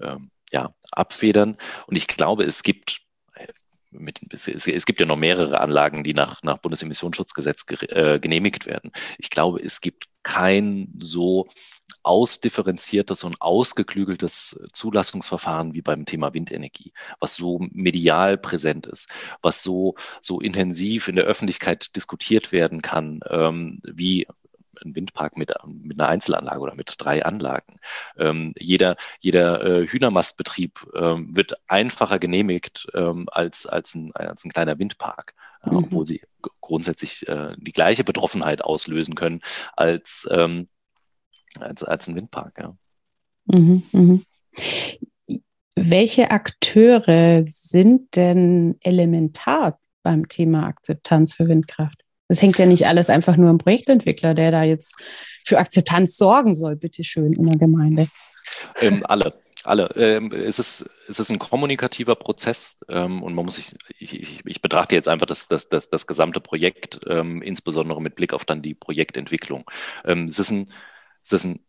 ähm 0.00 0.30
ja, 0.50 0.72
abfedern. 0.90 1.56
Und 1.86 1.96
ich 1.96 2.06
glaube, 2.06 2.44
es 2.44 2.62
gibt 2.62 3.02
äh, 3.34 3.46
mit, 3.90 4.20
es, 4.32 4.48
es, 4.48 4.86
gibt 4.86 5.00
ja 5.00 5.06
noch 5.06 5.16
mehrere 5.16 5.60
Anlagen, 5.60 6.04
die 6.04 6.14
nach, 6.14 6.42
nach 6.42 6.58
Bundesemissionsschutzgesetz 6.58 7.66
ge, 7.66 7.78
äh, 7.88 8.18
genehmigt 8.18 8.66
werden. 8.66 8.92
Ich 9.18 9.30
glaube, 9.30 9.60
es 9.60 9.80
gibt 9.80 10.06
kein 10.22 10.98
so 11.00 11.48
ausdifferenziertes 12.08 13.22
und 13.22 13.42
ausgeklügeltes 13.42 14.58
Zulassungsverfahren 14.72 15.74
wie 15.74 15.82
beim 15.82 16.06
Thema 16.06 16.32
Windenergie, 16.32 16.94
was 17.20 17.36
so 17.36 17.58
medial 17.60 18.38
präsent 18.38 18.86
ist, 18.86 19.10
was 19.42 19.62
so, 19.62 19.94
so 20.22 20.40
intensiv 20.40 21.08
in 21.08 21.16
der 21.16 21.26
Öffentlichkeit 21.26 21.94
diskutiert 21.96 22.50
werden 22.50 22.80
kann, 22.80 23.20
ähm, 23.28 23.82
wie 23.84 24.26
ein 24.82 24.94
Windpark 24.94 25.36
mit, 25.36 25.52
mit 25.66 26.00
einer 26.00 26.08
Einzelanlage 26.08 26.60
oder 26.60 26.74
mit 26.74 26.94
drei 26.96 27.26
Anlagen. 27.26 27.78
Ähm, 28.16 28.54
jeder 28.56 28.96
jeder 29.20 29.62
äh, 29.62 29.86
Hühnermastbetrieb 29.86 30.86
ähm, 30.94 31.36
wird 31.36 31.60
einfacher 31.66 32.18
genehmigt 32.18 32.88
ähm, 32.94 33.26
als, 33.30 33.66
als, 33.66 33.94
ein, 33.94 34.12
als 34.14 34.46
ein 34.46 34.50
kleiner 34.52 34.78
Windpark, 34.78 35.34
äh, 35.62 35.70
mhm. 35.70 35.76
obwohl 35.76 36.06
sie 36.06 36.22
grundsätzlich 36.62 37.28
äh, 37.28 37.54
die 37.58 37.72
gleiche 37.72 38.04
Betroffenheit 38.04 38.62
auslösen 38.62 39.14
können 39.14 39.42
als, 39.76 40.26
ähm, 40.30 40.68
als, 41.60 41.82
als 41.82 42.08
ein 42.08 42.16
Windpark. 42.16 42.58
Ja. 42.58 42.76
Mhm, 43.46 43.82
mh. 43.92 44.20
Welche 45.76 46.30
Akteure 46.30 47.44
sind 47.44 48.16
denn 48.16 48.76
elementar 48.80 49.78
beim 50.02 50.28
Thema 50.28 50.66
Akzeptanz 50.66 51.34
für 51.34 51.48
Windkraft? 51.48 52.02
Das 52.28 52.42
hängt 52.42 52.58
ja 52.58 52.66
nicht 52.66 52.86
alles 52.86 53.08
einfach 53.10 53.36
nur 53.36 53.48
am 53.48 53.58
Projektentwickler, 53.58 54.34
der 54.34 54.50
da 54.50 54.62
jetzt 54.62 54.96
für 55.44 55.58
Akzeptanz 55.58 56.16
sorgen 56.16 56.54
soll, 56.54 56.76
bitteschön, 56.76 57.32
in 57.32 57.46
der 57.46 57.56
Gemeinde. 57.56 58.08
Ähm, 58.80 59.02
alle. 59.06 59.32
Alle. 59.64 59.90
Ähm, 59.96 60.30
es, 60.32 60.58
ist, 60.58 60.88
es 61.08 61.18
ist 61.18 61.30
ein 61.30 61.38
kommunikativer 61.38 62.14
Prozess 62.14 62.78
ähm, 62.88 63.22
und 63.22 63.34
man 63.34 63.44
muss 63.44 63.56
sich, 63.56 63.74
ich, 63.98 64.18
ich, 64.20 64.40
ich, 64.44 64.62
betrachte 64.62 64.94
jetzt 64.94 65.08
einfach 65.08 65.26
das, 65.26 65.48
das, 65.48 65.68
das, 65.68 65.90
das 65.90 66.06
gesamte 66.06 66.40
Projekt, 66.40 67.00
ähm, 67.06 67.42
insbesondere 67.42 68.00
mit 68.00 68.14
Blick 68.14 68.34
auf 68.34 68.44
dann 68.44 68.62
die 68.62 68.74
Projektentwicklung. 68.74 69.68
Es, 70.04 70.38
ist 70.38 70.50
ein, 70.50 70.70
ist 71.32 71.44
ein 71.44 71.60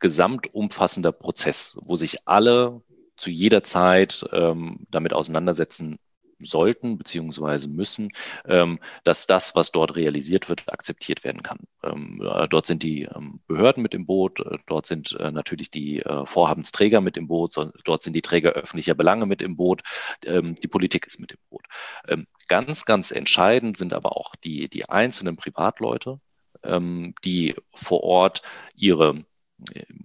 gesamtumfassender 0.00 1.12
Prozess, 1.12 1.78
wo 1.84 1.96
sich 1.96 2.26
alle 2.28 2.82
zu 3.16 3.30
jeder 3.30 3.64
Zeit 3.64 4.24
ähm, 4.32 4.86
damit 4.90 5.12
auseinandersetzen 5.12 5.98
sollten 6.40 6.98
beziehungsweise 6.98 7.68
müssen, 7.68 8.12
ähm, 8.44 8.78
dass 9.04 9.26
das, 9.26 9.54
was 9.54 9.72
dort 9.72 9.96
realisiert 9.96 10.48
wird, 10.48 10.72
akzeptiert 10.72 11.24
werden 11.24 11.42
kann. 11.42 11.60
Ähm, 11.82 12.22
äh, 12.22 12.48
dort 12.48 12.66
sind 12.66 12.82
die 12.82 13.02
ähm, 13.02 13.40
Behörden 13.46 13.82
mit 13.82 13.94
im 13.94 14.06
Boot, 14.06 14.40
äh, 14.40 14.58
dort 14.66 14.86
sind 14.86 15.12
äh, 15.18 15.30
natürlich 15.30 15.70
die 15.70 16.00
äh, 16.00 16.26
Vorhabensträger 16.26 17.00
mit 17.00 17.16
im 17.16 17.28
Boot, 17.28 17.52
so, 17.52 17.70
dort 17.84 18.02
sind 18.02 18.14
die 18.14 18.22
Träger 18.22 18.50
öffentlicher 18.50 18.94
Belange 18.94 19.26
mit 19.26 19.42
im 19.42 19.56
Boot, 19.56 19.82
ähm, 20.24 20.54
die 20.54 20.68
Politik 20.68 21.06
ist 21.06 21.18
mit 21.18 21.32
im 21.32 21.38
Boot. 21.50 21.64
Ähm, 22.06 22.26
ganz, 22.46 22.84
ganz 22.84 23.10
entscheidend 23.10 23.76
sind 23.76 23.92
aber 23.92 24.16
auch 24.16 24.36
die, 24.36 24.68
die 24.68 24.88
einzelnen 24.88 25.36
Privatleute, 25.36 26.20
die 26.64 27.54
vor 27.74 28.02
Ort 28.02 28.42
ihre 28.74 29.24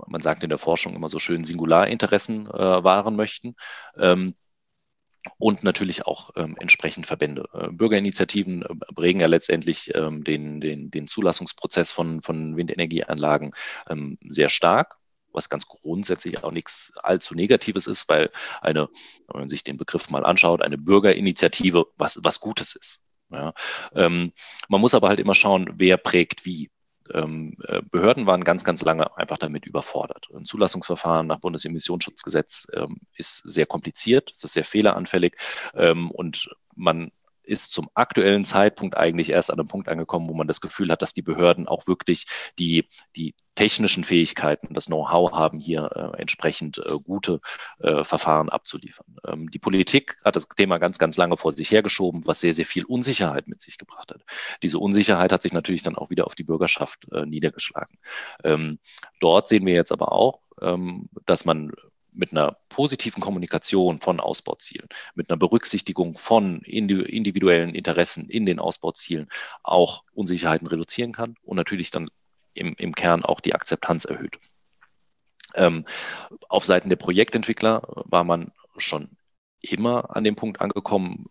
man 0.07 0.21
sagt 0.21 0.43
in 0.43 0.49
der 0.49 0.57
Forschung 0.57 0.95
immer 0.95 1.09
so 1.09 1.19
schön, 1.19 1.43
Singularinteressen 1.43 2.47
äh, 2.47 2.83
wahren 2.83 3.15
möchten. 3.15 3.55
Ähm, 3.97 4.35
und 5.37 5.63
natürlich 5.63 6.05
auch 6.05 6.31
ähm, 6.35 6.57
entsprechend 6.59 7.07
Verbände. 7.07 7.47
Äh, 7.53 7.69
Bürgerinitiativen 7.71 8.63
äh, 8.63 8.75
prägen 8.93 9.21
ja 9.21 9.27
letztendlich 9.27 9.93
ähm, 9.95 10.23
den, 10.23 10.59
den, 10.59 10.91
den 10.91 11.07
Zulassungsprozess 11.07 11.91
von, 11.91 12.21
von 12.21 12.57
Windenergieanlagen 12.57 13.53
ähm, 13.87 14.17
sehr 14.27 14.49
stark, 14.49 14.97
was 15.31 15.49
ganz 15.49 15.65
grundsätzlich 15.67 16.43
auch 16.43 16.51
nichts 16.51 16.91
allzu 17.01 17.35
Negatives 17.35 17.87
ist, 17.87 18.09
weil 18.09 18.31
eine, 18.61 18.89
wenn 19.27 19.41
man 19.41 19.47
sich 19.47 19.63
den 19.63 19.77
Begriff 19.77 20.09
mal 20.09 20.25
anschaut, 20.25 20.61
eine 20.61 20.77
Bürgerinitiative 20.77 21.85
was, 21.97 22.19
was 22.21 22.41
Gutes 22.41 22.75
ist. 22.75 23.01
Ja. 23.33 23.53
Ähm, 23.95 24.31
man 24.67 24.81
muss 24.81 24.93
aber 24.93 25.09
halt 25.09 25.19
immer 25.19 25.35
schauen, 25.35 25.73
wer 25.77 25.97
prägt 25.97 26.45
wie 26.45 26.69
ähm, 27.11 27.57
äh, 27.67 27.81
Behörden 27.81 28.25
waren 28.25 28.43
ganz, 28.43 28.63
ganz 28.63 28.81
lange 28.81 29.17
einfach 29.17 29.37
damit 29.37 29.65
überfordert. 29.65 30.29
Ein 30.33 30.45
Zulassungsverfahren 30.45 31.27
nach 31.27 31.39
Bundesemissionsschutzgesetz 31.39 32.67
ähm, 32.73 33.01
ist 33.15 33.41
sehr 33.45 33.65
kompliziert, 33.65 34.31
es 34.31 34.43
ist 34.43 34.53
sehr 34.53 34.63
fehleranfällig 34.63 35.35
ähm, 35.73 36.11
und 36.11 36.49
man 36.75 37.11
ist 37.43 37.73
zum 37.73 37.89
aktuellen 37.93 38.45
Zeitpunkt 38.45 38.97
eigentlich 38.97 39.29
erst 39.29 39.51
an 39.51 39.59
einem 39.59 39.67
Punkt 39.67 39.89
angekommen, 39.89 40.27
wo 40.27 40.33
man 40.33 40.47
das 40.47 40.61
Gefühl 40.61 40.91
hat, 40.91 41.01
dass 41.01 41.13
die 41.13 41.21
Behörden 41.21 41.67
auch 41.67 41.87
wirklich 41.87 42.25
die, 42.59 42.87
die 43.15 43.35
technischen 43.55 44.03
Fähigkeiten, 44.03 44.73
das 44.73 44.87
Know-how 44.87 45.31
haben, 45.31 45.59
hier 45.59 45.89
äh, 45.95 46.21
entsprechend 46.21 46.79
äh, 46.79 46.99
gute 47.03 47.39
äh, 47.79 48.03
Verfahren 48.03 48.49
abzuliefern. 48.49 49.17
Ähm, 49.27 49.51
die 49.51 49.59
Politik 49.59 50.17
hat 50.23 50.35
das 50.35 50.47
Thema 50.47 50.79
ganz, 50.79 50.97
ganz 50.97 51.17
lange 51.17 51.37
vor 51.37 51.51
sich 51.51 51.71
hergeschoben, 51.71 52.25
was 52.25 52.39
sehr, 52.39 52.53
sehr 52.53 52.65
viel 52.65 52.85
Unsicherheit 52.85 53.47
mit 53.47 53.61
sich 53.61 53.77
gebracht 53.77 54.11
hat. 54.11 54.23
Diese 54.63 54.79
Unsicherheit 54.79 55.31
hat 55.31 55.41
sich 55.41 55.53
natürlich 55.53 55.83
dann 55.83 55.95
auch 55.95 56.09
wieder 56.09 56.25
auf 56.25 56.35
die 56.35 56.43
Bürgerschaft 56.43 57.07
äh, 57.11 57.25
niedergeschlagen. 57.25 57.97
Ähm, 58.43 58.79
dort 59.19 59.47
sehen 59.47 59.65
wir 59.65 59.73
jetzt 59.73 59.91
aber 59.91 60.11
auch, 60.11 60.39
ähm, 60.61 61.09
dass 61.25 61.45
man 61.45 61.71
mit 62.15 62.31
einer 62.31 62.57
positiven 62.69 63.21
Kommunikation 63.21 63.99
von 63.99 64.19
Ausbauzielen, 64.19 64.87
mit 65.15 65.29
einer 65.29 65.37
Berücksichtigung 65.37 66.17
von 66.17 66.61
individuellen 66.61 67.75
Interessen 67.75 68.29
in 68.29 68.45
den 68.45 68.59
Ausbauzielen 68.59 69.29
auch 69.63 70.03
Unsicherheiten 70.13 70.67
reduzieren 70.67 71.11
kann 71.11 71.35
und 71.43 71.57
natürlich 71.57 71.91
dann 71.91 72.09
im, 72.53 72.75
im 72.77 72.95
Kern 72.95 73.23
auch 73.23 73.39
die 73.39 73.55
Akzeptanz 73.55 74.05
erhöht. 74.05 74.39
Ähm, 75.55 75.85
auf 76.49 76.65
Seiten 76.65 76.89
der 76.89 76.95
Projektentwickler 76.95 77.83
war 78.05 78.23
man 78.23 78.51
schon 78.77 79.17
immer 79.61 80.15
an 80.15 80.23
dem 80.23 80.35
Punkt 80.35 80.61
angekommen, 80.61 81.27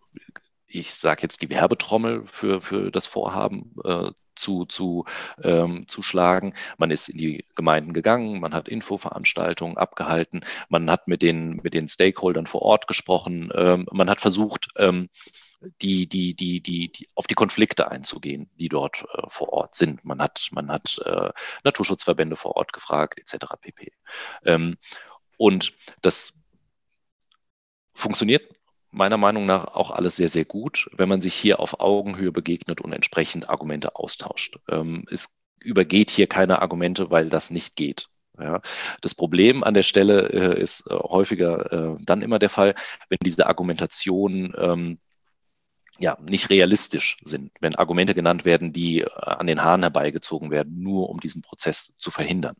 ich 0.67 0.93
sage 0.95 1.21
jetzt 1.21 1.41
die 1.41 1.49
Werbetrommel 1.49 2.25
für, 2.25 2.59
für 2.59 2.91
das 2.91 3.05
Vorhaben 3.05 3.75
äh, 3.83 4.11
zu, 4.35 4.65
zu, 4.65 5.05
ähm, 5.41 5.87
zu 5.87 6.01
schlagen. 6.01 6.53
Man 6.77 6.91
ist 6.91 7.09
in 7.09 7.17
die 7.17 7.45
Gemeinden 7.55 7.93
gegangen, 7.93 8.39
man 8.39 8.53
hat 8.53 8.67
Infoveranstaltungen 8.67 9.77
abgehalten, 9.77 10.45
man 10.69 10.89
hat 10.89 11.07
mit 11.07 11.21
den, 11.21 11.61
mit 11.63 11.73
den 11.73 11.87
Stakeholdern 11.87 12.47
vor 12.47 12.61
Ort 12.61 12.87
gesprochen, 12.87 13.51
ähm, 13.55 13.85
man 13.91 14.09
hat 14.09 14.21
versucht, 14.21 14.69
ähm, 14.77 15.09
die, 15.81 16.07
die, 16.07 16.35
die, 16.35 16.61
die, 16.61 16.91
die, 16.91 17.07
auf 17.15 17.27
die 17.27 17.35
Konflikte 17.35 17.89
einzugehen, 17.89 18.49
die 18.59 18.69
dort 18.69 19.05
äh, 19.13 19.21
vor 19.29 19.53
Ort 19.53 19.75
sind. 19.75 20.03
Man 20.03 20.21
hat, 20.21 20.49
man 20.51 20.69
hat 20.69 20.99
äh, 21.05 21.31
Naturschutzverbände 21.63 22.35
vor 22.35 22.55
Ort 22.57 22.73
gefragt, 22.73 23.19
etc. 23.19 23.45
pp. 23.61 23.93
Ähm, 24.45 24.77
und 25.37 25.73
das 26.01 26.33
funktioniert 27.93 28.51
meiner 28.93 29.17
Meinung 29.17 29.45
nach 29.45 29.65
auch 29.75 29.91
alles 29.91 30.15
sehr, 30.15 30.29
sehr 30.29 30.45
gut, 30.45 30.89
wenn 30.95 31.09
man 31.09 31.21
sich 31.21 31.33
hier 31.33 31.59
auf 31.59 31.79
Augenhöhe 31.79 32.31
begegnet 32.31 32.79
und 32.81 32.93
entsprechend 32.93 33.49
Argumente 33.49 33.95
austauscht. 33.95 34.59
Ähm, 34.69 35.05
es 35.11 35.35
übergeht 35.59 36.09
hier 36.09 36.27
keine 36.27 36.61
Argumente, 36.61 37.09
weil 37.11 37.29
das 37.29 37.49
nicht 37.51 37.75
geht. 37.75 38.07
Ja, 38.39 38.61
das 39.01 39.13
Problem 39.13 39.63
an 39.63 39.75
der 39.75 39.83
Stelle 39.83 40.29
äh, 40.29 40.59
ist 40.59 40.89
äh, 40.89 40.95
häufiger 40.95 41.71
äh, 41.71 41.97
dann 42.01 42.23
immer 42.23 42.39
der 42.39 42.49
Fall, 42.49 42.73
wenn 43.09 43.19
diese 43.23 43.45
Argumentation 43.45 44.53
ähm, 44.57 44.99
ja, 45.99 46.17
nicht 46.27 46.49
realistisch 46.49 47.17
sind, 47.23 47.51
wenn 47.59 47.75
Argumente 47.75 48.13
genannt 48.13 48.45
werden, 48.45 48.73
die 48.73 49.01
äh, 49.01 49.09
an 49.21 49.47
den 49.47 49.63
Haaren 49.63 49.83
herbeigezogen 49.83 50.49
werden, 50.51 50.81
nur 50.81 51.09
um 51.09 51.19
diesen 51.19 51.41
Prozess 51.41 51.93
zu 51.97 52.11
verhindern. 52.11 52.55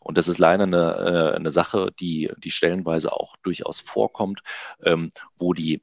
Und 0.00 0.18
das 0.18 0.28
ist 0.28 0.38
leider 0.38 0.64
eine, 0.64 1.32
äh, 1.32 1.36
eine 1.36 1.50
Sache, 1.50 1.90
die, 2.00 2.30
die 2.38 2.50
stellenweise 2.50 3.12
auch 3.12 3.36
durchaus 3.42 3.80
vorkommt, 3.80 4.42
ähm, 4.82 5.12
wo 5.36 5.54
die 5.54 5.82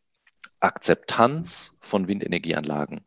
Akzeptanz 0.59 1.77
von 1.79 2.07
Windenergieanlagen 2.07 3.05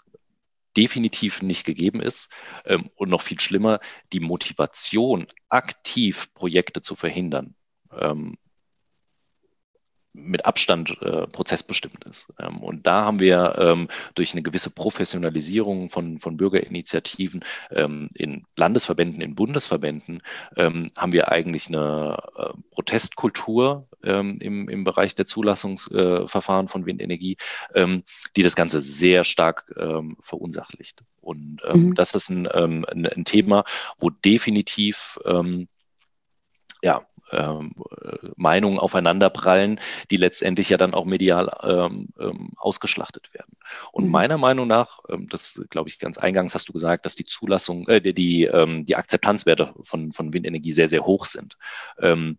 definitiv 0.76 1.42
nicht 1.42 1.64
gegeben 1.64 2.00
ist 2.00 2.30
ähm, 2.64 2.90
und 2.96 3.10
noch 3.10 3.20
viel 3.20 3.40
schlimmer, 3.40 3.80
die 4.12 4.20
Motivation, 4.20 5.26
aktiv 5.50 6.32
Projekte 6.32 6.80
zu 6.80 6.94
verhindern, 6.94 7.54
ähm, 7.94 8.38
mit 10.14 10.44
Abstand 10.44 11.00
äh, 11.00 11.26
prozessbestimmt 11.26 12.04
ist. 12.04 12.32
Ähm, 12.38 12.58
und 12.58 12.86
da 12.86 13.04
haben 13.04 13.18
wir 13.18 13.56
ähm, 13.58 13.88
durch 14.14 14.32
eine 14.32 14.42
gewisse 14.42 14.70
Professionalisierung 14.70 15.88
von, 15.88 16.18
von 16.18 16.36
Bürgerinitiativen 16.36 17.44
ähm, 17.70 18.08
in 18.14 18.44
Landesverbänden, 18.56 19.22
in 19.22 19.34
Bundesverbänden, 19.34 20.22
ähm, 20.56 20.88
haben 20.96 21.12
wir 21.12 21.32
eigentlich 21.32 21.68
eine 21.68 22.18
äh, 22.36 22.52
Protestkultur 22.70 23.88
ähm, 24.02 24.38
im, 24.40 24.68
im 24.68 24.84
Bereich 24.84 25.14
der 25.14 25.26
Zulassungsverfahren 25.26 26.66
äh, 26.66 26.68
von 26.68 26.84
Windenergie, 26.86 27.38
ähm, 27.74 28.02
die 28.36 28.42
das 28.42 28.56
Ganze 28.56 28.80
sehr 28.82 29.24
stark 29.24 29.72
ähm, 29.78 30.16
verunsachlicht. 30.20 31.02
Und 31.22 31.62
ähm, 31.64 31.88
mhm. 31.88 31.94
das 31.94 32.14
ist 32.14 32.28
ein, 32.28 32.48
ähm, 32.52 32.84
ein, 32.90 33.06
ein, 33.06 33.24
Thema, 33.24 33.64
wo 33.96 34.10
definitiv 34.10 35.18
ähm, 35.24 35.68
ja, 36.82 37.06
ähm, 37.32 37.74
Meinungen 38.36 38.78
aufeinanderprallen, 38.78 39.80
die 40.10 40.16
letztendlich 40.16 40.68
ja 40.68 40.76
dann 40.76 40.94
auch 40.94 41.04
medial 41.04 41.50
ähm, 41.62 42.08
ähm, 42.18 42.50
ausgeschlachtet 42.56 43.34
werden. 43.34 43.56
Und 43.92 44.04
mhm. 44.04 44.10
meiner 44.10 44.38
Meinung 44.38 44.66
nach, 44.66 45.00
ähm, 45.08 45.28
das 45.28 45.60
glaube 45.70 45.88
ich 45.88 45.98
ganz 45.98 46.18
eingangs 46.18 46.54
hast 46.54 46.68
du 46.68 46.72
gesagt, 46.72 47.06
dass 47.06 47.16
die 47.16 47.24
Zulassung, 47.24 47.88
äh, 47.88 48.00
die, 48.00 48.14
die, 48.14 48.44
ähm, 48.44 48.84
die 48.86 48.96
Akzeptanzwerte 48.96 49.74
von, 49.82 50.12
von 50.12 50.32
Windenergie 50.32 50.72
sehr, 50.72 50.88
sehr 50.88 51.04
hoch 51.04 51.26
sind. 51.26 51.56
Ähm, 51.98 52.38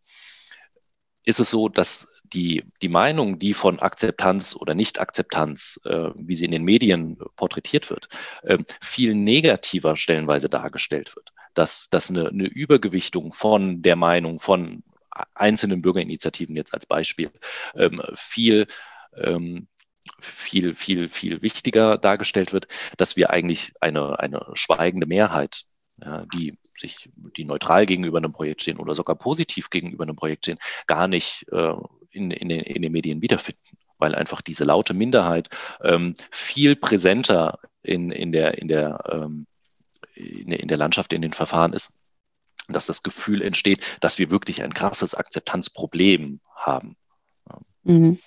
ist 1.26 1.40
es 1.40 1.50
so, 1.50 1.70
dass 1.70 2.08
die, 2.24 2.64
die 2.82 2.90
Meinung, 2.90 3.40
die 3.40 3.54
von 3.54 3.80
Akzeptanz 3.80 4.56
oder 4.56 4.74
Nicht-Akzeptanz, 4.76 5.80
äh, 5.86 6.10
wie 6.16 6.36
sie 6.36 6.46
in 6.46 6.52
den 6.52 6.64
Medien 6.64 7.18
porträtiert 7.36 7.90
wird, 7.90 8.10
äh, 8.42 8.58
viel 8.82 9.16
negativer 9.16 9.96
stellenweise 9.96 10.50
dargestellt 10.50 11.16
wird 11.16 11.33
dass, 11.54 11.90
dass 11.90 12.10
eine, 12.10 12.30
eine 12.30 12.46
Übergewichtung 12.46 13.34
von 13.34 13.82
der 13.82 13.96
Meinung 13.96 14.40
von 14.40 14.84
einzelnen 15.36 15.82
Bürgerinitiativen 15.82 16.56
jetzt 16.56 16.74
als 16.74 16.86
Beispiel 16.86 17.32
ähm, 17.76 18.02
viel 18.16 18.68
ähm, 19.16 19.68
viel, 20.20 20.76
viel, 20.76 21.08
viel 21.08 21.42
wichtiger 21.42 21.98
dargestellt 21.98 22.52
wird, 22.52 22.68
dass 22.98 23.16
wir 23.16 23.30
eigentlich 23.30 23.72
eine, 23.80 24.20
eine 24.20 24.46
schweigende 24.54 25.08
Mehrheit 25.08 25.64
ja, 26.04 26.24
die 26.34 26.58
sich, 26.78 27.10
die 27.38 27.46
neutral 27.46 27.86
gegenüber 27.86 28.18
einem 28.18 28.34
Projekt 28.34 28.64
stehen 28.64 28.80
oder 28.80 28.96
sogar 28.96 29.16
positiv 29.16 29.70
gegenüber 29.70 30.04
einem 30.04 30.16
Projekt 30.16 30.46
stehen, 30.46 30.58
gar 30.88 31.08
nicht 31.08 31.46
äh, 31.52 31.74
in, 32.10 32.32
in, 32.32 32.50
den, 32.50 32.62
in 32.62 32.82
den 32.82 32.92
Medien 32.92 33.22
wiederfinden 33.22 33.78
weil 34.04 34.16
einfach 34.16 34.42
diese 34.42 34.66
laute 34.66 34.94
Minderheit 34.94 35.48
ähm, 35.82 36.14
viel 36.30 36.76
präsenter 36.76 37.60
in, 37.84 38.12
in, 38.12 38.34
der, 38.34 38.58
in, 38.58 38.68
der, 38.68 39.02
ähm, 39.10 39.48
in, 40.16 40.68
der 40.68 40.78
Landschaft, 40.78 41.14
in 41.14 41.22
den 41.22 41.34
Verfahren 41.34 41.74
ist, 41.74 41.92
dass 42.68 42.86
das 42.86 43.04
Gefühl 43.04 43.42
entsteht, 43.42 43.82
dass 44.00 44.20
wir 44.20 44.32
wirklich 44.32 44.64
ein 44.64 44.74
krasses 44.74 45.16
Akzeptanzproblem 45.16 46.40
haben. 46.56 46.96
Mhm. 47.84 48.20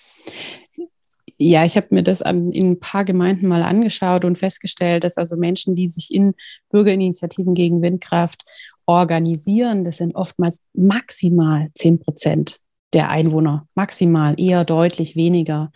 Ja, 1.39 1.65
ich 1.65 1.77
habe 1.77 1.89
mir 1.91 2.03
das 2.03 2.23
an, 2.23 2.51
in 2.51 2.73
ein 2.73 2.81
paar 2.81 3.05
Gemeinden 3.05 3.47
mal 3.47 3.63
angeschaut 3.63 4.25
und 4.25 4.39
festgestellt, 4.39 5.05
dass 5.05 5.19
also 5.19 5.37
Menschen, 5.37 5.75
die 5.75 5.89
sich 5.89 6.13
in 6.15 6.35
Bürgerinitiativen 6.71 7.55
gegen 7.55 7.83
Windkraft 7.83 8.43
organisieren, 8.87 9.85
das 9.85 9.99
sind 9.99 10.15
oftmals 10.15 10.63
maximal 10.73 11.69
10 11.75 11.99
Prozent 12.01 12.61
der 12.95 13.11
Einwohner, 13.11 13.69
maximal, 13.75 14.35
eher 14.39 14.65
deutlich 14.65 15.17
weniger. 15.17 15.73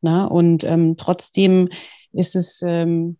Na? 0.00 0.24
Und 0.24 0.64
ähm, 0.64 0.96
trotzdem 0.96 1.68
ist 2.12 2.34
es 2.34 2.62
ähm, 2.66 3.18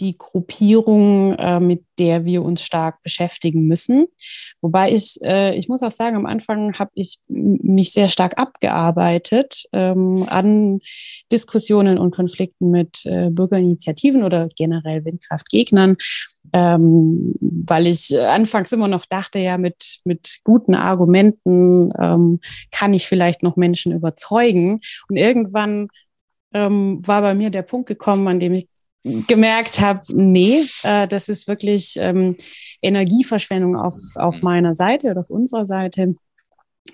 die 0.00 0.18
Gruppierung, 0.18 1.34
äh, 1.34 1.60
mit 1.60 1.84
der 1.98 2.24
wir 2.24 2.42
uns 2.42 2.62
stark 2.62 3.02
beschäftigen 3.02 3.66
müssen. 3.66 4.06
Wobei 4.60 4.92
ich, 4.92 5.18
äh, 5.22 5.54
ich 5.56 5.68
muss 5.68 5.82
auch 5.82 5.90
sagen, 5.90 6.16
am 6.16 6.26
Anfang 6.26 6.78
habe 6.78 6.90
ich 6.94 7.20
mich 7.28 7.92
sehr 7.92 8.08
stark 8.08 8.38
abgearbeitet 8.38 9.64
ähm, 9.72 10.26
an 10.28 10.80
Diskussionen 11.32 11.98
und 11.98 12.14
Konflikten 12.14 12.70
mit 12.70 13.04
äh, 13.06 13.30
Bürgerinitiativen 13.30 14.24
oder 14.24 14.48
generell 14.56 15.04
Windkraftgegnern, 15.04 15.96
ähm, 16.52 17.34
weil 17.40 17.86
ich 17.86 18.18
anfangs 18.20 18.72
immer 18.72 18.88
noch 18.88 19.06
dachte, 19.06 19.38
ja, 19.38 19.58
mit, 19.58 20.00
mit 20.04 20.40
guten 20.44 20.74
Argumenten 20.74 21.90
ähm, 21.98 22.40
kann 22.70 22.92
ich 22.92 23.06
vielleicht 23.06 23.42
noch 23.42 23.56
Menschen 23.56 23.92
überzeugen. 23.92 24.80
Und 25.08 25.16
irgendwann 25.16 25.88
ähm, 26.52 27.06
war 27.06 27.22
bei 27.22 27.34
mir 27.34 27.50
der 27.50 27.62
Punkt 27.62 27.88
gekommen, 27.88 28.28
an 28.28 28.40
dem 28.40 28.54
ich 28.54 28.68
gemerkt 29.26 29.80
habe, 29.80 30.00
nee, 30.08 30.64
äh, 30.82 31.06
das 31.06 31.28
ist 31.28 31.48
wirklich 31.48 31.96
ähm, 31.98 32.36
Energieverschwendung 32.82 33.76
auf, 33.76 33.94
auf 34.16 34.36
mhm. 34.38 34.44
meiner 34.44 34.74
Seite 34.74 35.10
oder 35.10 35.20
auf 35.20 35.30
unserer 35.30 35.66
Seite, 35.66 36.14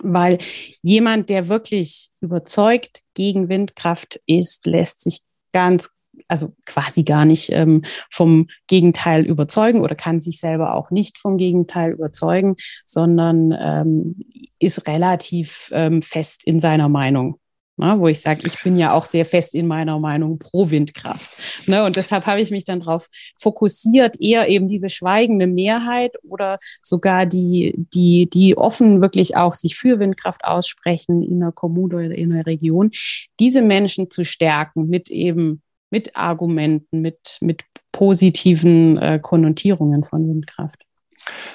weil 0.01 0.39
jemand, 0.83 1.29
der 1.29 1.49
wirklich 1.49 2.11
überzeugt 2.21 3.03
gegen 3.15 3.49
Windkraft 3.49 4.21
ist, 4.27 4.67
lässt 4.67 5.03
sich 5.03 5.21
ganz, 5.53 5.91
also 6.29 6.55
quasi 6.67 7.03
gar 7.03 7.25
nicht 7.25 7.51
ähm, 7.53 7.85
vom 8.11 8.49
Gegenteil 8.67 9.25
überzeugen 9.25 9.81
oder 9.81 9.95
kann 9.95 10.21
sich 10.21 10.39
selber 10.39 10.75
auch 10.75 10.91
nicht 10.91 11.19
vom 11.19 11.37
Gegenteil 11.37 11.93
überzeugen, 11.93 12.57
sondern 12.85 13.55
ähm, 13.59 14.21
ist 14.59 14.87
relativ 14.87 15.71
ähm, 15.73 16.03
fest 16.03 16.47
in 16.47 16.61
seiner 16.61 16.89
Meinung. 16.89 17.39
Ne, 17.83 17.99
wo 17.99 18.07
ich 18.07 18.21
sage, 18.21 18.43
ich 18.47 18.63
bin 18.63 18.77
ja 18.77 18.93
auch 18.93 19.05
sehr 19.05 19.25
fest 19.25 19.57
in 19.57 19.67
meiner 19.67 19.99
Meinung 19.99 20.39
pro 20.39 20.71
Windkraft. 20.71 21.29
Ne, 21.67 21.83
und 21.85 21.97
deshalb 21.97 22.27
habe 22.27 22.41
ich 22.41 22.53
mich 22.53 22.63
dann 22.63 22.79
darauf 22.79 23.09
fokussiert, 23.37 24.21
eher 24.21 24.49
eben 24.49 24.69
diese 24.69 24.89
schweigende 24.89 25.49
Mehrheit 25.49 26.13
oder 26.23 26.61
sogar 26.81 27.27
die, 27.27 27.75
die, 27.93 28.31
die 28.31 28.57
offen 28.57 29.01
wirklich 29.01 29.37
auch 29.37 29.55
sich 29.55 29.75
für 29.75 29.99
Windkraft 29.99 30.45
aussprechen 30.45 31.25
in 31.25 31.41
der 31.41 31.51
Kommune 31.51 31.97
oder 31.97 32.15
in 32.15 32.31
der 32.31 32.47
Region, 32.47 32.93
diese 33.41 33.63
Menschen 33.63 34.13
zu 34.13 34.25
stärken 34.25 34.89
mit 34.89 35.11
eben 35.11 35.61
mit 35.91 36.15
Argumenten, 36.17 37.01
mit, 37.01 37.39
mit 37.41 37.65
positiven 37.91 38.97
äh, 38.97 39.19
Konnotierungen 39.21 40.05
von 40.05 40.29
Windkraft. 40.29 40.85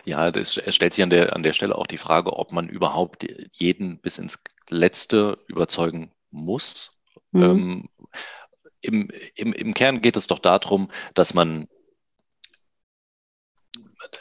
Ja, 0.03 0.27
es 0.27 0.61
stellt 0.67 0.93
sich 0.93 1.03
an 1.03 1.09
der, 1.09 1.35
an 1.35 1.43
der 1.43 1.53
Stelle 1.53 1.75
auch 1.75 1.87
die 1.87 1.97
Frage, 1.97 2.33
ob 2.33 2.51
man 2.51 2.67
überhaupt 2.67 3.25
jeden 3.53 3.99
bis 3.99 4.17
ins 4.17 4.39
Letzte 4.69 5.39
überzeugen 5.47 6.11
muss. 6.31 6.91
Mhm. 7.31 7.43
Ähm, 7.43 7.89
im, 8.81 9.09
im, 9.35 9.53
Im 9.53 9.73
Kern 9.73 10.01
geht 10.01 10.17
es 10.17 10.27
doch 10.27 10.39
darum, 10.39 10.91
dass 11.13 11.33
man, 11.33 11.67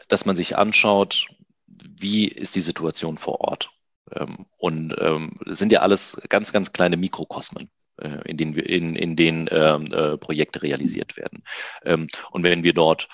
dass 0.09 0.25
man 0.25 0.35
sich 0.35 0.57
anschaut, 0.57 1.27
wie 1.67 2.27
ist 2.27 2.55
die 2.57 2.63
Situation 2.63 3.19
vor 3.19 3.41
Ort. 3.41 3.71
Ähm, 4.13 4.47
und 4.59 4.95
ähm, 4.99 5.39
sind 5.47 5.73
ja 5.73 5.81
alles 5.81 6.21
ganz, 6.29 6.53
ganz 6.53 6.73
kleine 6.73 6.97
Mikrokosmen 6.97 7.71
äh, 7.99 8.21
in 8.29 8.37
denen, 8.37 8.57
wir, 8.57 8.69
in, 8.69 8.97
in 8.97 9.17
denen 9.17 9.49
ähm, 9.51 9.93
äh, 9.93 10.17
Projekte 10.19 10.63
realisiert 10.63 11.17
werden. 11.17 11.45
Ähm, 11.83 12.09
und 12.31 12.43
wenn 12.43 12.63
wir 12.63 12.73
dort 12.73 13.09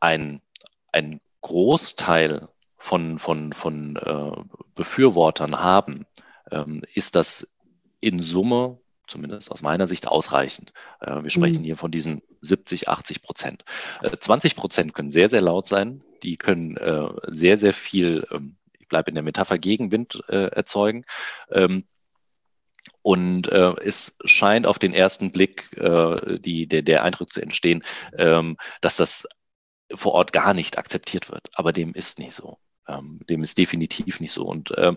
ein, 0.00 0.40
ein 0.92 1.20
Großteil 1.40 2.48
von, 2.78 3.18
von, 3.18 3.52
von 3.52 3.96
äh, 3.96 4.32
Befürwortern 4.74 5.60
haben, 5.60 6.06
ähm, 6.50 6.82
ist 6.94 7.14
das 7.16 7.48
in 8.04 8.20
Summe, 8.20 8.78
zumindest 9.06 9.50
aus 9.50 9.62
meiner 9.62 9.88
Sicht, 9.88 10.06
ausreichend. 10.06 10.72
Äh, 11.00 11.22
wir 11.22 11.30
sprechen 11.30 11.60
mhm. 11.60 11.64
hier 11.64 11.76
von 11.76 11.90
diesen 11.90 12.22
70, 12.42 12.88
80 12.88 13.22
Prozent. 13.22 13.64
Äh, 14.02 14.16
20 14.16 14.56
Prozent 14.56 14.94
können 14.94 15.10
sehr, 15.10 15.28
sehr 15.28 15.40
laut 15.40 15.66
sein. 15.66 16.02
Die 16.22 16.36
können 16.36 16.76
äh, 16.76 17.08
sehr, 17.28 17.56
sehr 17.56 17.74
viel, 17.74 18.26
ähm, 18.30 18.56
ich 18.78 18.88
bleibe 18.88 19.10
in 19.10 19.14
der 19.14 19.24
Metapher, 19.24 19.56
Gegenwind 19.56 20.22
äh, 20.28 20.48
erzeugen. 20.48 21.04
Ähm, 21.50 21.84
und 23.00 23.48
äh, 23.48 23.74
es 23.82 24.16
scheint 24.24 24.66
auf 24.66 24.78
den 24.78 24.94
ersten 24.94 25.32
Blick 25.32 25.74
äh, 25.76 26.38
die, 26.38 26.66
der, 26.66 26.82
der 26.82 27.04
Eindruck 27.04 27.32
zu 27.32 27.40
entstehen, 27.40 27.82
ähm, 28.16 28.56
dass 28.80 28.96
das 28.96 29.26
vor 29.92 30.12
Ort 30.12 30.32
gar 30.32 30.54
nicht 30.54 30.78
akzeptiert 30.78 31.30
wird. 31.30 31.48
Aber 31.54 31.72
dem 31.72 31.94
ist 31.94 32.18
nicht 32.18 32.32
so. 32.32 32.58
Ähm, 32.86 33.20
dem 33.28 33.42
ist 33.42 33.58
definitiv 33.58 34.20
nicht 34.20 34.32
so. 34.32 34.44
Und 34.44 34.72
ähm, 34.76 34.96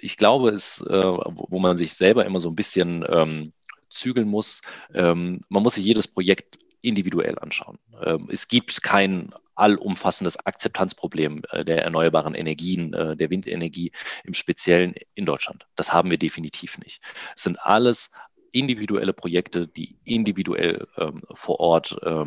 ich 0.00 0.16
glaube, 0.16 0.50
es, 0.50 0.80
äh, 0.80 1.02
wo 1.02 1.58
man 1.58 1.78
sich 1.78 1.94
selber 1.94 2.24
immer 2.24 2.40
so 2.40 2.50
ein 2.50 2.56
bisschen 2.56 3.04
ähm, 3.08 3.52
zügeln 3.90 4.28
muss, 4.28 4.62
ähm, 4.94 5.40
man 5.48 5.62
muss 5.62 5.74
sich 5.74 5.84
jedes 5.84 6.08
Projekt 6.08 6.58
individuell 6.82 7.38
anschauen. 7.38 7.78
Ähm, 8.04 8.28
es 8.30 8.48
gibt 8.48 8.82
kein 8.82 9.32
allumfassendes 9.54 10.44
Akzeptanzproblem 10.44 11.42
äh, 11.50 11.64
der 11.64 11.82
erneuerbaren 11.82 12.34
Energien, 12.34 12.92
äh, 12.92 13.16
der 13.16 13.30
Windenergie 13.30 13.92
im 14.24 14.34
Speziellen 14.34 14.94
in 15.14 15.26
Deutschland. 15.26 15.66
Das 15.74 15.92
haben 15.92 16.10
wir 16.10 16.18
definitiv 16.18 16.78
nicht. 16.78 17.02
Es 17.34 17.42
sind 17.42 17.60
alles 17.60 18.10
individuelle 18.52 19.12
Projekte, 19.12 19.66
die 19.66 19.96
individuell 20.04 20.86
ähm, 20.96 21.22
vor 21.34 21.60
Ort 21.60 21.96
äh, 22.02 22.24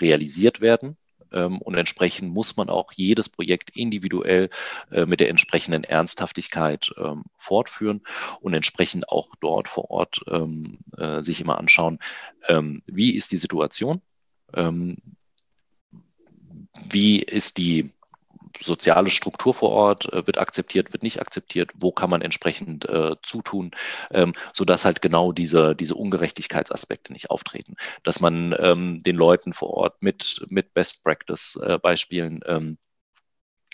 realisiert 0.00 0.60
werden. 0.60 0.96
Ähm, 1.32 1.58
und 1.58 1.74
entsprechend 1.74 2.32
muss 2.32 2.56
man 2.56 2.68
auch 2.68 2.92
jedes 2.92 3.28
Projekt 3.28 3.70
individuell 3.76 4.50
äh, 4.90 5.06
mit 5.06 5.20
der 5.20 5.28
entsprechenden 5.28 5.84
Ernsthaftigkeit 5.84 6.92
ähm, 6.96 7.24
fortführen 7.36 8.02
und 8.40 8.54
entsprechend 8.54 9.08
auch 9.08 9.34
dort 9.40 9.68
vor 9.68 9.90
Ort 9.90 10.22
ähm, 10.28 10.78
äh, 10.96 11.22
sich 11.22 11.40
immer 11.40 11.58
anschauen, 11.58 11.98
wie 12.86 13.12
ist 13.12 13.30
die 13.30 13.36
Situation, 13.36 14.02
wie 16.90 17.20
ist 17.20 17.56
die 17.56 17.90
soziale 18.60 19.10
Struktur 19.10 19.54
vor 19.54 19.70
Ort 19.70 20.12
äh, 20.12 20.26
wird 20.26 20.38
akzeptiert, 20.38 20.92
wird 20.92 21.02
nicht 21.02 21.20
akzeptiert, 21.20 21.70
wo 21.74 21.92
kann 21.92 22.10
man 22.10 22.22
entsprechend 22.22 22.88
äh, 22.88 23.16
zutun, 23.22 23.72
ähm, 24.10 24.34
sodass 24.52 24.84
halt 24.84 25.02
genau 25.02 25.32
diese, 25.32 25.74
diese 25.74 25.94
Ungerechtigkeitsaspekte 25.94 27.12
nicht 27.12 27.30
auftreten. 27.30 27.76
Dass 28.02 28.20
man 28.20 28.54
ähm, 28.58 28.98
den 29.02 29.16
Leuten 29.16 29.52
vor 29.52 29.70
Ort 29.70 30.02
mit, 30.02 30.44
mit 30.48 30.74
Best 30.74 31.02
Practice 31.04 31.56
äh, 31.62 31.78
ähm, 32.46 32.78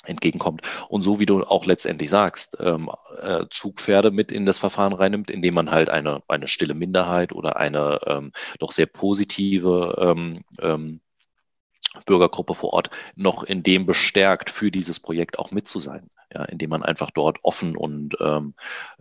entgegenkommt. 0.04 0.62
Und 0.88 1.02
so 1.02 1.18
wie 1.18 1.26
du 1.26 1.42
auch 1.42 1.66
letztendlich 1.66 2.10
sagst, 2.10 2.56
ähm, 2.60 2.90
äh, 3.20 3.46
Zugpferde 3.50 4.10
mit 4.10 4.32
in 4.32 4.46
das 4.46 4.58
Verfahren 4.58 4.92
reinnimmt, 4.92 5.30
indem 5.30 5.54
man 5.54 5.70
halt 5.70 5.88
eine, 5.88 6.22
eine 6.28 6.48
stille 6.48 6.74
Minderheit 6.74 7.32
oder 7.32 7.56
eine 7.56 8.00
ähm, 8.06 8.32
doch 8.58 8.72
sehr 8.72 8.86
positive 8.86 9.96
ähm, 10.00 10.44
ähm 10.60 11.00
Bürgergruppe 12.04 12.54
vor 12.54 12.72
Ort 12.72 12.90
noch 13.14 13.42
in 13.44 13.62
dem 13.62 13.86
bestärkt, 13.86 14.50
für 14.50 14.70
dieses 14.70 15.00
Projekt 15.00 15.38
auch 15.38 15.50
mit 15.50 15.66
zu 15.66 15.78
sein, 15.78 16.10
ja, 16.32 16.44
indem 16.44 16.70
man 16.70 16.82
einfach 16.82 17.10
dort 17.10 17.38
offen 17.42 17.76
und 17.76 18.16
ähm, 18.20 18.54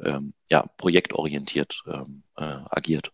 ähm, 0.04 0.34
ja, 0.50 0.66
projektorientiert 0.78 1.84
ähm, 1.88 2.24
äh, 2.38 2.44
agiert. 2.70 3.12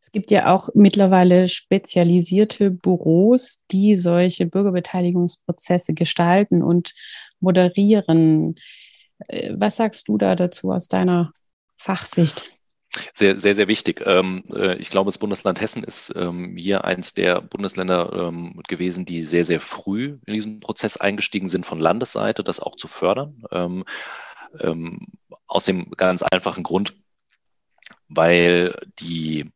Es 0.00 0.12
gibt 0.12 0.30
ja 0.30 0.54
auch 0.54 0.70
mittlerweile 0.74 1.48
spezialisierte 1.48 2.70
Büros, 2.70 3.58
die 3.70 3.96
solche 3.96 4.46
Bürgerbeteiligungsprozesse 4.46 5.92
gestalten 5.92 6.62
und 6.62 6.94
moderieren. 7.40 8.56
Äh, 9.26 9.52
was 9.56 9.76
sagst 9.76 10.08
du 10.08 10.16
da 10.16 10.34
dazu 10.34 10.72
aus 10.72 10.88
deiner 10.88 11.32
Fachsicht? 11.76 12.57
Sehr, 13.12 13.38
sehr, 13.38 13.54
sehr 13.54 13.68
wichtig. 13.68 14.02
Ähm, 14.06 14.44
äh, 14.50 14.76
ich 14.76 14.90
glaube, 14.90 15.08
das 15.08 15.18
Bundesland 15.18 15.60
Hessen 15.60 15.84
ist 15.84 16.12
ähm, 16.16 16.56
hier 16.56 16.84
eins 16.84 17.14
der 17.14 17.42
Bundesländer 17.42 18.12
ähm, 18.14 18.60
gewesen, 18.66 19.04
die 19.04 19.22
sehr, 19.22 19.44
sehr 19.44 19.60
früh 19.60 20.18
in 20.24 20.34
diesen 20.34 20.60
Prozess 20.60 20.96
eingestiegen 20.96 21.48
sind, 21.48 21.66
von 21.66 21.80
Landesseite 21.80 22.42
das 22.42 22.60
auch 22.60 22.76
zu 22.76 22.88
fördern. 22.88 23.44
Aus 25.46 25.64
dem 25.66 25.90
ganz 25.90 26.22
einfachen 26.22 26.62
Grund, 26.62 26.94
weil 28.08 28.74
die 28.98 29.52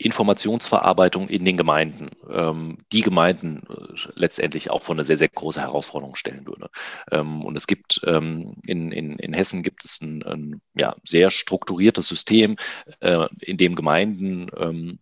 Informationsverarbeitung 0.00 1.28
in 1.28 1.44
den 1.44 1.58
Gemeinden, 1.58 2.10
ähm, 2.30 2.78
die 2.90 3.02
Gemeinden 3.02 3.62
äh, 3.68 4.10
letztendlich 4.14 4.70
auch 4.70 4.82
vor 4.82 4.94
eine 4.94 5.04
sehr, 5.04 5.18
sehr 5.18 5.28
große 5.28 5.60
Herausforderung 5.60 6.14
stellen 6.14 6.46
würde. 6.46 6.70
Ähm, 7.10 7.44
und 7.44 7.54
es 7.54 7.66
gibt 7.66 8.00
ähm, 8.06 8.56
in, 8.66 8.92
in, 8.92 9.18
in 9.18 9.34
Hessen 9.34 9.62
gibt 9.62 9.84
es 9.84 10.00
ein, 10.00 10.22
ein 10.22 10.62
ja, 10.74 10.96
sehr 11.04 11.30
strukturiertes 11.30 12.08
System, 12.08 12.56
äh, 13.00 13.26
in 13.40 13.58
dem 13.58 13.74
Gemeinden 13.74 14.50
ähm, 14.56 15.00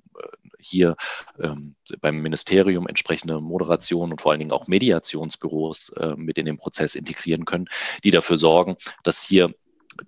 hier 0.59 0.97
ähm, 1.39 1.77
beim 2.01 2.21
Ministerium 2.21 2.89
entsprechende 2.89 3.41
Moderation 3.41 4.11
und 4.11 4.21
vor 4.21 4.33
allen 4.33 4.41
Dingen 4.41 4.51
auch 4.53 4.67
Mediationsbüros 4.67 5.91
äh, 5.91 6.17
mit 6.17 6.39
in 6.39 6.47
den 6.47 6.57
Prozess 6.57 6.97
integrieren 6.97 7.45
können, 7.45 7.69
die 8.03 8.11
dafür 8.11 8.37
sorgen, 8.37 8.77
dass 9.05 9.23
hier 9.23 9.55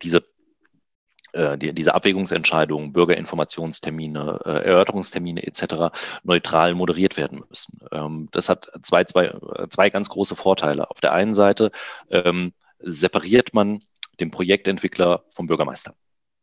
diese 0.03 0.25
die, 1.35 1.73
diese 1.73 1.95
Abwägungsentscheidungen, 1.95 2.93
Bürgerinformationstermine, 2.93 4.41
äh, 4.45 4.51
Erörterungstermine 4.67 5.47
etc. 5.47 5.93
neutral 6.23 6.75
moderiert 6.75 7.17
werden 7.17 7.45
müssen. 7.49 7.81
Ähm, 7.93 8.29
das 8.33 8.49
hat 8.49 8.71
zwei, 8.83 9.05
zwei, 9.05 9.35
zwei 9.69 9.91
ganz 9.91 10.09
große 10.09 10.37
Vorteile. 10.37 10.91
Auf 10.91 11.01
der 11.01 11.13
einen 11.13 11.35
Seite 11.35 11.71
ähm, 12.11 12.53
separiert 12.81 13.55
man 13.55 13.81
den 14.19 14.31
Projektentwickler 14.31 15.25
vom 15.29 15.47
Bürgermeister. 15.47 15.95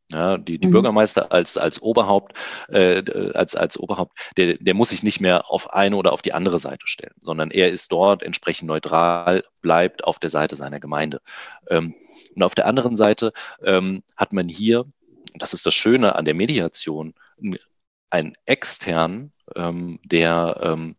Ja, 0.10 0.38
die, 0.38 0.58
die 0.58 0.68
mhm. 0.68 0.72
Bürgermeister 0.72 1.34
als, 1.34 1.58
als 1.58 1.82
Oberhaupt, 1.82 2.38
äh, 2.70 3.32
als, 3.34 3.56
als 3.56 3.78
Oberhaupt, 3.78 4.18
der, 4.38 4.58
der 4.58 4.74
muss 4.74 4.90
sich 4.90 5.04
nicht 5.04 5.20
mehr 5.20 5.52
auf 5.52 5.74
eine 5.74 5.98
oder 5.98 6.14
auf 6.14 6.22
die 6.22 6.32
andere 6.32 6.60
Seite 6.60 6.88
stellen, 6.88 7.16
sondern 7.22 7.52
er 7.52 7.70
ist 7.72 7.92
dort 7.92 8.24
entsprechend 8.24 8.68
neutral, 8.68 9.44
bleibt 9.62 10.06
auf 10.06 10.18
der 10.18 10.30
Seite 10.30 10.56
seiner 10.56 10.80
Gemeinde. 10.80 11.20
Ähm, 11.70 11.94
und 12.36 12.44
auf 12.44 12.56
der 12.56 12.68
anderen 12.68 12.96
Seite 12.96 13.34
ähm, 13.62 14.02
hat 14.16 14.32
man 14.32 14.48
hier, 14.48 14.86
das 15.36 15.54
ist 15.54 15.66
das 15.66 15.76
Schöne 15.76 16.16
an 16.16 16.24
der 16.24 16.36
Mediation, 16.36 17.14
einen 18.10 18.38
externen, 18.46 19.34
ähm, 19.56 20.00
der 20.06 20.58
ähm, 20.64 20.96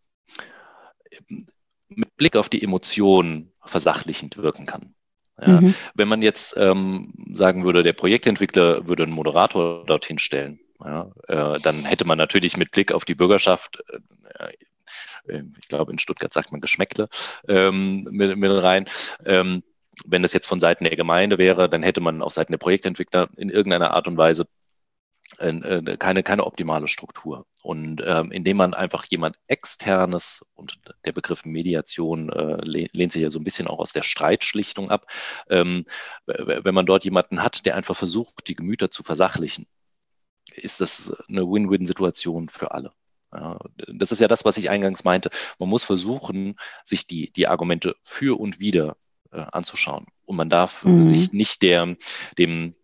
mit 1.88 2.14
Blick 2.18 2.36
auf 2.36 2.50
die 2.50 2.62
Emotionen 2.62 3.52
versachlichend 3.64 4.36
wirken 4.36 4.66
kann. 4.66 4.94
Ja, 5.40 5.60
mhm. 5.60 5.74
Wenn 5.94 6.08
man 6.08 6.22
jetzt 6.22 6.56
ähm, 6.56 7.12
sagen 7.32 7.64
würde, 7.64 7.82
der 7.82 7.92
Projektentwickler 7.92 8.88
würde 8.88 9.04
einen 9.04 9.12
Moderator 9.12 9.84
dorthin 9.86 10.18
stellen, 10.18 10.60
ja, 10.84 11.10
äh, 11.26 11.58
dann 11.60 11.84
hätte 11.84 12.04
man 12.04 12.18
natürlich 12.18 12.56
mit 12.56 12.70
Blick 12.70 12.92
auf 12.92 13.04
die 13.04 13.14
Bürgerschaft, 13.14 13.82
äh, 13.88 14.44
äh 14.44 14.52
ich 15.60 15.68
glaube 15.68 15.92
in 15.92 15.98
Stuttgart 15.98 16.32
sagt 16.32 16.52
man 16.52 16.60
Geschmäckle, 16.60 17.08
ähm, 17.48 18.04
mit, 18.10 18.36
mit 18.38 18.50
rein. 18.50 18.86
Ähm, 19.26 19.62
wenn 20.06 20.22
das 20.22 20.32
jetzt 20.32 20.46
von 20.46 20.60
Seiten 20.60 20.84
der 20.84 20.96
Gemeinde 20.96 21.38
wäre, 21.38 21.68
dann 21.68 21.82
hätte 21.82 22.00
man 22.00 22.22
auf 22.22 22.32
Seiten 22.32 22.52
der 22.52 22.58
Projektentwickler 22.58 23.28
in 23.36 23.50
irgendeiner 23.50 23.90
Art 23.92 24.08
und 24.08 24.16
Weise 24.16 24.46
keine, 25.36 26.22
keine 26.22 26.44
optimale 26.44 26.88
Struktur. 26.88 27.46
Und 27.62 28.02
ähm, 28.06 28.32
indem 28.32 28.56
man 28.56 28.74
einfach 28.74 29.04
jemand 29.04 29.36
externes, 29.46 30.44
und 30.54 30.80
der 31.04 31.12
Begriff 31.12 31.44
Mediation 31.44 32.30
äh, 32.30 32.56
lehnt 32.64 33.12
sich 33.12 33.22
ja 33.22 33.30
so 33.30 33.38
ein 33.38 33.44
bisschen 33.44 33.68
auch 33.68 33.78
aus 33.78 33.92
der 33.92 34.02
Streitschlichtung 34.02 34.90
ab, 34.90 35.06
ähm, 35.50 35.84
wenn 36.26 36.74
man 36.74 36.86
dort 36.86 37.04
jemanden 37.04 37.42
hat, 37.42 37.66
der 37.66 37.76
einfach 37.76 37.96
versucht, 37.96 38.48
die 38.48 38.54
Gemüter 38.54 38.90
zu 38.90 39.02
versachlichen, 39.02 39.66
ist 40.54 40.80
das 40.80 41.12
eine 41.28 41.42
Win-Win-Situation 41.42 42.48
für 42.48 42.72
alle. 42.72 42.92
Ja, 43.32 43.58
das 43.92 44.12
ist 44.12 44.20
ja 44.20 44.28
das, 44.28 44.46
was 44.46 44.56
ich 44.56 44.70
eingangs 44.70 45.04
meinte. 45.04 45.28
Man 45.58 45.68
muss 45.68 45.84
versuchen, 45.84 46.58
sich 46.86 47.06
die, 47.06 47.30
die 47.32 47.46
Argumente 47.46 47.94
für 48.02 48.40
und 48.40 48.58
wider 48.58 48.96
äh, 49.30 49.44
anzuschauen. 49.52 50.06
Und 50.24 50.36
man 50.36 50.48
darf 50.48 50.84
mhm. 50.84 51.06
sich 51.06 51.32
nicht 51.32 51.60
der, 51.60 51.96
dem, 52.38 52.74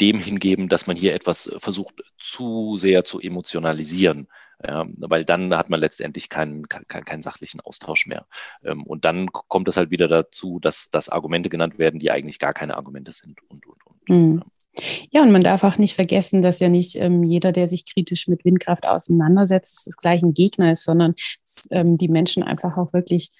dem 0.00 0.18
hingeben, 0.18 0.68
dass 0.68 0.86
man 0.86 0.96
hier 0.96 1.14
etwas 1.14 1.50
versucht 1.58 2.02
zu 2.18 2.76
sehr 2.76 3.04
zu 3.04 3.20
emotionalisieren. 3.20 4.28
Ja, 4.62 4.86
weil 4.98 5.24
dann 5.24 5.56
hat 5.56 5.70
man 5.70 5.80
letztendlich 5.80 6.28
keinen, 6.28 6.68
keinen, 6.68 7.04
keinen 7.06 7.22
sachlichen 7.22 7.60
Austausch 7.60 8.06
mehr. 8.06 8.26
Ähm, 8.62 8.84
und 8.84 9.06
dann 9.06 9.32
kommt 9.32 9.68
es 9.68 9.78
halt 9.78 9.90
wieder 9.90 10.06
dazu, 10.06 10.58
dass, 10.60 10.90
dass 10.90 11.08
Argumente 11.08 11.48
genannt 11.48 11.78
werden, 11.78 11.98
die 11.98 12.10
eigentlich 12.10 12.38
gar 12.38 12.52
keine 12.52 12.76
Argumente 12.76 13.12
sind 13.12 13.40
und, 13.48 13.66
und, 13.66 13.78
und. 13.86 14.08
Mhm. 14.10 14.42
Ja, 15.10 15.22
und 15.22 15.32
man 15.32 15.42
darf 15.42 15.64
auch 15.64 15.78
nicht 15.78 15.94
vergessen, 15.94 16.42
dass 16.42 16.60
ja 16.60 16.68
nicht 16.68 16.96
ähm, 16.96 17.24
jeder, 17.24 17.52
der 17.52 17.68
sich 17.68 17.90
kritisch 17.92 18.28
mit 18.28 18.44
Windkraft 18.44 18.86
auseinandersetzt, 18.86 19.86
das 19.86 19.96
gleich 19.96 20.22
ein 20.22 20.34
Gegner 20.34 20.72
ist, 20.72 20.84
sondern 20.84 21.14
dass, 21.44 21.66
ähm, 21.70 21.98
die 21.98 22.08
Menschen 22.08 22.42
einfach 22.42 22.76
auch 22.76 22.92
wirklich 22.92 23.30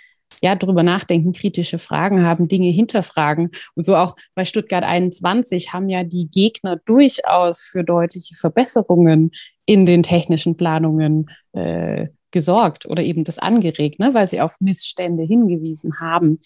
ja, 0.43 0.55
drüber 0.55 0.83
nachdenken, 0.83 1.33
kritische 1.33 1.79
Fragen 1.79 2.25
haben, 2.25 2.49
Dinge 2.49 2.71
hinterfragen. 2.71 3.51
Und 3.75 3.85
so 3.85 3.97
auch 3.97 4.17
bei 4.35 4.45
Stuttgart 4.45 4.85
21 4.85 5.73
haben 5.73 5.89
ja 5.89 6.05
die 6.05 6.29
Gegner 6.29 6.77
durchaus 6.85 7.61
für 7.61 7.85
deutliche 7.85 8.35
Verbesserungen 8.35 9.33
in 9.67 9.87
den 9.87 10.03
technischen 10.03 10.57
Planungen 10.57 11.31
äh, 11.53 12.09
gesorgt 12.31 12.87
oder 12.87 13.03
eben 13.03 13.25
das 13.25 13.39
angeregt, 13.39 13.99
ne, 13.99 14.15
weil 14.15 14.27
sie 14.27 14.41
auf 14.41 14.57
Missstände 14.61 15.25
hingewiesen 15.25 16.01
haben. 16.01 16.39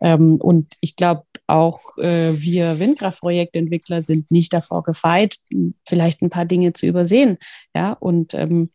Ähm, 0.00 0.36
und 0.36 0.74
ich 0.80 0.96
glaube, 0.96 1.24
auch 1.46 1.80
äh, 1.98 2.32
wir 2.40 2.78
Windkraftprojektentwickler 2.78 4.02
sind 4.02 4.30
nicht 4.30 4.52
davor 4.52 4.82
gefeit, 4.82 5.36
vielleicht 5.86 6.22
ein 6.22 6.30
paar 6.30 6.44
Dinge 6.46 6.72
zu 6.72 6.86
übersehen. 6.86 7.38
Ja, 7.74 7.92
und 7.92 8.34
ähm, 8.34 8.70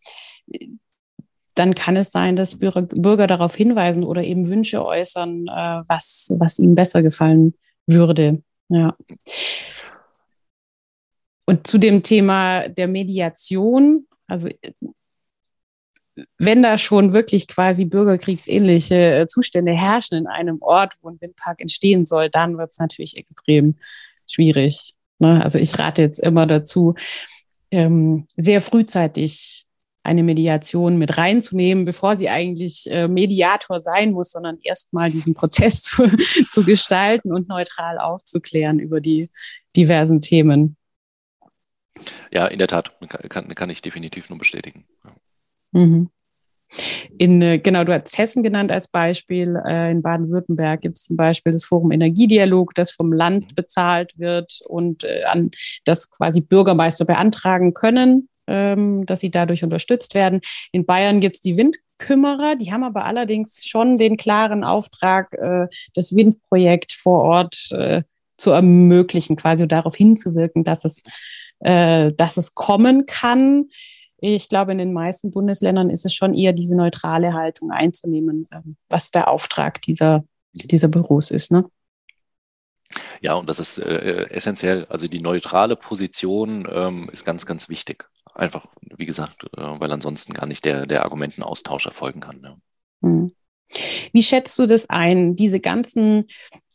dann 1.55 1.75
kann 1.75 1.97
es 1.97 2.11
sein, 2.11 2.35
dass 2.35 2.57
Bürger, 2.57 2.83
Bürger 2.83 3.27
darauf 3.27 3.55
hinweisen 3.55 4.03
oder 4.03 4.23
eben 4.23 4.47
Wünsche 4.47 4.85
äußern, 4.85 5.47
äh, 5.47 5.81
was, 5.87 6.33
was 6.37 6.59
ihnen 6.59 6.75
besser 6.75 7.01
gefallen 7.01 7.53
würde. 7.87 8.41
Ja. 8.69 8.95
Und 11.45 11.67
zu 11.67 11.77
dem 11.77 12.03
Thema 12.03 12.69
der 12.69 12.87
Mediation, 12.87 14.07
also 14.27 14.49
wenn 16.37 16.61
da 16.61 16.77
schon 16.77 17.13
wirklich 17.13 17.47
quasi 17.47 17.85
bürgerkriegsähnliche 17.85 18.95
äh, 18.95 19.27
Zustände 19.27 19.73
herrschen 19.73 20.17
in 20.17 20.27
einem 20.27 20.61
Ort, 20.61 20.93
wo 21.01 21.09
ein 21.09 21.19
Windpark 21.19 21.61
entstehen 21.61 22.05
soll, 22.05 22.29
dann 22.29 22.57
wird 22.57 22.71
es 22.71 22.79
natürlich 22.79 23.17
extrem 23.17 23.75
schwierig. 24.29 24.93
Ne? 25.19 25.41
Also 25.41 25.59
ich 25.59 25.77
rate 25.77 26.01
jetzt 26.01 26.19
immer 26.19 26.47
dazu, 26.47 26.95
ähm, 27.71 28.27
sehr 28.35 28.61
frühzeitig 28.61 29.65
eine 30.03 30.23
Mediation 30.23 30.97
mit 30.97 31.17
reinzunehmen, 31.17 31.85
bevor 31.85 32.15
sie 32.15 32.29
eigentlich 32.29 32.89
äh, 32.89 33.07
Mediator 33.07 33.81
sein 33.81 34.11
muss, 34.11 34.31
sondern 34.31 34.57
erstmal 34.63 35.11
diesen 35.11 35.33
Prozess 35.33 35.83
zu, 35.83 36.09
zu 36.49 36.63
gestalten 36.63 37.33
und 37.33 37.49
neutral 37.49 37.99
aufzuklären 37.99 38.79
über 38.79 39.01
die 39.01 39.29
diversen 39.75 40.21
Themen. 40.21 40.77
Ja, 42.31 42.47
in 42.47 42.59
der 42.59 42.67
Tat, 42.67 42.93
kann, 43.29 43.53
kann 43.53 43.69
ich 43.69 43.81
definitiv 43.81 44.29
nur 44.29 44.39
bestätigen. 44.39 44.85
Mhm. 45.71 46.09
In, 47.17 47.41
äh, 47.41 47.59
genau, 47.59 47.83
du 47.83 47.93
hast 47.93 48.17
Hessen 48.17 48.43
genannt 48.43 48.71
als 48.71 48.87
Beispiel. 48.87 49.61
Äh, 49.65 49.91
in 49.91 50.01
Baden-Württemberg 50.01 50.81
gibt 50.81 50.97
es 50.97 51.03
zum 51.03 51.17
Beispiel 51.17 51.51
das 51.51 51.65
Forum 51.65 51.91
Energiedialog, 51.91 52.73
das 52.73 52.91
vom 52.91 53.11
Land 53.11 53.51
mhm. 53.51 53.55
bezahlt 53.55 54.17
wird 54.17 54.61
und 54.67 55.03
äh, 55.03 55.23
an 55.25 55.51
das 55.83 56.09
quasi 56.09 56.41
Bürgermeister 56.41 57.05
beantragen 57.05 57.73
können, 57.73 58.29
ähm, 58.51 59.05
dass 59.05 59.21
sie 59.21 59.31
dadurch 59.31 59.63
unterstützt 59.63 60.13
werden. 60.13 60.41
In 60.71 60.85
Bayern 60.85 61.21
gibt 61.21 61.37
es 61.37 61.41
die 61.41 61.55
Windkümmerer, 61.55 62.55
die 62.55 62.71
haben 62.73 62.83
aber 62.83 63.05
allerdings 63.05 63.65
schon 63.65 63.97
den 63.97 64.17
klaren 64.17 64.63
Auftrag, 64.63 65.33
äh, 65.33 65.67
das 65.93 66.15
Windprojekt 66.15 66.91
vor 66.91 67.23
Ort 67.23 67.71
äh, 67.71 68.03
zu 68.37 68.51
ermöglichen, 68.51 69.37
quasi 69.37 69.67
darauf 69.67 69.95
hinzuwirken, 69.95 70.63
dass 70.63 70.83
es, 70.83 71.03
äh, 71.59 72.11
dass 72.13 72.37
es 72.37 72.55
kommen 72.55 73.05
kann. 73.05 73.69
Ich 74.17 74.49
glaube, 74.49 74.73
in 74.73 74.77
den 74.77 74.93
meisten 74.93 75.31
Bundesländern 75.31 75.89
ist 75.89 76.05
es 76.05 76.13
schon 76.13 76.33
eher 76.33 76.53
diese 76.53 76.75
neutrale 76.75 77.33
Haltung 77.33 77.71
einzunehmen, 77.71 78.47
ähm, 78.51 78.75
was 78.89 79.11
der 79.11 79.29
Auftrag 79.29 79.81
dieser, 79.81 80.25
dieser 80.51 80.89
Büros 80.89 81.31
ist. 81.31 81.51
Ne? 81.51 81.65
Ja, 83.21 83.35
und 83.35 83.49
das 83.49 83.59
ist 83.59 83.77
äh, 83.77 84.29
essentiell. 84.29 84.85
Also 84.85 85.07
die 85.07 85.21
neutrale 85.21 85.75
Position 85.75 86.67
ähm, 86.69 87.09
ist 87.11 87.25
ganz, 87.25 87.45
ganz 87.45 87.69
wichtig. 87.69 88.09
Einfach, 88.41 88.65
wie 88.97 89.05
gesagt, 89.05 89.43
äh, 89.55 89.61
weil 89.61 89.91
ansonsten 89.91 90.33
gar 90.33 90.47
nicht 90.47 90.65
der, 90.65 90.87
der 90.87 91.03
Argumentenaustausch 91.03 91.85
erfolgen 91.85 92.21
kann. 92.21 92.41
Ja. 92.43 92.57
Hm. 93.03 93.31
Wie 94.11 94.23
schätzt 94.23 94.57
du 94.57 94.65
das 94.65 94.89
ein, 94.89 95.35
diese 95.35 95.59
ganzen 95.59 96.25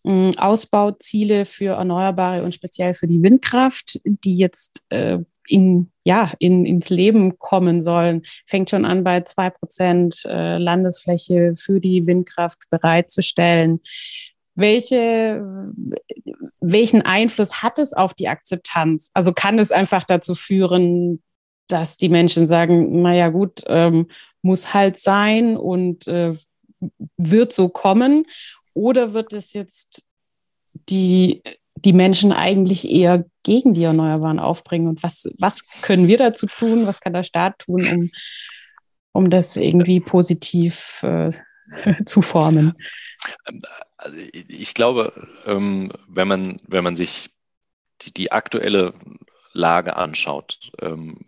hm, 0.06 0.30
Ausbauziele 0.38 1.44
für 1.44 1.74
Erneuerbare 1.74 2.44
und 2.44 2.54
speziell 2.54 2.94
für 2.94 3.08
die 3.08 3.20
Windkraft, 3.20 3.98
die 4.04 4.36
jetzt 4.36 4.84
äh, 4.90 5.18
in, 5.48 5.90
ja, 6.04 6.32
in, 6.38 6.66
ins 6.66 6.88
Leben 6.88 7.36
kommen 7.40 7.82
sollen? 7.82 8.22
Fängt 8.46 8.70
schon 8.70 8.84
an 8.84 9.02
bei 9.02 9.22
zwei 9.22 9.50
Prozent 9.50 10.24
äh, 10.24 10.58
Landesfläche 10.58 11.54
für 11.56 11.80
die 11.80 12.06
Windkraft 12.06 12.70
bereitzustellen 12.70 13.80
welche, 14.56 15.72
welchen 16.60 17.02
Einfluss 17.02 17.62
hat 17.62 17.78
es 17.78 17.92
auf 17.92 18.14
die 18.14 18.28
Akzeptanz? 18.28 19.10
Also 19.12 19.32
kann 19.32 19.58
es 19.58 19.70
einfach 19.70 20.04
dazu 20.04 20.34
führen, 20.34 21.22
dass 21.68 21.96
die 21.96 22.08
Menschen 22.08 22.46
sagen, 22.46 23.02
naja 23.02 23.28
gut, 23.28 23.62
ähm, 23.66 24.08
muss 24.42 24.74
halt 24.74 24.98
sein 24.98 25.56
und 25.56 26.06
äh, 26.06 26.34
wird 27.16 27.52
so 27.52 27.68
kommen? 27.68 28.26
Oder 28.74 29.14
wird 29.14 29.32
es 29.32 29.52
jetzt 29.52 30.04
die 30.88 31.42
die 31.76 31.92
Menschen 31.92 32.32
eigentlich 32.32 32.90
eher 32.90 33.24
gegen 33.42 33.74
die 33.74 33.84
Erneuerbaren 33.84 34.38
aufbringen. 34.38 34.88
Und 34.88 35.02
was, 35.02 35.28
was 35.38 35.66
können 35.82 36.08
wir 36.08 36.18
dazu 36.18 36.46
tun? 36.46 36.86
Was 36.86 37.00
kann 37.00 37.12
der 37.12 37.24
Staat 37.24 37.60
tun, 37.60 37.86
um, 37.86 38.10
um 39.12 39.30
das 39.30 39.56
irgendwie 39.56 40.00
positiv 40.00 41.02
äh, 41.02 41.30
zu 42.06 42.22
formen? 42.22 42.74
Also 43.96 44.16
ich 44.32 44.74
glaube, 44.74 45.12
ähm, 45.44 45.92
wenn 46.08 46.28
man, 46.28 46.56
wenn 46.66 46.84
man 46.84 46.96
sich 46.96 47.30
die, 48.02 48.12
die 48.12 48.32
aktuelle 48.32 48.94
Lage 49.52 49.96
anschaut, 49.96 50.70
ähm, 50.80 51.20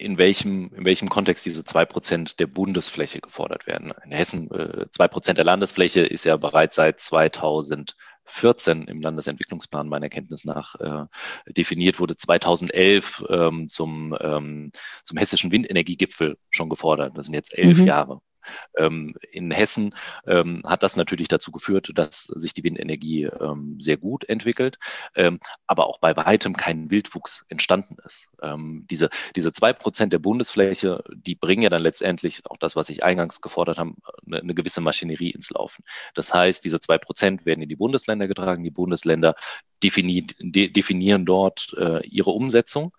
in 0.00 0.16
welchem, 0.16 0.72
in 0.74 0.84
welchem 0.84 1.08
Kontext 1.10 1.44
diese 1.44 1.62
zwei 1.64 1.84
Prozent 1.84 2.40
der 2.40 2.46
Bundesfläche 2.46 3.20
gefordert 3.20 3.66
werden. 3.66 3.92
In 4.04 4.12
Hessen, 4.12 4.50
äh, 4.50 4.86
zwei 4.90 5.08
Prozent 5.08 5.36
der 5.36 5.44
Landesfläche 5.44 6.00
ist 6.00 6.24
ja 6.24 6.36
bereits 6.36 6.76
seit 6.76 7.00
2014 7.00 8.84
im 8.88 9.00
Landesentwicklungsplan 9.02 9.88
meiner 9.88 10.08
Kenntnis 10.08 10.44
nach 10.44 10.74
äh, 10.76 11.04
definiert, 11.52 12.00
wurde 12.00 12.16
2011 12.16 13.24
ähm, 13.28 13.68
zum, 13.68 14.16
ähm, 14.20 14.72
zum 15.04 15.18
hessischen 15.18 15.52
Windenergiegipfel 15.52 16.38
schon 16.48 16.70
gefordert. 16.70 17.16
Das 17.16 17.26
sind 17.26 17.34
jetzt 17.34 17.56
elf 17.56 17.76
mhm. 17.76 17.86
Jahre. 17.86 18.20
Ähm, 18.76 19.14
in 19.30 19.50
Hessen 19.50 19.94
ähm, 20.26 20.62
hat 20.64 20.82
das 20.82 20.96
natürlich 20.96 21.28
dazu 21.28 21.50
geführt, 21.50 21.90
dass 21.94 22.24
sich 22.24 22.54
die 22.54 22.64
Windenergie 22.64 23.24
ähm, 23.24 23.76
sehr 23.80 23.96
gut 23.96 24.28
entwickelt, 24.28 24.78
aber 25.66 25.86
auch 25.86 25.98
bei 25.98 26.16
weitem 26.16 26.54
kein 26.56 26.90
Wildwuchs 26.90 27.44
entstanden 27.48 27.96
ist. 28.04 28.30
Diese, 28.90 29.10
diese 29.36 29.52
zwei 29.52 29.72
Prozent 29.72 30.12
der 30.12 30.18
Bundesfläche, 30.18 31.02
die 31.14 31.34
bringen 31.34 31.62
ja 31.62 31.70
dann 31.70 31.82
letztendlich 31.82 32.42
auch 32.48 32.56
das, 32.56 32.76
was 32.76 32.88
ich 32.88 33.04
eingangs 33.04 33.40
gefordert 33.40 33.78
habe, 33.78 33.94
eine, 34.26 34.40
eine 34.40 34.54
gewisse 34.54 34.80
Maschinerie 34.80 35.30
ins 35.30 35.50
Laufen. 35.50 35.84
Das 36.14 36.32
heißt, 36.32 36.64
diese 36.64 36.80
zwei 36.80 36.98
Prozent 36.98 37.46
werden 37.46 37.62
in 37.62 37.68
die 37.68 37.76
Bundesländer 37.76 38.28
getragen. 38.28 38.64
Die 38.64 38.70
Bundesländer 38.70 39.34
defini 39.82 40.26
de 40.38 40.68
definieren 40.68 41.24
dort 41.26 41.74
äh, 41.78 42.06
ihre 42.06 42.30
Umsetzung. 42.30 42.94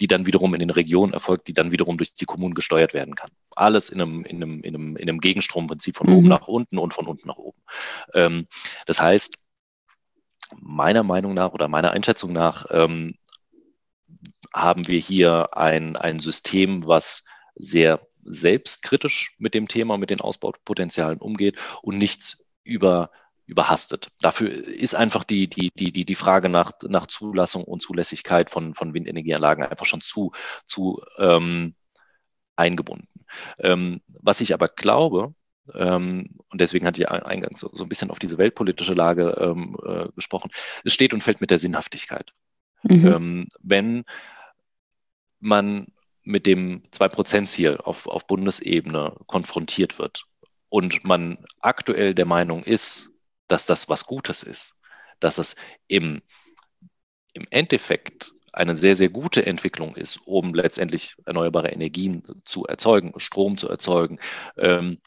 Die 0.00 0.06
dann 0.06 0.26
wiederum 0.26 0.54
in 0.54 0.60
den 0.60 0.70
Regionen 0.70 1.12
erfolgt, 1.12 1.48
die 1.48 1.52
dann 1.52 1.72
wiederum 1.72 1.96
durch 1.96 2.14
die 2.14 2.26
Kommunen 2.26 2.54
gesteuert 2.54 2.92
werden 2.92 3.14
kann. 3.14 3.30
Alles 3.54 3.88
in 3.88 4.00
einem, 4.00 4.24
in 4.24 4.36
einem, 4.36 4.60
in 4.62 4.74
einem, 4.74 4.96
in 4.96 5.08
einem 5.08 5.20
Gegenstromprinzip 5.20 5.96
von 5.96 6.08
mhm. 6.08 6.16
oben 6.16 6.28
nach 6.28 6.48
unten 6.48 6.78
und 6.78 6.92
von 6.92 7.06
unten 7.06 7.28
nach 7.28 7.36
oben. 7.36 7.58
Ähm, 8.12 8.46
das 8.86 9.00
heißt, 9.00 9.34
meiner 10.60 11.02
Meinung 11.02 11.34
nach 11.34 11.52
oder 11.52 11.68
meiner 11.68 11.92
Einschätzung 11.92 12.32
nach 12.32 12.66
ähm, 12.70 13.14
haben 14.52 14.88
wir 14.88 14.98
hier 14.98 15.56
ein, 15.56 15.96
ein 15.96 16.20
System, 16.20 16.86
was 16.86 17.24
sehr 17.54 18.00
selbstkritisch 18.22 19.34
mit 19.38 19.54
dem 19.54 19.68
Thema, 19.68 19.96
mit 19.96 20.10
den 20.10 20.20
Ausbaupotenzialen 20.20 21.18
umgeht 21.18 21.58
und 21.82 21.98
nichts 21.98 22.44
über 22.64 23.10
überhastet. 23.46 24.08
Dafür 24.20 24.50
ist 24.50 24.94
einfach 24.94 25.24
die, 25.24 25.48
die, 25.48 25.70
die, 25.70 25.92
die, 25.92 26.04
die 26.04 26.14
Frage 26.14 26.48
nach, 26.48 26.72
nach 26.82 27.06
Zulassung 27.06 27.64
und 27.64 27.80
Zulässigkeit 27.80 28.50
von, 28.50 28.74
von 28.74 28.92
Windenergieanlagen 28.92 29.64
einfach 29.64 29.86
schon 29.86 30.00
zu, 30.00 30.32
zu 30.64 31.00
ähm, 31.18 31.74
eingebunden. 32.56 33.08
Ähm, 33.58 34.00
was 34.08 34.40
ich 34.40 34.52
aber 34.52 34.68
glaube, 34.68 35.34
ähm, 35.74 36.30
und 36.48 36.60
deswegen 36.60 36.86
hatte 36.86 37.00
ich 37.00 37.08
eingangs 37.08 37.60
so, 37.60 37.70
so 37.72 37.84
ein 37.84 37.88
bisschen 37.88 38.10
auf 38.10 38.18
diese 38.18 38.38
weltpolitische 38.38 38.94
Lage 38.94 39.36
ähm, 39.40 39.76
äh, 39.84 40.08
gesprochen, 40.14 40.50
es 40.84 40.92
steht 40.92 41.12
und 41.12 41.22
fällt 41.22 41.40
mit 41.40 41.50
der 41.50 41.58
Sinnhaftigkeit. 41.58 42.32
Mhm. 42.82 43.06
Ähm, 43.06 43.48
wenn 43.60 44.04
man 45.38 45.86
mit 46.22 46.46
dem 46.46 46.82
2%-Ziel 46.90 47.78
auf, 47.78 48.06
auf 48.06 48.26
Bundesebene 48.26 49.16
konfrontiert 49.26 49.98
wird 49.98 50.24
und 50.68 51.04
man 51.04 51.38
aktuell 51.60 52.14
der 52.14 52.26
Meinung 52.26 52.64
ist, 52.64 53.10
dass 53.48 53.66
das 53.66 53.88
was 53.88 54.06
Gutes 54.06 54.42
ist, 54.42 54.76
dass 55.20 55.38
es 55.38 55.56
im, 55.88 56.22
im 57.32 57.46
Endeffekt 57.50 58.32
eine 58.52 58.76
sehr, 58.76 58.96
sehr 58.96 59.10
gute 59.10 59.44
Entwicklung 59.44 59.96
ist, 59.96 60.18
um 60.24 60.54
letztendlich 60.54 61.14
erneuerbare 61.26 61.68
Energien 61.68 62.22
zu 62.44 62.64
erzeugen, 62.64 63.12
Strom 63.18 63.58
zu 63.58 63.68
erzeugen, 63.68 64.18
ähm, 64.56 64.98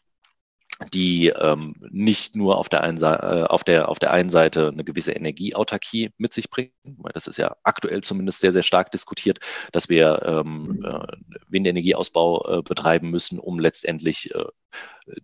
die 0.93 1.27
ähm, 1.27 1.75
nicht 1.89 2.35
nur 2.35 2.57
auf 2.57 2.69
der, 2.69 2.83
einen, 2.83 3.01
äh, 3.01 3.45
auf, 3.49 3.63
der, 3.63 3.89
auf 3.89 3.99
der 3.99 4.11
einen 4.11 4.29
Seite 4.29 4.69
eine 4.69 4.83
gewisse 4.83 5.11
Energieautarkie 5.11 6.11
mit 6.17 6.33
sich 6.33 6.49
bringen, 6.49 6.71
weil 6.83 7.11
das 7.11 7.27
ist 7.27 7.37
ja 7.37 7.55
aktuell 7.63 8.01
zumindest 8.01 8.39
sehr, 8.39 8.53
sehr 8.53 8.63
stark 8.63 8.91
diskutiert, 8.91 9.39
dass 9.71 9.89
wir 9.89 10.21
ähm, 10.25 10.85
äh, 10.85 11.07
Windenergieausbau 11.49 12.59
äh, 12.59 12.61
betreiben 12.61 13.09
müssen, 13.09 13.39
um 13.39 13.59
letztendlich 13.59 14.33
äh, 14.33 14.45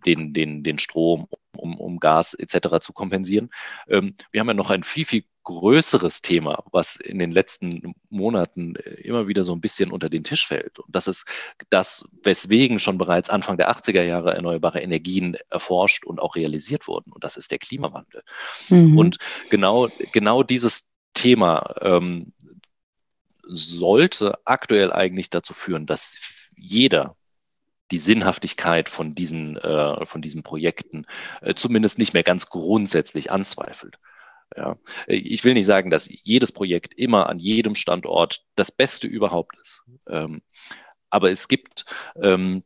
den, 0.04 0.32
den, 0.32 0.62
den 0.62 0.78
Strom, 0.78 1.28
um, 1.58 1.78
um 1.78 1.98
Gas 1.98 2.34
etc. 2.34 2.80
zu 2.80 2.92
kompensieren. 2.92 3.50
Ähm, 3.88 4.14
wir 4.30 4.40
haben 4.40 4.48
ja 4.48 4.54
noch 4.54 4.70
ein 4.70 4.82
viel, 4.82 5.04
viel 5.04 5.24
größeres 5.46 6.22
Thema, 6.22 6.64
was 6.72 6.96
in 6.96 7.20
den 7.20 7.30
letzten 7.30 7.94
Monaten 8.10 8.74
immer 8.74 9.28
wieder 9.28 9.44
so 9.44 9.54
ein 9.54 9.60
bisschen 9.60 9.92
unter 9.92 10.10
den 10.10 10.24
Tisch 10.24 10.46
fällt. 10.46 10.80
Und 10.80 10.94
das 10.94 11.06
ist 11.06 11.24
das, 11.70 12.04
weswegen 12.24 12.80
schon 12.80 12.98
bereits 12.98 13.30
Anfang 13.30 13.56
der 13.56 13.70
80er 13.70 14.02
Jahre 14.02 14.34
erneuerbare 14.34 14.80
Energien 14.80 15.36
erforscht 15.48 16.04
und 16.04 16.20
auch 16.20 16.34
realisiert 16.34 16.88
wurden. 16.88 17.12
Und 17.12 17.22
das 17.22 17.36
ist 17.36 17.52
der 17.52 17.58
Klimawandel. 17.58 18.22
Mhm. 18.70 18.98
Und 18.98 19.18
genau, 19.48 19.88
genau 20.12 20.42
dieses 20.42 20.92
Thema 21.14 21.76
ähm, 21.80 22.32
sollte 23.46 24.34
aktuell 24.44 24.92
eigentlich 24.92 25.30
dazu 25.30 25.54
führen, 25.54 25.86
dass 25.86 26.18
jeder 26.56 27.16
die 27.90 27.98
Sinnhaftigkeit 27.98 28.88
von 28.88 29.14
diesen, 29.14 29.56
äh, 29.56 30.06
von 30.06 30.22
diesen 30.22 30.42
Projekten 30.42 31.06
äh, 31.40 31.54
zumindest 31.54 31.98
nicht 31.98 32.14
mehr 32.14 32.22
ganz 32.22 32.48
grundsätzlich 32.48 33.30
anzweifelt. 33.30 33.98
Ja, 34.56 34.76
ich 35.08 35.42
will 35.42 35.54
nicht 35.54 35.66
sagen, 35.66 35.90
dass 35.90 36.08
jedes 36.22 36.52
Projekt 36.52 36.94
immer 36.94 37.28
an 37.28 37.40
jedem 37.40 37.74
Standort 37.74 38.44
das 38.54 38.70
Beste 38.70 39.08
überhaupt 39.08 39.56
ist. 39.60 39.82
Ähm, 40.08 40.40
aber 41.10 41.30
es 41.30 41.48
gibt 41.48 41.84
ähm, 42.20 42.62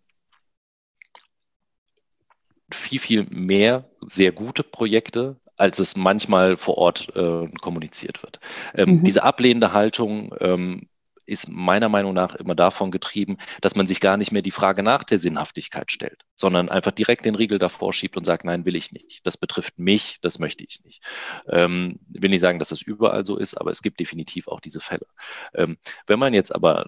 viel, 2.71 3.01
viel 3.01 3.27
mehr 3.31 3.89
sehr 4.07 4.31
gute 4.31 4.63
Projekte, 4.63 5.41
als 5.57 5.79
es 5.79 5.97
manchmal 5.97 6.57
vor 6.57 6.79
Ort 6.79 7.15
äh, 7.17 7.49
kommuniziert 7.61 8.23
wird. 8.23 8.41
Ähm, 8.75 8.97
mhm. 8.97 9.05
Diese 9.05 9.23
ablehnende 9.23 9.73
Haltung 9.73 10.35
ähm, 10.41 10.90
ist 11.31 11.49
meiner 11.49 11.89
Meinung 11.89 12.13
nach 12.13 12.35
immer 12.35 12.55
davon 12.55 12.91
getrieben, 12.91 13.39
dass 13.61 13.77
man 13.77 13.87
sich 13.87 14.01
gar 14.01 14.17
nicht 14.17 14.33
mehr 14.33 14.43
die 14.43 14.51
Frage 14.51 14.83
nach 14.83 15.05
der 15.05 15.19
Sinnhaftigkeit 15.19 15.91
stellt, 15.91 16.23
sondern 16.35 16.69
einfach 16.69 16.91
direkt 16.91 17.25
den 17.25 17.37
Riegel 17.37 17.59
davor 17.59 17.93
schiebt 17.93 18.17
und 18.17 18.25
sagt, 18.25 18.45
nein, 18.45 18.65
will 18.65 18.77
ich 18.77 18.93
nicht. 18.93 19.27
Das 19.27 19.37
betrifft 19.37 19.79
mich, 19.79 20.19
das 20.23 20.39
möchte 20.39 20.65
ich 20.65 20.83
nicht. 20.85 21.03
Ähm, 21.49 22.01
will 22.09 22.31
nicht 22.31 22.41
sagen, 22.41 22.59
dass 22.59 22.71
das 22.71 22.83
überall 22.83 23.25
so 23.25 23.37
ist, 23.37 23.55
aber 23.55 23.71
es 23.71 23.83
gibt 23.83 24.01
definitiv 24.01 24.49
auch 24.49 24.61
diese 24.61 24.81
Fälle. 24.81 25.07
Ähm, 25.55 25.79
wenn 26.07 26.19
man 26.19 26.35
jetzt 26.35 26.55
aber 26.55 26.87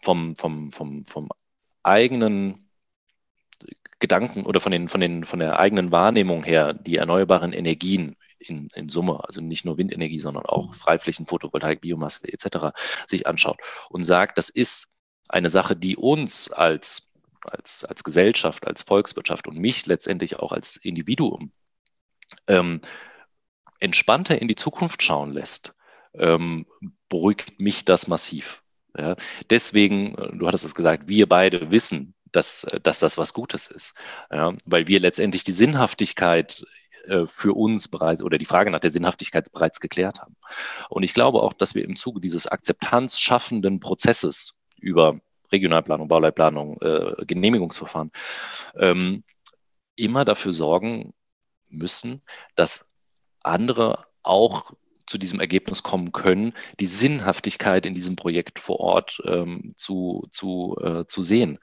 vom, 0.00 0.36
vom, 0.36 0.70
vom, 0.70 1.04
vom 1.04 1.28
eigenen 1.82 2.70
Gedanken 3.98 4.46
oder 4.46 4.60
von, 4.60 4.72
den, 4.72 4.88
von, 4.88 5.00
den, 5.00 5.24
von 5.24 5.40
der 5.40 5.58
eigenen 5.58 5.90
Wahrnehmung 5.90 6.42
her 6.42 6.72
die 6.72 6.96
erneuerbaren 6.96 7.52
Energien 7.52 8.16
in, 8.40 8.68
in 8.74 8.88
Summe, 8.88 9.22
also 9.24 9.40
nicht 9.40 9.64
nur 9.64 9.78
Windenergie, 9.78 10.18
sondern 10.18 10.46
auch 10.46 10.68
mhm. 10.68 10.74
Freiflächen, 10.74 11.26
Photovoltaik, 11.26 11.80
Biomasse 11.80 12.32
etc. 12.32 12.76
sich 13.06 13.26
anschaut 13.26 13.60
und 13.88 14.04
sagt, 14.04 14.38
das 14.38 14.48
ist 14.48 14.88
eine 15.28 15.50
Sache, 15.50 15.76
die 15.76 15.96
uns 15.96 16.50
als, 16.50 17.08
als, 17.42 17.84
als 17.84 18.02
Gesellschaft, 18.02 18.66
als 18.66 18.82
Volkswirtschaft 18.82 19.46
und 19.46 19.58
mich 19.58 19.86
letztendlich 19.86 20.38
auch 20.38 20.52
als 20.52 20.76
Individuum 20.76 21.52
ähm, 22.46 22.80
entspannter 23.78 24.40
in 24.40 24.48
die 24.48 24.56
Zukunft 24.56 25.02
schauen 25.02 25.32
lässt, 25.32 25.74
ähm, 26.14 26.66
beruhigt 27.08 27.60
mich 27.60 27.84
das 27.84 28.08
massiv. 28.08 28.62
Ja, 28.96 29.16
deswegen, 29.48 30.16
äh, 30.16 30.36
du 30.36 30.46
hattest 30.46 30.64
es 30.64 30.74
gesagt, 30.74 31.08
wir 31.08 31.28
beide 31.28 31.70
wissen, 31.70 32.14
dass, 32.32 32.66
dass 32.82 33.00
das 33.00 33.18
was 33.18 33.34
Gutes 33.34 33.66
ist. 33.68 33.94
Ja, 34.30 34.54
weil 34.64 34.86
wir 34.88 35.00
letztendlich 35.00 35.44
die 35.44 35.52
Sinnhaftigkeit 35.52 36.66
äh, 37.06 37.26
für 37.26 37.52
uns 37.52 37.88
bereits 37.88 38.22
oder 38.22 38.38
die 38.38 38.46
Frage 38.46 38.70
nach 38.70 38.80
der 38.80 38.90
Sinnhaftigkeit 38.90 39.50
bereits 39.52 39.80
geklärt 39.80 40.20
haben. 40.20 40.36
Und 40.88 41.02
ich 41.02 41.14
glaube 41.14 41.42
auch, 41.42 41.52
dass 41.52 41.74
wir 41.74 41.84
im 41.84 41.96
Zuge 41.96 42.20
dieses 42.20 42.46
Akzeptanz 42.46 43.18
schaffenden 43.18 43.80
Prozesses 43.80 44.58
über 44.80 45.20
Regionalplanung, 45.52 46.08
Bauleitplanung, 46.08 46.80
äh, 46.80 47.24
Genehmigungsverfahren 47.26 48.10
ähm, 48.76 49.24
immer 49.96 50.24
dafür 50.24 50.52
sorgen 50.52 51.12
müssen, 51.68 52.22
dass 52.54 52.86
andere 53.42 54.06
auch 54.22 54.72
zu 55.10 55.18
diesem 55.18 55.40
Ergebnis 55.40 55.82
kommen 55.82 56.12
können, 56.12 56.52
die 56.78 56.86
Sinnhaftigkeit 56.86 57.84
in 57.84 57.94
diesem 57.94 58.14
Projekt 58.14 58.60
vor 58.60 58.78
Ort 58.78 59.20
ähm, 59.26 59.74
zu, 59.76 60.28
zu, 60.30 60.78
äh, 60.80 61.04
zu 61.06 61.20
sehen. 61.20 61.58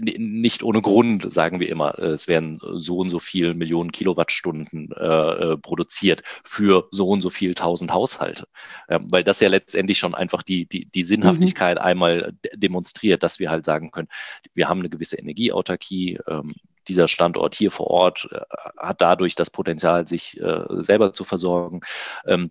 Nicht 0.00 0.62
ohne 0.62 0.80
Grund 0.80 1.30
sagen 1.30 1.58
wir 1.58 1.68
immer, 1.68 1.98
es 1.98 2.28
werden 2.28 2.60
so 2.62 2.98
und 2.98 3.10
so 3.10 3.18
viel 3.18 3.54
Millionen 3.54 3.90
Kilowattstunden 3.90 4.92
äh, 4.92 5.04
äh 5.04 5.56
produziert 5.56 6.22
für 6.44 6.86
so 6.92 7.06
und 7.06 7.20
so 7.20 7.30
viel 7.30 7.54
tausend 7.54 7.92
Haushalte, 7.92 8.46
ähm, 8.88 9.08
weil 9.10 9.24
das 9.24 9.40
ja 9.40 9.48
letztendlich 9.48 9.98
schon 9.98 10.14
einfach 10.14 10.44
die, 10.44 10.66
die, 10.66 10.84
die 10.86 11.02
Sinnhaftigkeit 11.02 11.78
mhm. 11.78 11.84
einmal 11.84 12.34
demonstriert, 12.54 13.24
dass 13.24 13.40
wir 13.40 13.50
halt 13.50 13.64
sagen 13.64 13.90
können, 13.90 14.08
wir 14.54 14.68
haben 14.68 14.78
eine 14.78 14.88
gewisse 14.88 15.16
Energieautarkie, 15.16 16.20
ähm, 16.28 16.54
dieser 16.86 17.08
Standort 17.08 17.54
hier 17.54 17.70
vor 17.70 17.88
Ort 17.88 18.28
äh, 18.30 18.40
hat 18.78 19.00
dadurch 19.00 19.34
das 19.34 19.50
Potenzial, 19.50 20.06
sich 20.06 20.40
äh, 20.40 20.64
selber 20.82 21.12
zu 21.12 21.24
versorgen. 21.24 21.80
Ähm, 22.26 22.50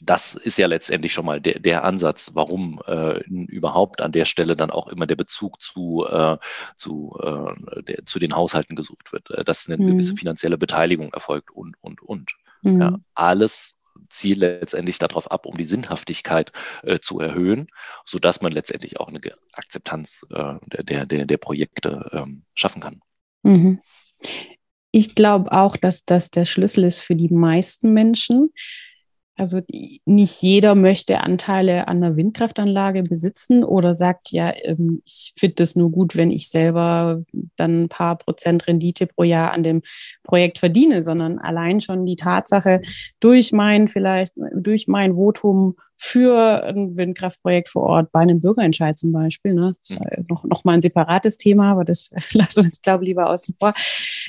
das 0.00 0.34
ist 0.34 0.58
ja 0.58 0.66
letztendlich 0.66 1.12
schon 1.12 1.26
mal 1.26 1.40
der, 1.40 1.58
der 1.58 1.84
Ansatz, 1.84 2.32
warum 2.34 2.80
äh, 2.86 3.20
überhaupt 3.26 4.00
an 4.00 4.12
der 4.12 4.24
Stelle 4.24 4.56
dann 4.56 4.70
auch 4.70 4.88
immer 4.88 5.06
der 5.06 5.16
Bezug 5.16 5.60
zu, 5.60 6.06
äh, 6.08 6.38
zu, 6.76 7.18
äh, 7.22 7.82
der, 7.82 8.06
zu 8.06 8.18
den 8.18 8.34
Haushalten 8.34 8.76
gesucht 8.76 9.12
wird, 9.12 9.30
äh, 9.30 9.44
dass 9.44 9.68
eine 9.68 9.82
mhm. 9.82 9.88
gewisse 9.88 10.14
finanzielle 10.14 10.58
Beteiligung 10.58 11.12
erfolgt 11.12 11.50
und, 11.50 11.76
und, 11.80 12.02
und. 12.02 12.32
Mhm. 12.62 12.80
Ja, 12.80 12.98
alles 13.14 13.78
zielt 14.10 14.38
letztendlich 14.38 14.98
darauf 14.98 15.30
ab, 15.30 15.46
um 15.46 15.56
die 15.56 15.64
Sinnhaftigkeit 15.64 16.52
äh, 16.82 17.00
zu 17.00 17.20
erhöhen, 17.20 17.68
sodass 18.04 18.40
man 18.40 18.52
letztendlich 18.52 19.00
auch 19.00 19.08
eine 19.08 19.20
Akzeptanz 19.52 20.26
äh, 20.30 20.54
der, 20.82 21.06
der, 21.06 21.24
der 21.26 21.36
Projekte 21.38 22.10
ähm, 22.12 22.42
schaffen 22.54 22.82
kann. 22.82 23.00
Mhm. 23.42 23.80
Ich 24.92 25.14
glaube 25.14 25.52
auch, 25.52 25.76
dass 25.76 26.04
das 26.04 26.30
der 26.30 26.44
Schlüssel 26.44 26.84
ist 26.84 27.00
für 27.00 27.16
die 27.16 27.28
meisten 27.28 27.92
Menschen. 27.92 28.50
Also 29.38 29.60
nicht 30.06 30.42
jeder 30.42 30.74
möchte 30.74 31.20
Anteile 31.20 31.88
an 31.88 32.02
einer 32.02 32.16
Windkraftanlage 32.16 33.02
besitzen 33.02 33.64
oder 33.64 33.92
sagt, 33.92 34.32
ja, 34.32 34.52
ähm, 34.62 35.02
ich 35.04 35.34
finde 35.36 35.62
es 35.62 35.76
nur 35.76 35.90
gut, 35.90 36.16
wenn 36.16 36.30
ich 36.30 36.48
selber 36.48 37.22
dann 37.56 37.84
ein 37.84 37.88
paar 37.90 38.16
Prozent 38.16 38.66
Rendite 38.66 39.06
pro 39.06 39.24
Jahr 39.24 39.52
an 39.52 39.62
dem 39.62 39.82
Projekt 40.24 40.58
verdiene, 40.58 41.02
sondern 41.02 41.38
allein 41.38 41.82
schon 41.82 42.06
die 42.06 42.16
Tatsache 42.16 42.80
durch 43.20 43.52
mein 43.52 43.88
vielleicht, 43.88 44.32
durch 44.54 44.88
mein 44.88 45.14
Votum 45.14 45.76
für 45.98 46.62
ein 46.64 46.96
Windkraftprojekt 46.96 47.70
vor 47.70 47.84
Ort 47.84 48.12
bei 48.12 48.20
einem 48.20 48.40
Bürgerentscheid 48.40 48.98
zum 48.98 49.12
Beispiel. 49.12 49.54
Ne? 49.54 49.72
Das 49.78 49.90
ist 49.90 50.00
mhm. 50.00 50.26
noch, 50.28 50.44
noch 50.44 50.64
mal 50.64 50.74
ein 50.74 50.80
separates 50.82 51.38
Thema, 51.38 51.72
aber 51.72 51.84
das 51.84 52.10
lassen 52.32 52.56
wir 52.56 52.64
uns, 52.64 52.82
glaube 52.82 53.04
ich, 53.04 53.08
lieber 53.08 53.30
außen 53.30 53.54
vor. 53.58 53.72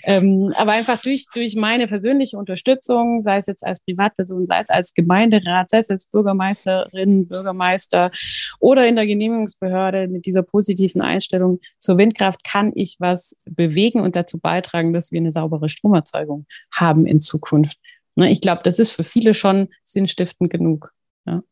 Ähm, 0.04 0.54
aber 0.56 0.72
einfach 0.72 1.00
durch, 1.00 1.26
durch 1.34 1.56
meine 1.56 1.88
persönliche 1.88 2.38
Unterstützung, 2.38 3.20
sei 3.20 3.38
es 3.38 3.48
jetzt 3.48 3.66
als 3.66 3.82
Privatperson, 3.82 4.46
sei 4.46 4.62
es 4.62 4.70
als 4.70 4.94
Gemeinderat, 4.94 5.70
sei 5.70 5.80
es 5.80 5.90
als 5.90 6.06
Bürgermeisterin, 6.06 7.28
Bürgermeister 7.28 8.12
oder 8.60 8.88
in 8.88 8.96
der 8.96 9.06
Genehmigungsbehörde 9.06 10.08
mit 10.08 10.26
dieser 10.26 10.44
positiven 10.44 11.02
Einstellung 11.02 11.60
zur 11.80 11.98
Windkraft, 11.98 12.44
kann 12.46 12.72
ich 12.76 12.96
was 13.00 13.36
bewegen 13.46 14.02
und 14.02 14.16
dazu 14.16 14.40
beitragen, 14.40 14.94
dass 14.94 15.12
wir 15.12 15.20
eine 15.20 15.32
saubere 15.32 15.68
Stromerzeugung 15.68 16.46
haben 16.72 17.06
in 17.06 17.20
Zukunft. 17.20 17.78
Ne, 18.16 18.32
ich 18.32 18.42
glaube, 18.42 18.62
das 18.64 18.80
ist 18.80 18.92
für 18.92 19.04
viele 19.04 19.34
schon 19.34 19.68
sinnstiftend 19.84 20.50
genug. 20.50 20.94
Ja. 21.28 21.44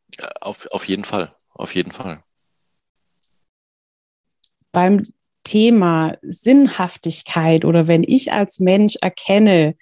Auf, 0.42 0.66
auf 0.72 0.88
jeden 0.88 1.04
Fall, 1.04 1.36
auf 1.54 1.76
jeden 1.76 1.92
Fall. 1.92 2.24
Beim 4.72 5.08
Thema 5.44 6.18
Sinnhaftigkeit 6.22 7.66
oder 7.66 7.88
wenn 7.88 8.04
ich 8.04 8.32
als 8.32 8.60
Mensch 8.60 8.96
erkenne, 9.02 9.76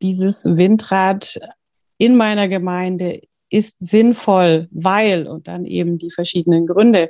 dieses 0.00 0.44
Windrad 0.44 1.38
in 1.98 2.16
meiner 2.16 2.48
Gemeinde 2.48 3.20
ist 3.50 3.76
sinnvoll, 3.80 4.68
weil 4.70 5.26
und 5.26 5.48
dann 5.48 5.64
eben 5.64 5.98
die 5.98 6.10
verschiedenen 6.10 6.66
Gründe 6.66 7.08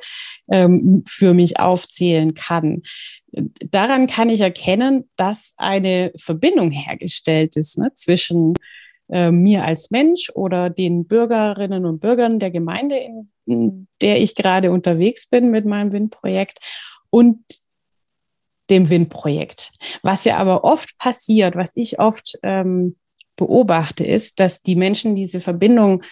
ähm, 0.48 1.04
für 1.06 1.34
mich 1.34 1.58
aufzählen 1.58 2.34
kann. 2.34 2.82
Daran 3.32 4.06
kann 4.06 4.30
ich 4.30 4.40
erkennen, 4.40 5.10
dass 5.16 5.52
eine 5.56 6.12
Verbindung 6.16 6.70
hergestellt 6.70 7.56
ist 7.56 7.76
ne, 7.78 7.90
zwischen 7.94 8.54
äh, 9.08 9.30
mir 9.30 9.64
als 9.64 9.90
Mensch 9.90 10.30
oder 10.34 10.70
den 10.70 11.06
Bürgerinnen 11.06 11.86
und 11.86 12.00
Bürgern 12.00 12.38
der 12.38 12.50
Gemeinde, 12.50 12.96
in, 13.46 13.88
der 14.02 14.20
ich 14.20 14.34
gerade 14.34 14.70
unterwegs 14.70 15.26
bin 15.26 15.50
mit 15.50 15.64
meinem 15.64 15.92
Windprojekt 15.92 16.58
und 17.10 17.40
dem 18.70 18.90
Windprojekt. 18.90 19.72
Was 20.02 20.24
ja 20.24 20.36
aber 20.36 20.64
oft 20.64 20.98
passiert, 20.98 21.56
was 21.56 21.72
ich 21.74 21.98
oft 21.98 22.38
ähm, 22.42 22.96
beobachte, 23.36 24.04
ist, 24.04 24.40
dass 24.40 24.62
die 24.62 24.76
Menschen 24.76 25.16
diese 25.16 25.40
Verbindung 25.40 26.02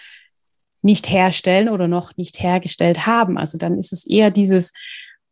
nicht 0.81 1.09
herstellen 1.09 1.69
oder 1.69 1.87
noch 1.87 2.17
nicht 2.17 2.41
hergestellt 2.41 3.05
haben. 3.05 3.37
Also 3.37 3.57
dann 3.57 3.77
ist 3.77 3.93
es 3.93 4.07
eher 4.07 4.31
dieses, 4.31 4.73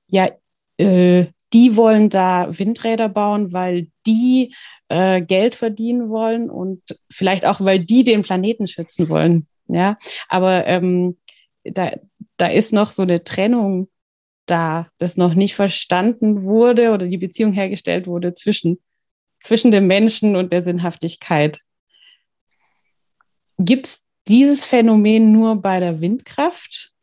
ja, 0.07 0.29
äh, 0.77 1.25
die 1.53 1.77
wollen 1.77 2.09
da 2.09 2.47
Windräder 2.51 3.09
bauen, 3.09 3.53
weil 3.53 3.87
die 4.05 4.53
äh, 4.89 5.21
Geld 5.21 5.55
verdienen 5.55 6.09
wollen 6.09 6.49
und 6.49 6.81
vielleicht 7.11 7.45
auch, 7.45 7.61
weil 7.61 7.79
die 7.79 8.03
den 8.03 8.21
Planeten 8.21 8.67
schützen 8.67 9.09
wollen. 9.09 9.47
Ja, 9.67 9.95
aber 10.29 10.67
ähm, 10.67 11.17
da, 11.63 11.91
da 12.37 12.47
ist 12.47 12.71
noch 12.71 12.91
so 12.91 13.01
eine 13.01 13.23
Trennung 13.23 13.89
da, 14.45 14.87
das 14.99 15.17
noch 15.17 15.33
nicht 15.33 15.55
verstanden 15.55 16.43
wurde 16.43 16.91
oder 16.91 17.07
die 17.07 17.17
Beziehung 17.17 17.53
hergestellt 17.53 18.07
wurde 18.07 18.33
zwischen, 18.33 18.79
zwischen 19.41 19.71
dem 19.71 19.87
Menschen 19.87 20.35
und 20.35 20.51
der 20.51 20.61
Sinnhaftigkeit. 20.61 21.61
Gibt 23.57 23.87
es 23.87 24.03
dieses 24.27 24.65
Phänomen 24.65 25.31
nur 25.31 25.61
bei 25.61 25.79
der 25.79 26.01
Windkraft? 26.01 26.93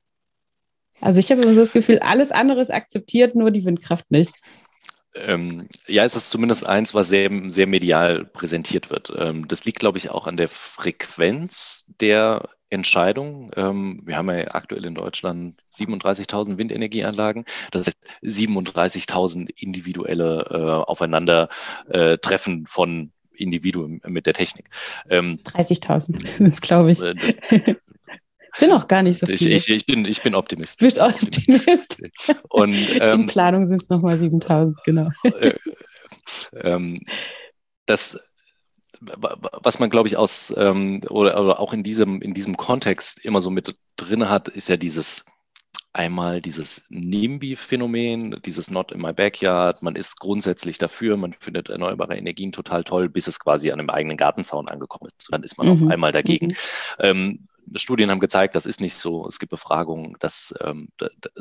Also 1.00 1.18
ich 1.18 1.30
habe 1.30 1.42
immer 1.42 1.54
so 1.54 1.60
das 1.60 1.72
Gefühl, 1.72 1.98
alles 1.98 2.30
andere 2.30 2.60
ist 2.60 2.72
akzeptiert, 2.72 3.34
nur 3.34 3.50
die 3.50 3.64
Windkraft 3.64 4.08
nicht. 4.10 4.34
Ähm, 5.14 5.68
ja, 5.86 6.04
es 6.04 6.16
ist 6.16 6.30
zumindest 6.30 6.66
eins, 6.66 6.94
was 6.94 7.08
sehr, 7.08 7.30
sehr 7.48 7.66
medial 7.66 8.24
präsentiert 8.24 8.90
wird. 8.90 9.12
Ähm, 9.16 9.46
das 9.46 9.64
liegt, 9.64 9.80
glaube 9.80 9.98
ich, 9.98 10.10
auch 10.10 10.26
an 10.26 10.36
der 10.36 10.48
Frequenz 10.48 11.84
der 12.00 12.48
Entscheidung. 12.70 13.50
Ähm, 13.54 14.00
wir 14.04 14.16
haben 14.16 14.30
ja 14.30 14.54
aktuell 14.54 14.84
in 14.86 14.94
Deutschland 14.94 15.54
37.000 15.74 16.56
Windenergieanlagen. 16.56 17.44
Das 17.70 17.86
heißt 17.86 17.98
37.000 18.22 19.50
individuelle 19.54 20.46
äh, 20.50 20.90
Aufeinandertreffen 20.90 22.66
von 22.66 23.12
Individuen 23.34 24.00
mit 24.06 24.26
der 24.26 24.34
Technik. 24.34 24.70
30.000 25.10 26.40
ähm, 26.40 26.46
das 26.50 26.60
glaube 26.62 26.92
ich. 26.92 27.00
Sind 28.54 28.72
auch 28.72 28.86
gar 28.86 29.02
nicht 29.02 29.18
so 29.18 29.26
viele. 29.26 29.54
Ich, 29.54 29.68
ich, 29.68 29.76
ich, 29.76 29.86
bin, 29.86 30.04
ich 30.04 30.22
bin 30.22 30.34
Optimist. 30.34 30.80
Du 30.80 30.84
bist 30.84 31.00
Optimist. 31.00 32.02
Und, 32.48 32.76
ähm, 33.00 33.22
In 33.22 33.26
Planung 33.26 33.66
sind 33.66 33.80
es 33.80 33.88
nochmal 33.88 34.18
7000, 34.18 34.78
genau. 34.84 35.08
Äh, 35.24 35.54
ähm, 36.60 37.00
das, 37.86 38.20
was 39.00 39.78
man, 39.78 39.90
glaube 39.90 40.08
ich, 40.08 40.16
aus 40.16 40.52
ähm, 40.56 41.00
oder, 41.08 41.42
oder, 41.42 41.60
auch 41.60 41.72
in 41.72 41.82
diesem, 41.82 42.20
in 42.20 42.34
diesem 42.34 42.56
Kontext 42.56 43.24
immer 43.24 43.40
so 43.40 43.50
mit 43.50 43.74
drin 43.96 44.28
hat, 44.28 44.48
ist 44.48 44.68
ja 44.68 44.76
dieses 44.76 45.24
einmal 45.94 46.40
dieses 46.40 46.84
NIMBY-Phänomen, 46.88 48.40
dieses 48.44 48.70
Not 48.70 48.92
in 48.92 49.00
my 49.00 49.12
backyard. 49.12 49.82
Man 49.82 49.94
ist 49.94 50.18
grundsätzlich 50.18 50.78
dafür, 50.78 51.16
man 51.16 51.34
findet 51.34 51.68
erneuerbare 51.68 52.16
Energien 52.16 52.52
total 52.52 52.82
toll, 52.82 53.08
bis 53.08 53.26
es 53.26 53.38
quasi 53.38 53.70
an 53.70 53.78
einem 53.78 53.90
eigenen 53.90 54.16
Gartenzaun 54.16 54.68
angekommen 54.68 55.10
ist. 55.16 55.28
Dann 55.30 55.42
ist 55.42 55.58
man 55.58 55.66
mhm. 55.66 55.72
auf 55.72 55.92
einmal 55.92 56.12
dagegen. 56.12 56.48
Mhm. 56.48 56.54
Ähm, 56.98 57.48
Studien 57.74 58.10
haben 58.10 58.20
gezeigt, 58.20 58.56
das 58.56 58.66
ist 58.66 58.80
nicht 58.80 58.94
so. 58.94 59.26
Es 59.26 59.38
gibt 59.38 59.50
Befragungen, 59.50 60.16
dass 60.20 60.54
ähm, 60.60 60.88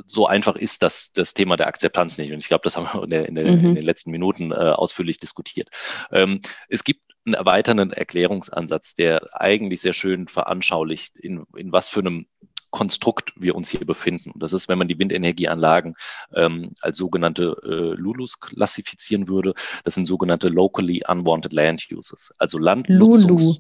so 0.06 0.28
einfach 0.28 0.56
ist 0.56 0.84
das, 0.84 1.12
das 1.14 1.34
Thema 1.34 1.58
der 1.58 1.68
Akzeptanz 1.68 2.18
nicht. 2.18 2.32
Und 2.32 2.40
ich 2.40 2.48
glaube, 2.48 2.64
das 2.64 2.78
haben 2.78 2.88
wir 2.94 3.04
in, 3.04 3.10
der, 3.10 3.28
in, 3.28 3.36
der, 3.36 3.46
mhm. 3.46 3.66
in 3.66 3.76
den 3.76 3.86
letzten 3.86 4.12
Minuten 4.12 4.52
äh, 4.52 4.56
ausführlich 4.56 5.20
diskutiert. 5.20 5.70
Ähm, 6.12 6.42
es 6.70 6.84
gibt 6.84 7.02
einen 7.26 7.36
erweiternden 7.36 7.92
Erklärungsansatz, 7.92 8.96
der 8.96 9.30
eigentlich 9.40 9.82
sehr 9.82 9.94
schön 9.94 10.28
veranschaulicht, 10.28 11.18
in, 11.18 11.46
in 11.56 11.72
was 11.72 11.88
für 11.88 12.00
einem 12.00 12.28
Konstrukt 12.72 13.34
wir 13.36 13.56
uns 13.56 13.70
hier 13.70 13.86
befinden. 13.86 14.32
Und 14.32 14.42
das 14.42 14.54
ist, 14.54 14.70
wenn 14.70 14.78
man 14.78 14.88
die 14.88 14.98
Windenergieanlagen 14.98 15.96
ähm, 16.34 16.72
als 16.82 16.98
sogenannte 16.98 17.58
äh, 17.64 18.00
LULUs 18.00 18.40
klassifizieren 18.40 19.28
würde, 19.28 19.54
das 19.84 19.96
sind 19.96 20.06
sogenannte 20.06 20.48
Locally 20.48 21.04
Unwanted 21.08 21.54
Land 21.54 21.88
Uses, 21.92 22.32
also 22.38 22.58
Landnutzungs... 22.58 23.44
Lulu. 23.44 23.56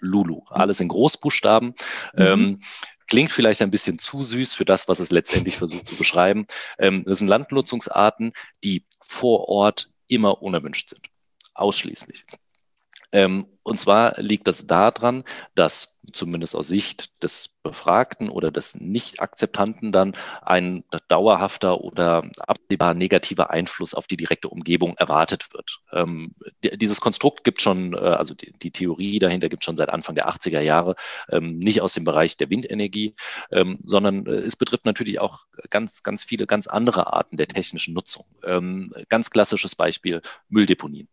Lulu. 0.00 0.42
Alles 0.48 0.80
in 0.80 0.88
Großbuchstaben. 0.88 1.68
Mhm. 2.14 2.22
Ähm, 2.22 2.60
klingt 3.08 3.30
vielleicht 3.30 3.62
ein 3.62 3.70
bisschen 3.70 3.98
zu 3.98 4.22
süß 4.22 4.54
für 4.54 4.64
das, 4.64 4.88
was 4.88 5.00
es 5.00 5.10
letztendlich 5.10 5.56
versucht 5.56 5.88
zu 5.88 5.96
beschreiben. 5.96 6.46
Ähm, 6.78 7.04
das 7.04 7.18
sind 7.18 7.28
Landnutzungsarten, 7.28 8.32
die 8.64 8.86
vor 9.00 9.48
Ort 9.48 9.90
immer 10.08 10.42
unerwünscht 10.42 10.88
sind. 10.88 11.08
Ausschließlich. 11.54 12.24
Ähm, 13.12 13.46
und 13.62 13.78
zwar 13.78 14.20
liegt 14.20 14.48
das 14.48 14.66
daran, 14.66 15.24
dass 15.54 16.00
zumindest 16.12 16.56
aus 16.56 16.66
Sicht 16.66 17.22
des 17.22 17.50
Befragten 17.62 18.28
oder 18.28 18.50
des 18.50 18.74
Nicht-Akzeptanten 18.74 19.92
dann 19.92 20.16
ein 20.42 20.82
dauerhafter 21.08 21.80
oder 21.80 22.28
absehbar 22.38 22.94
negativer 22.94 23.50
Einfluss 23.50 23.94
auf 23.94 24.08
die 24.08 24.16
direkte 24.16 24.48
Umgebung 24.48 24.96
erwartet 24.96 25.52
wird. 25.52 25.78
Ähm, 25.92 26.34
dieses 26.62 27.00
Konstrukt 27.00 27.44
gibt 27.44 27.62
schon, 27.62 27.94
äh, 27.94 27.98
also 27.98 28.34
die, 28.34 28.52
die, 28.52 28.72
Theorie 28.72 29.20
dahinter 29.20 29.48
gibt 29.48 29.62
schon 29.62 29.76
seit 29.76 29.90
Anfang 29.90 30.16
der 30.16 30.28
80er 30.28 30.60
Jahre, 30.60 30.96
ähm, 31.28 31.58
nicht 31.58 31.82
aus 31.82 31.94
dem 31.94 32.04
Bereich 32.04 32.36
der 32.36 32.50
Windenergie, 32.50 33.14
ähm, 33.52 33.78
sondern 33.84 34.26
äh, 34.26 34.30
es 34.30 34.56
betrifft 34.56 34.86
natürlich 34.86 35.20
auch 35.20 35.46
ganz, 35.70 36.02
ganz 36.02 36.24
viele 36.24 36.46
ganz 36.46 36.66
andere 36.66 37.12
Arten 37.12 37.36
der 37.36 37.46
technischen 37.46 37.94
Nutzung. 37.94 38.24
Ähm, 38.42 38.92
ganz 39.08 39.30
klassisches 39.30 39.76
Beispiel 39.76 40.20
Mülldeponien. 40.48 41.08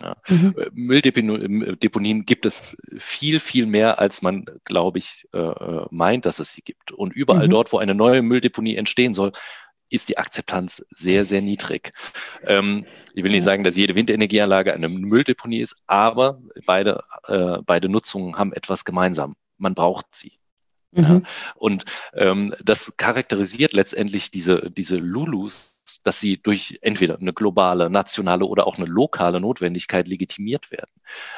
Ja. 0.00 0.16
Mhm. 0.28 0.54
Äh, 0.56 0.70
Mülldeponien 0.72 2.20
äh, 2.20 2.24
gibt 2.24 2.46
es 2.46 2.76
viel, 2.96 3.40
viel 3.40 3.66
mehr, 3.66 3.98
als 3.98 4.22
man, 4.22 4.46
glaube 4.64 4.98
ich, 4.98 5.28
äh, 5.32 5.84
meint, 5.90 6.26
dass 6.26 6.38
es 6.38 6.52
sie 6.52 6.62
gibt. 6.62 6.92
Und 6.92 7.12
überall 7.12 7.46
mhm. 7.46 7.50
dort, 7.50 7.72
wo 7.72 7.78
eine 7.78 7.94
neue 7.94 8.22
Mülldeponie 8.22 8.76
entstehen 8.76 9.14
soll, 9.14 9.32
ist 9.90 10.08
die 10.08 10.16
Akzeptanz 10.16 10.84
sehr, 10.90 11.26
sehr 11.26 11.42
niedrig. 11.42 11.90
Ähm, 12.44 12.86
ich 13.14 13.22
will 13.22 13.30
nicht 13.30 13.44
sagen, 13.44 13.62
dass 13.62 13.76
jede 13.76 13.94
Windenergieanlage 13.94 14.72
eine 14.72 14.88
Mülldeponie 14.88 15.60
ist, 15.60 15.82
aber 15.86 16.40
beide, 16.64 17.02
äh, 17.26 17.58
beide 17.64 17.90
Nutzungen 17.90 18.38
haben 18.38 18.54
etwas 18.54 18.86
gemeinsam. 18.86 19.34
Man 19.58 19.74
braucht 19.74 20.06
sie. 20.12 20.38
Mhm. 20.92 21.02
Ja. 21.02 21.22
Und 21.56 21.84
ähm, 22.14 22.54
das 22.64 22.96
charakterisiert 22.96 23.74
letztendlich 23.74 24.30
diese, 24.30 24.70
diese 24.70 24.96
Lulus, 24.96 25.76
dass 26.00 26.20
sie 26.20 26.38
durch 26.38 26.78
entweder 26.82 27.18
eine 27.18 27.32
globale, 27.32 27.90
nationale 27.90 28.44
oder 28.44 28.66
auch 28.66 28.78
eine 28.78 28.86
lokale 28.86 29.40
Notwendigkeit 29.40 30.08
legitimiert 30.08 30.70
werden. 30.70 30.92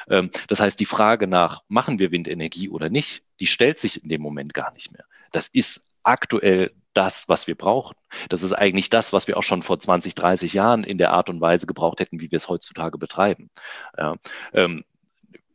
Ähm, 0.08 0.30
das 0.48 0.60
heißt, 0.60 0.78
die 0.78 0.84
Frage 0.84 1.26
nach, 1.26 1.62
machen 1.68 1.98
wir 1.98 2.12
Windenergie 2.12 2.68
oder 2.68 2.90
nicht, 2.90 3.24
die 3.40 3.46
stellt 3.46 3.78
sich 3.78 4.02
in 4.02 4.08
dem 4.08 4.22
Moment 4.22 4.54
gar 4.54 4.72
nicht 4.72 4.92
mehr. 4.92 5.04
Das 5.32 5.48
ist 5.48 5.82
aktuell 6.02 6.72
das, 6.92 7.28
was 7.28 7.46
wir 7.46 7.56
brauchen. 7.56 7.96
Das 8.28 8.42
ist 8.42 8.52
eigentlich 8.52 8.88
das, 8.88 9.12
was 9.12 9.26
wir 9.26 9.36
auch 9.36 9.42
schon 9.42 9.62
vor 9.62 9.78
20, 9.78 10.14
30 10.14 10.52
Jahren 10.52 10.84
in 10.84 10.98
der 10.98 11.10
Art 11.10 11.28
und 11.28 11.40
Weise 11.40 11.66
gebraucht 11.66 11.98
hätten, 12.00 12.20
wie 12.20 12.30
wir 12.30 12.36
es 12.36 12.48
heutzutage 12.48 12.98
betreiben. 12.98 13.50
Ja, 13.98 14.16
ähm, 14.52 14.84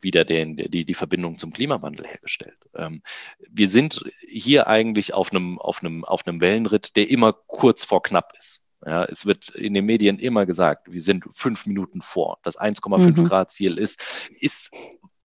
wieder 0.02 0.24
den, 0.24 0.56
die, 0.56 0.84
die 0.84 0.94
Verbindung 0.94 1.38
zum 1.38 1.52
Klimawandel 1.52 2.06
hergestellt. 2.06 2.58
Ähm, 2.74 3.02
wir 3.48 3.68
sind 3.68 4.02
hier 4.26 4.66
eigentlich 4.66 5.14
auf 5.14 5.30
einem, 5.30 5.58
auf, 5.58 5.82
einem, 5.82 6.04
auf 6.04 6.26
einem 6.26 6.40
Wellenritt, 6.40 6.96
der 6.96 7.10
immer 7.10 7.32
kurz 7.32 7.84
vor 7.84 8.02
knapp 8.02 8.32
ist. 8.38 8.59
Ja, 8.84 9.04
es 9.04 9.26
wird 9.26 9.50
in 9.50 9.74
den 9.74 9.84
Medien 9.84 10.18
immer 10.18 10.46
gesagt, 10.46 10.90
wir 10.90 11.02
sind 11.02 11.24
fünf 11.32 11.66
Minuten 11.66 12.00
vor. 12.00 12.38
Das 12.42 12.58
1,5 12.58 13.20
mhm. 13.20 13.24
Grad 13.24 13.50
Ziel 13.50 13.76
ist, 13.76 14.02
ist 14.40 14.70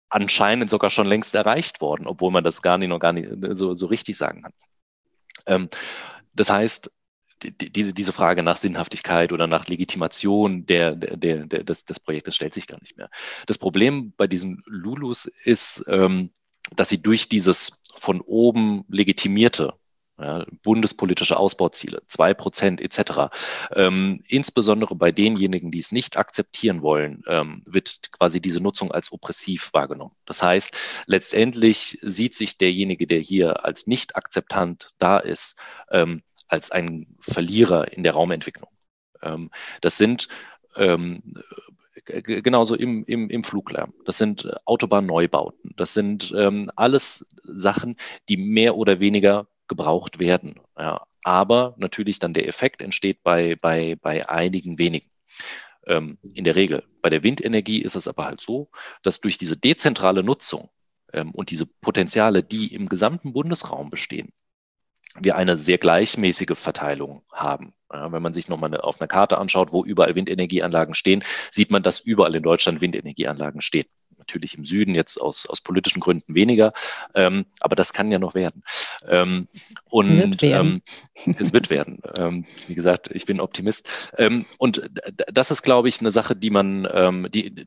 anscheinend 0.09 0.71
sogar 0.71 0.91
schon 0.91 1.07
längst 1.07 1.35
erreicht 1.35 1.81
worden, 1.81 2.07
obwohl 2.07 2.31
man 2.31 2.45
das 2.45 2.63
gar 2.63 2.79
nicht 2.79 2.89
noch 2.89 2.99
gar 2.99 3.13
nicht 3.13 3.29
so, 3.53 3.75
so 3.75 3.87
richtig 3.87 4.17
sagen 4.17 4.43
kann. 4.43 4.53
Ähm, 5.47 5.69
das 6.35 6.51
heißt, 6.51 6.91
diese, 7.45 7.93
diese 7.93 8.13
Frage 8.13 8.43
nach 8.43 8.57
Sinnhaftigkeit 8.57 9.33
oder 9.33 9.47
nach 9.47 9.67
Legitimation 9.67 10.65
der, 10.67 10.95
der, 10.95 11.47
der, 11.47 11.65
des, 11.65 11.85
des 11.85 12.01
Projektes 12.01 12.37
stellt 12.37 12.55
sich 12.55 12.67
gar 12.67 12.81
nicht 12.81 12.97
mehr. 12.97 13.11
Das 13.47 13.59
Problem 13.59 14.13
bei 14.17 14.27
diesen 14.27 14.63
Lulus 14.67 15.27
ist, 15.27 15.85
ähm, 15.89 16.31
dass 16.77 16.89
sie 16.89 17.03
durch 17.03 17.29
dieses 17.29 17.83
von 17.95 18.21
oben 18.21 18.85
legitimierte 18.89 19.75
ja, 20.23 20.47
bundespolitische 20.63 21.37
Ausbauziele, 21.37 22.03
zwei 22.07 22.35
Prozent 22.35 22.81
etc. 22.81 23.35
Ähm, 23.75 24.23
insbesondere 24.27 24.95
bei 24.95 25.13
denjenigen, 25.13 25.71
die 25.71 25.79
es 25.79 25.93
nicht 25.93 26.17
akzeptieren 26.17 26.83
wollen, 26.83 27.23
ähm, 27.27 27.63
wird 27.67 28.11
quasi 28.13 28.41
diese 28.41 28.61
Nutzung 28.61 28.93
als 28.93 29.13
oppressiv 29.13 29.71
wahrgenommen. 29.73 30.15
Das 30.27 30.43
heißt, 30.43 30.77
letztendlich 31.07 31.99
sieht 32.03 32.35
sich 32.35 32.59
derjenige, 32.59 33.07
der 33.07 33.21
hier 33.21 33.65
als 33.65 33.87
nicht 33.87 34.17
akzeptant 34.17 34.91
da 34.99 35.19
ist, 35.19 35.57
ähm, 35.91 36.23
als 36.49 36.71
ein 36.71 37.17
Verlierer 37.21 37.93
in 37.93 38.03
der 38.03 38.13
Raumentwicklung. 38.13 38.71
Ähm, 39.23 39.51
das 39.81 39.97
sind 39.97 40.29
ähm, 40.77 41.23
genauso 42.05 42.75
im, 42.75 43.05
im, 43.05 43.31
im 43.31 43.45
Fluglärm. 43.45 43.95
Das 44.05 44.19
sind 44.19 44.49
Autobahnneubauten. 44.67 45.73
Das 45.77 45.95
sind 45.95 46.33
ähm, 46.37 46.71
alles 46.77 47.27
Sachen, 47.45 47.97
die 48.29 48.37
mehr 48.37 48.77
oder 48.77 49.01
weniger 49.01 49.47
gebraucht 49.73 50.19
werden. 50.19 50.61
Ja, 50.79 51.03
aber 51.23 51.75
natürlich 51.79 52.19
dann 52.19 52.35
der 52.35 52.47
Effekt 52.49 52.83
entsteht 52.83 53.23
bei, 53.23 53.57
bei, 53.61 53.97
bei 54.01 54.29
einigen 54.29 54.79
wenigen. 54.79 55.11
Ähm, 55.87 56.19
in 56.35 56.45
der 56.45 56.55
Regel. 56.55 56.85
Bei 57.01 57.09
der 57.11 57.25
Windenergie 57.25 57.83
ist 57.83 57.97
es 57.97 58.07
aber 58.07 58.27
halt 58.27 58.41
so, 58.41 58.71
dass 59.03 59.21
durch 59.21 59.39
diese 59.39 59.57
dezentrale 59.57 60.23
Nutzung 60.23 60.71
ähm, 61.13 61.33
und 61.33 61.51
diese 61.51 61.67
Potenziale, 61.67 62.45
die 62.45 62.73
im 62.73 62.89
gesamten 62.89 63.33
Bundesraum 63.33 63.91
bestehen, 63.91 64.33
wir 65.19 65.37
eine 65.37 65.57
sehr 65.57 65.79
gleichmäßige 65.79 66.57
Verteilung 66.57 67.25
haben. 67.33 67.75
Ja, 67.93 68.13
wenn 68.13 68.23
man 68.23 68.33
sich 68.33 68.49
nochmal 68.49 68.75
auf 68.81 69.01
einer 69.01 69.09
Karte 69.09 69.39
anschaut, 69.39 69.73
wo 69.73 69.85
überall 69.85 70.15
Windenergieanlagen 70.15 70.95
stehen, 70.95 71.25
sieht 71.51 71.71
man, 71.71 71.83
dass 71.83 72.01
überall 72.01 72.35
in 72.35 72.43
Deutschland 72.43 72.81
Windenergieanlagen 72.81 73.61
stehen. 73.61 73.87
Natürlich 74.23 74.57
im 74.57 74.65
Süden 74.65 74.95
jetzt 74.95 75.21
aus, 75.21 75.47
aus 75.47 75.61
politischen 75.61 75.99
Gründen 75.99 76.33
weniger, 76.33 76.73
ähm, 77.13 77.45
aber 77.59 77.75
das 77.75 77.93
kann 77.93 78.13
ja 78.13 78.21
noch 78.21 78.37
werden. 78.37 78.63
Ähm, 79.09 79.49
und 79.91 80.17
wird 80.17 80.43
werden. 80.43 80.81
Ähm, 81.27 81.35
es 81.39 81.53
wird 81.53 81.71
werden. 81.71 82.01
Ähm, 82.17 82.47
wie 82.69 82.77
gesagt, 82.77 83.13
ich 83.13 83.27
bin 83.27 83.41
Optimist. 83.41 84.13
Ähm, 84.17 84.47
und 84.59 84.89
das 85.27 85.51
ist, 85.51 85.63
glaube 85.63 85.89
ich, 85.89 85.99
eine 85.99 86.13
Sache, 86.13 86.37
die 86.37 86.51
man, 86.51 86.87
ähm, 86.93 87.29
die, 87.35 87.67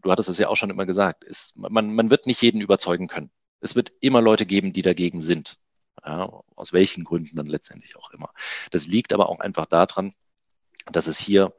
du 0.00 0.12
hattest 0.12 0.28
es 0.28 0.38
ja 0.38 0.48
auch 0.48 0.56
schon 0.56 0.70
immer 0.70 0.86
gesagt, 0.86 1.24
ist, 1.24 1.58
man, 1.58 1.92
man 1.92 2.08
wird 2.08 2.26
nicht 2.26 2.40
jeden 2.40 2.60
überzeugen 2.60 3.08
können. 3.08 3.30
Es 3.60 3.74
wird 3.74 3.92
immer 4.00 4.20
Leute 4.20 4.46
geben, 4.46 4.72
die 4.72 4.82
dagegen 4.82 5.20
sind. 5.20 5.58
Ja, 6.04 6.40
aus 6.54 6.72
welchen 6.72 7.02
Gründen 7.02 7.34
dann 7.34 7.46
letztendlich 7.46 7.96
auch 7.96 8.12
immer. 8.12 8.30
Das 8.70 8.86
liegt 8.86 9.12
aber 9.12 9.28
auch 9.28 9.40
einfach 9.40 9.66
daran, 9.66 10.14
dass 10.92 11.08
es 11.08 11.18
hier 11.18 11.52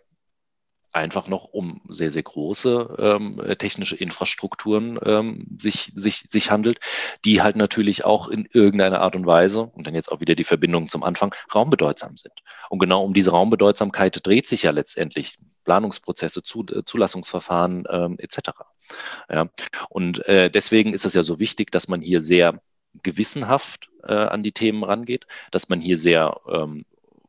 einfach 0.91 1.27
noch 1.27 1.45
um 1.45 1.81
sehr, 1.89 2.11
sehr 2.11 2.23
große 2.23 2.95
ähm, 2.99 3.41
technische 3.57 3.95
Infrastrukturen 3.95 4.99
ähm, 5.03 5.45
sich, 5.57 5.91
sich, 5.95 6.25
sich 6.27 6.49
handelt, 6.49 6.79
die 7.25 7.41
halt 7.41 7.55
natürlich 7.55 8.05
auch 8.05 8.27
in 8.29 8.47
irgendeiner 8.51 9.01
Art 9.01 9.15
und 9.15 9.25
Weise, 9.25 9.61
und 9.61 9.85
dann 9.85 9.95
jetzt 9.95 10.11
auch 10.11 10.19
wieder 10.19 10.35
die 10.35 10.43
Verbindung 10.43 10.89
zum 10.89 11.03
Anfang, 11.03 11.35
raumbedeutsam 11.53 12.17
sind. 12.17 12.33
Und 12.69 12.79
genau 12.79 13.03
um 13.03 13.13
diese 13.13 13.31
Raumbedeutsamkeit 13.31 14.25
dreht 14.25 14.47
sich 14.47 14.63
ja 14.63 14.71
letztendlich 14.71 15.37
Planungsprozesse, 15.65 16.41
äh, 16.41 16.83
Zulassungsverfahren 16.83 17.85
ähm, 17.89 18.15
etc. 18.19 18.39
Ja. 19.29 19.49
Und 19.89 20.25
äh, 20.25 20.49
deswegen 20.49 20.93
ist 20.93 21.05
es 21.05 21.13
ja 21.13 21.23
so 21.23 21.39
wichtig, 21.39 21.71
dass 21.71 21.87
man 21.87 22.01
hier 22.01 22.21
sehr 22.21 22.61
gewissenhaft 23.03 23.89
äh, 24.03 24.13
an 24.13 24.43
die 24.43 24.53
Themen 24.53 24.83
rangeht, 24.83 25.27
dass 25.51 25.69
man 25.69 25.79
hier 25.79 25.97
sehr 25.97 26.39
ähm, 26.49 26.85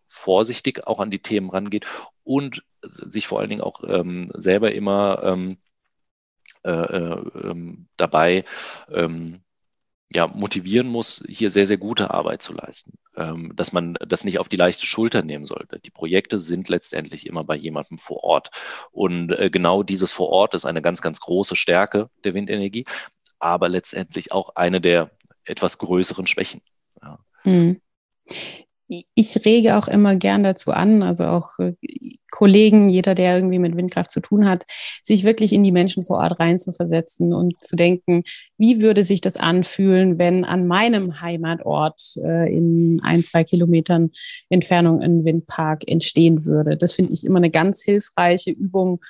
vorsichtig 0.06 0.86
auch 0.86 1.00
an 1.00 1.11
die 1.11 1.20
Themen 1.20 1.50
rangeht 1.50 1.86
und 2.29 2.62
sich 2.83 3.26
vor 3.26 3.41
allen 3.41 3.49
Dingen 3.49 3.62
auch 3.62 3.83
ähm, 3.85 4.31
selber 4.35 4.72
immer 4.72 5.22
ähm, 5.24 5.57
äh, 6.62 6.70
äh, 6.70 7.49
ähm, 7.49 7.89
dabei 7.97 8.45
ähm, 8.93 9.41
ja, 10.11 10.26
motivieren 10.26 10.89
muss, 10.89 11.24
hier 11.26 11.51
sehr, 11.51 11.66
sehr 11.66 11.79
gute 11.79 12.11
Arbeit 12.11 12.43
zu 12.43 12.53
leisten. 12.53 12.99
Ähm, 13.16 13.57
dass 13.57 13.72
man 13.72 13.95
das 14.07 14.24
nicht 14.24 14.39
auf 14.39 14.51
die 14.51 14.57
leichte 14.57 14.85
Schulter 14.85 15.22
nehmen 15.22 15.47
sollte. 15.47 15.81
Die 15.81 15.91
Projekte 15.91 16.39
sind 16.39 16.68
letztendlich 16.68 17.26
immer 17.26 17.45
bei 17.45 17.57
jemandem 17.57 17.97
vor 17.97 18.22
Ort. 18.24 18.51
Und 18.91 19.33
äh, 19.33 19.49
genau 19.51 19.83
dieses 19.83 20.12
vor 20.12 20.29
Ort 20.29 20.55
ist 20.55 20.66
eine 20.66 20.83
ganz, 20.83 21.01
ganz 21.01 21.20
große 21.20 21.57
Stärke 21.57 22.11
der 22.24 22.35
Windenergie, 22.35 22.85
aber 23.39 23.70
letztendlich 23.70 24.33
auch 24.33 24.57
eine 24.57 24.83
der 24.83 25.11
etwas 25.45 25.79
größeren 25.79 26.26
Schwächen. 26.26 26.61
Ja. 27.01 27.18
Hm. 27.43 27.81
Ich 28.89 29.45
rege 29.45 29.76
auch 29.76 29.86
immer 29.86 30.16
gern 30.16 30.43
dazu 30.43 30.70
an, 30.70 31.03
also 31.03 31.24
auch 31.24 31.59
äh, 31.59 31.74
Kollegen, 32.30 32.89
jeder, 32.89 33.14
der 33.14 33.36
irgendwie 33.36 33.59
mit 33.59 33.76
Windkraft 33.76 34.11
zu 34.11 34.20
tun 34.20 34.49
hat, 34.49 34.64
sich 35.03 35.24
wirklich 35.24 35.53
in 35.53 35.62
die 35.62 35.72
Menschen 35.72 36.05
vor 36.05 36.18
Ort 36.18 36.41
reinzuversetzen 36.41 37.34
und 37.34 37.55
zu 37.62 37.76
denken, 37.76 38.22
wie 38.57 38.80
würde 38.80 39.03
sich 39.03 39.20
das 39.20 39.36
anfühlen, 39.36 40.18
wenn 40.18 40.45
an 40.45 40.66
meinem 40.66 41.20
Heimatort 41.20 42.01
äh, 42.22 42.51
in 42.51 43.01
ein, 43.03 43.22
zwei 43.24 43.45
Kilometern 43.45 44.11
Entfernung 44.49 45.03
ein 45.03 45.24
Windpark 45.24 45.91
entstehen 45.91 46.47
würde. 46.47 46.76
Das 46.76 46.95
finde 46.95 47.12
ich 47.12 47.24
immer 47.24 47.39
eine 47.39 47.51
ganz 47.51 47.82
hilfreiche 47.82 48.53
Übung, 48.53 49.01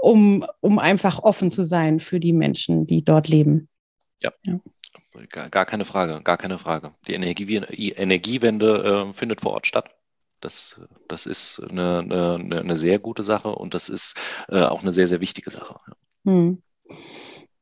um, 0.00 0.44
um 0.60 0.78
einfach 0.78 1.20
offen 1.20 1.50
zu 1.50 1.64
sein 1.64 1.98
für 1.98 2.20
die 2.20 2.32
Menschen, 2.32 2.86
die 2.86 3.02
dort 3.02 3.28
leben. 3.28 3.68
ja. 4.20 4.32
ja. 4.46 4.60
Gar, 5.28 5.64
keine 5.66 5.84
Frage, 5.84 6.22
gar 6.22 6.36
keine 6.36 6.58
Frage. 6.58 6.92
Die 7.06 7.14
Energie, 7.14 7.56
Energiewende 7.56 9.10
äh, 9.10 9.14
findet 9.14 9.40
vor 9.40 9.52
Ort 9.52 9.66
statt. 9.66 9.90
Das, 10.40 10.80
das 11.08 11.26
ist 11.26 11.60
eine, 11.68 11.98
eine, 11.98 12.60
eine 12.60 12.76
sehr 12.76 12.98
gute 12.98 13.24
Sache 13.24 13.48
und 13.48 13.74
das 13.74 13.88
ist 13.88 14.14
äh, 14.48 14.62
auch 14.62 14.82
eine 14.82 14.92
sehr, 14.92 15.08
sehr 15.08 15.20
wichtige 15.20 15.50
Sache. 15.50 15.80
Hm. 16.24 16.62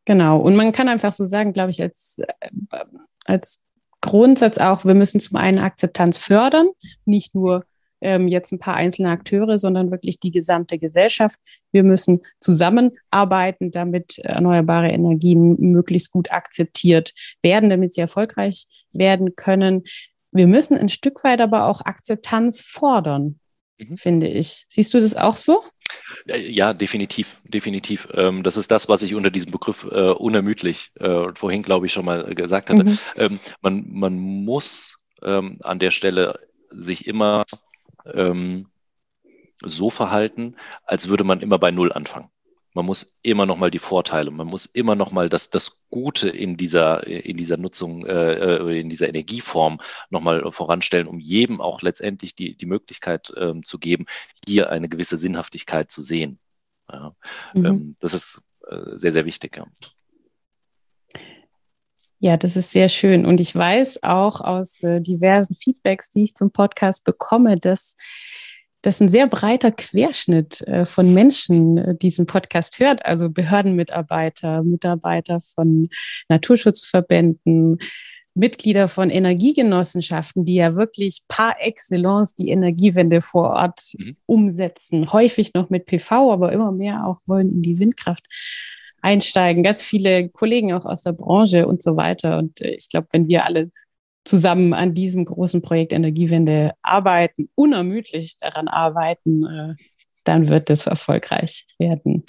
Genau. 0.04 0.38
Und 0.38 0.56
man 0.56 0.72
kann 0.72 0.88
einfach 0.88 1.12
so 1.12 1.24
sagen, 1.24 1.52
glaube 1.52 1.70
ich, 1.70 1.82
als, 1.82 2.18
äh, 2.18 2.78
als 3.24 3.62
Grundsatz 4.02 4.58
auch, 4.58 4.84
wir 4.84 4.94
müssen 4.94 5.20
zum 5.20 5.36
einen 5.36 5.58
Akzeptanz 5.58 6.18
fördern, 6.18 6.68
nicht 7.06 7.34
nur 7.34 7.64
ähm, 8.06 8.28
jetzt 8.28 8.52
ein 8.52 8.60
paar 8.60 8.76
einzelne 8.76 9.10
Akteure, 9.10 9.58
sondern 9.58 9.90
wirklich 9.90 10.20
die 10.20 10.30
gesamte 10.30 10.78
Gesellschaft. 10.78 11.40
Wir 11.72 11.82
müssen 11.82 12.20
zusammenarbeiten, 12.40 13.72
damit 13.72 14.18
erneuerbare 14.18 14.90
Energien 14.90 15.56
möglichst 15.58 16.12
gut 16.12 16.30
akzeptiert 16.30 17.12
werden, 17.42 17.68
damit 17.68 17.92
sie 17.92 18.00
erfolgreich 18.00 18.66
werden 18.92 19.34
können. 19.34 19.82
Wir 20.30 20.46
müssen 20.46 20.78
ein 20.78 20.88
Stück 20.88 21.24
weit 21.24 21.40
aber 21.40 21.66
auch 21.66 21.80
Akzeptanz 21.80 22.60
fordern, 22.60 23.40
mhm. 23.78 23.96
finde 23.96 24.28
ich. 24.28 24.66
Siehst 24.68 24.94
du 24.94 25.00
das 25.00 25.16
auch 25.16 25.36
so? 25.36 25.64
Ja, 26.26 26.74
definitiv, 26.74 27.40
definitiv. 27.42 28.06
Ähm, 28.14 28.44
das 28.44 28.56
ist 28.56 28.70
das, 28.70 28.88
was 28.88 29.02
ich 29.02 29.16
unter 29.16 29.32
diesem 29.32 29.50
Begriff 29.50 29.84
äh, 29.90 30.10
unermüdlich 30.12 30.92
äh, 31.00 31.26
vorhin, 31.34 31.62
glaube 31.62 31.86
ich, 31.86 31.92
schon 31.92 32.04
mal 32.04 32.34
gesagt 32.36 32.70
hatte. 32.70 32.84
Mhm. 32.84 32.98
Ähm, 33.16 33.40
man, 33.62 33.84
man 33.88 34.16
muss 34.16 34.96
ähm, 35.22 35.58
an 35.62 35.80
der 35.80 35.90
Stelle 35.90 36.38
sich 36.70 37.06
immer 37.06 37.44
ähm, 38.14 38.68
so 39.62 39.90
verhalten, 39.90 40.56
als 40.84 41.08
würde 41.08 41.24
man 41.24 41.40
immer 41.40 41.58
bei 41.58 41.70
Null 41.70 41.92
anfangen. 41.92 42.30
Man 42.74 42.84
muss 42.84 43.18
immer 43.22 43.46
noch 43.46 43.56
mal 43.56 43.70
die 43.70 43.78
Vorteile, 43.78 44.30
man 44.30 44.46
muss 44.46 44.66
immer 44.66 44.96
noch 44.96 45.10
mal 45.10 45.30
das, 45.30 45.48
das 45.48 45.80
Gute 45.88 46.28
in 46.28 46.58
dieser, 46.58 47.06
in 47.06 47.38
dieser 47.38 47.56
Nutzung, 47.56 48.04
äh, 48.04 48.34
äh 48.34 48.80
in 48.80 48.90
dieser 48.90 49.08
Energieform 49.08 49.80
noch 50.10 50.20
mal 50.20 50.52
voranstellen, 50.52 51.06
um 51.06 51.18
jedem 51.18 51.62
auch 51.62 51.80
letztendlich 51.80 52.36
die, 52.36 52.54
die 52.54 52.66
Möglichkeit 52.66 53.32
ähm, 53.34 53.64
zu 53.64 53.78
geben, 53.78 54.04
hier 54.46 54.70
eine 54.70 54.90
gewisse 54.90 55.16
Sinnhaftigkeit 55.16 55.90
zu 55.90 56.02
sehen. 56.02 56.38
Ja. 56.92 57.16
Mhm. 57.54 57.64
Ähm, 57.64 57.96
das 57.98 58.12
ist 58.12 58.42
äh, 58.68 58.98
sehr, 58.98 59.12
sehr 59.12 59.24
wichtig. 59.24 59.56
Ja. 59.56 59.66
Ja, 62.18 62.36
das 62.36 62.56
ist 62.56 62.70
sehr 62.70 62.88
schön. 62.88 63.26
Und 63.26 63.40
ich 63.40 63.54
weiß 63.54 64.02
auch 64.02 64.40
aus 64.40 64.82
äh, 64.82 65.00
diversen 65.00 65.54
Feedbacks, 65.54 66.08
die 66.08 66.24
ich 66.24 66.34
zum 66.34 66.50
Podcast 66.50 67.04
bekomme, 67.04 67.58
dass 67.58 67.94
dass 68.82 69.00
ein 69.00 69.08
sehr 69.08 69.26
breiter 69.26 69.72
Querschnitt 69.72 70.60
äh, 70.60 70.86
von 70.86 71.12
Menschen 71.12 71.76
äh, 71.76 71.96
diesen 71.96 72.26
Podcast 72.26 72.78
hört, 72.78 73.04
also 73.04 73.28
Behördenmitarbeiter, 73.28 74.62
Mitarbeiter 74.62 75.40
von 75.40 75.88
Naturschutzverbänden, 76.28 77.78
Mitglieder 78.34 78.86
von 78.86 79.10
Energiegenossenschaften, 79.10 80.44
die 80.44 80.54
ja 80.54 80.76
wirklich 80.76 81.22
par 81.26 81.56
excellence 81.58 82.34
die 82.34 82.50
Energiewende 82.50 83.22
vor 83.22 83.50
Ort 83.50 83.94
mhm. 83.98 84.16
umsetzen, 84.26 85.12
häufig 85.12 85.52
noch 85.54 85.68
mit 85.68 85.86
PV, 85.86 86.32
aber 86.32 86.52
immer 86.52 86.70
mehr 86.70 87.06
auch 87.06 87.18
wollen 87.26 87.50
in 87.50 87.62
die 87.62 87.80
Windkraft 87.80 88.26
einsteigen. 89.02 89.62
Ganz 89.62 89.82
viele 89.82 90.28
Kollegen 90.28 90.72
auch 90.72 90.84
aus 90.84 91.02
der 91.02 91.12
Branche 91.12 91.66
und 91.66 91.82
so 91.82 91.96
weiter. 91.96 92.38
Und 92.38 92.60
äh, 92.60 92.74
ich 92.74 92.88
glaube, 92.90 93.08
wenn 93.12 93.28
wir 93.28 93.44
alle 93.44 93.70
zusammen 94.24 94.74
an 94.74 94.94
diesem 94.94 95.24
großen 95.24 95.62
Projekt 95.62 95.92
Energiewende 95.92 96.72
arbeiten, 96.82 97.48
unermüdlich 97.54 98.36
daran 98.38 98.68
arbeiten, 98.68 99.44
äh, 99.44 99.74
dann 100.24 100.48
wird 100.48 100.70
es 100.70 100.86
erfolgreich 100.86 101.66
werden. 101.78 102.24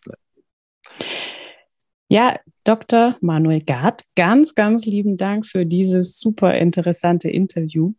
Ja, 2.09 2.37
Dr. 2.63 3.17
Manuel 3.21 3.61
Gard, 3.61 4.03
ganz, 4.15 4.55
ganz 4.55 4.85
lieben 4.85 5.17
Dank 5.17 5.45
für 5.45 5.65
dieses 5.65 6.19
super 6.19 6.53
interessante 6.55 7.29
Interview. 7.29 7.93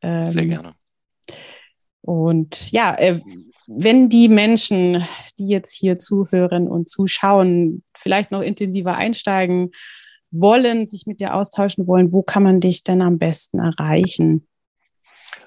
Ähm, 0.00 0.26
Sehr 0.26 0.46
gerne. 0.46 0.74
Und 2.02 2.70
ja, 2.72 2.94
äh, 2.98 3.20
wenn 3.68 4.08
die 4.08 4.28
Menschen, 4.28 5.04
die 5.38 5.48
jetzt 5.48 5.74
hier 5.74 5.98
zuhören 5.98 6.68
und 6.68 6.88
zuschauen, 6.88 7.84
vielleicht 7.96 8.32
noch 8.32 8.42
intensiver 8.42 8.96
einsteigen 8.96 9.70
wollen, 10.30 10.86
sich 10.86 11.06
mit 11.06 11.20
dir 11.20 11.34
austauschen 11.34 11.86
wollen, 11.86 12.12
wo 12.12 12.22
kann 12.22 12.42
man 12.42 12.60
dich 12.60 12.84
denn 12.84 13.02
am 13.02 13.18
besten 13.18 13.60
erreichen? 13.60 14.48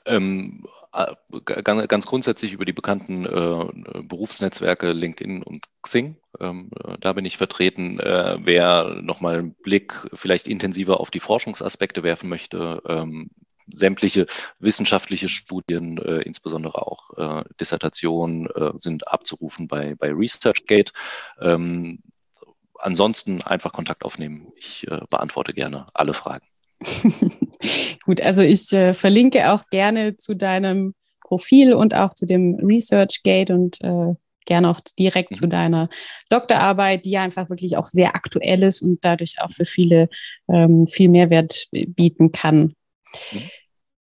Ähm, 0.06 0.66
äh, 0.93 1.62
ganz, 1.64 2.06
grundsätzlich 2.06 2.53
über 2.53 2.64
die 2.64 2.74
bekannten 2.74 3.26
äh, 3.26 4.01
Berufsnetzwerke 4.03 4.93
LinkedIn 4.93 5.43
und 5.43 5.66
Xing. 5.82 6.18
Ähm, 6.39 6.70
äh, 6.84 6.97
da 7.01 7.14
bin 7.14 7.26
ich 7.26 7.38
vertreten. 7.38 7.99
Äh, 7.99 8.38
wer 8.41 9.01
nochmal 9.01 9.39
einen 9.39 9.56
Blick 9.56 10.08
vielleicht 10.14 10.47
intensiver 10.47 10.99
auf 10.99 11.12
die 11.12 11.20
Forschungsaspekte 11.20 12.03
werfen 12.03 12.30
möchte, 12.30 12.82
ähm, 12.88 13.32
sämtliche 13.74 14.26
wissenschaftliche 14.59 15.30
Studien, 15.30 15.97
äh, 15.97 16.22
insbesondere 16.22 16.86
auch 16.88 17.18
äh, 17.18 17.43
Dissertationen, 17.59 18.47
äh, 18.47 18.72
sind 18.76 19.07
abzurufen 19.07 19.68
bei, 19.68 19.95
bei 19.95 20.11
ResearchGate. 20.11 20.91
Ähm, 21.39 21.99
ansonsten 22.80 23.41
einfach 23.41 23.72
Kontakt 23.72 24.03
aufnehmen. 24.03 24.51
Ich 24.55 24.88
äh, 24.88 25.01
beantworte 25.09 25.53
gerne 25.53 25.86
alle 25.93 26.13
Fragen. 26.13 26.45
Gut, 28.05 28.22
also 28.22 28.41
ich 28.41 28.72
äh, 28.74 28.93
verlinke 28.93 29.51
auch 29.51 29.63
gerne 29.70 30.18
zu 30.18 30.36
deinem 30.36 30.93
Profil 31.22 31.74
und 31.74 31.95
auch 31.95 32.13
zu 32.13 32.26
dem 32.26 32.55
ResearchGate 32.61 33.53
und 33.53 33.82
äh, 33.82 34.13
gerne 34.45 34.70
auch 34.70 34.80
direkt 34.97 35.32
mhm. 35.32 35.36
zu 35.36 35.47
deiner 35.47 35.89
Doktorarbeit, 36.30 37.05
die 37.05 37.11
ja 37.11 37.24
einfach 37.24 37.49
wirklich 37.49 37.78
auch 37.78 37.88
sehr 37.88 38.16
aktuell 38.16 38.63
ist 38.63 38.82
und 38.82 39.03
dadurch 39.03 39.36
auch 39.39 39.51
für 39.51 39.66
viele 39.66 40.09
ähm, 40.47 40.86
viel 40.86 41.09
Mehrwert 41.09 41.68
bieten 41.72 42.32
kann. 42.32 42.76
Mhm. 43.34 43.49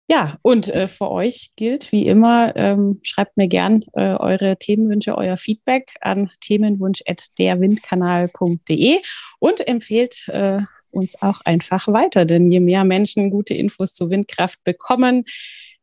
Ja, 0.09 0.39
und 0.43 0.69
äh, 0.69 0.87
für 0.87 1.11
euch 1.11 1.51
gilt 1.57 1.91
wie 1.91 2.07
immer, 2.07 2.55
ähm, 2.55 3.01
schreibt 3.03 3.37
mir 3.37 3.49
gern 3.49 3.83
äh, 3.95 4.15
eure 4.15 4.57
Themenwünsche, 4.57 5.19
euer 5.19 5.37
Feedback 5.37 5.95
an 6.01 6.31
themenwunsch.derwindkanal.de 6.41 8.99
und 9.41 9.67
empfehlt 9.67 10.29
äh, 10.29 10.61
uns 10.91 11.21
auch 11.23 11.41
einfach 11.45 11.89
weiter, 11.89 12.25
denn 12.25 12.53
je 12.53 12.61
mehr 12.61 12.85
Menschen 12.85 13.31
gute 13.31 13.55
Infos 13.55 13.95
zur 13.95 14.11
Windkraft 14.11 14.63
bekommen, 14.63 15.25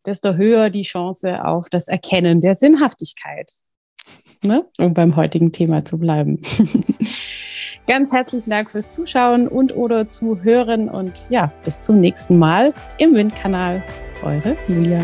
desto 0.05 0.35
höher 0.35 0.69
die 0.69 0.83
Chance 0.83 1.43
auf 1.43 1.67
das 1.69 1.89
Erkennen 1.89 2.39
der 2.39 2.55
Sinnhaftigkeit. 2.55 3.51
Ne? 4.41 4.65
Um 4.79 4.93
beim 4.93 5.17
heutigen 5.17 5.51
Thema 5.51 5.83
zu 5.83 5.97
bleiben. 5.97 6.39
Ganz 7.87 8.13
herzlichen 8.13 8.49
Dank 8.49 8.71
fürs 8.71 8.91
Zuschauen 8.91 9.47
und 9.47 9.75
oder 9.75 10.07
Zuhören 10.09 10.89
und 10.89 11.29
ja, 11.29 11.51
bis 11.63 11.81
zum 11.81 11.99
nächsten 11.99 12.37
Mal 12.37 12.69
im 12.97 13.13
Windkanal. 13.13 13.83
Eure 14.23 14.55
Julia. 14.67 15.01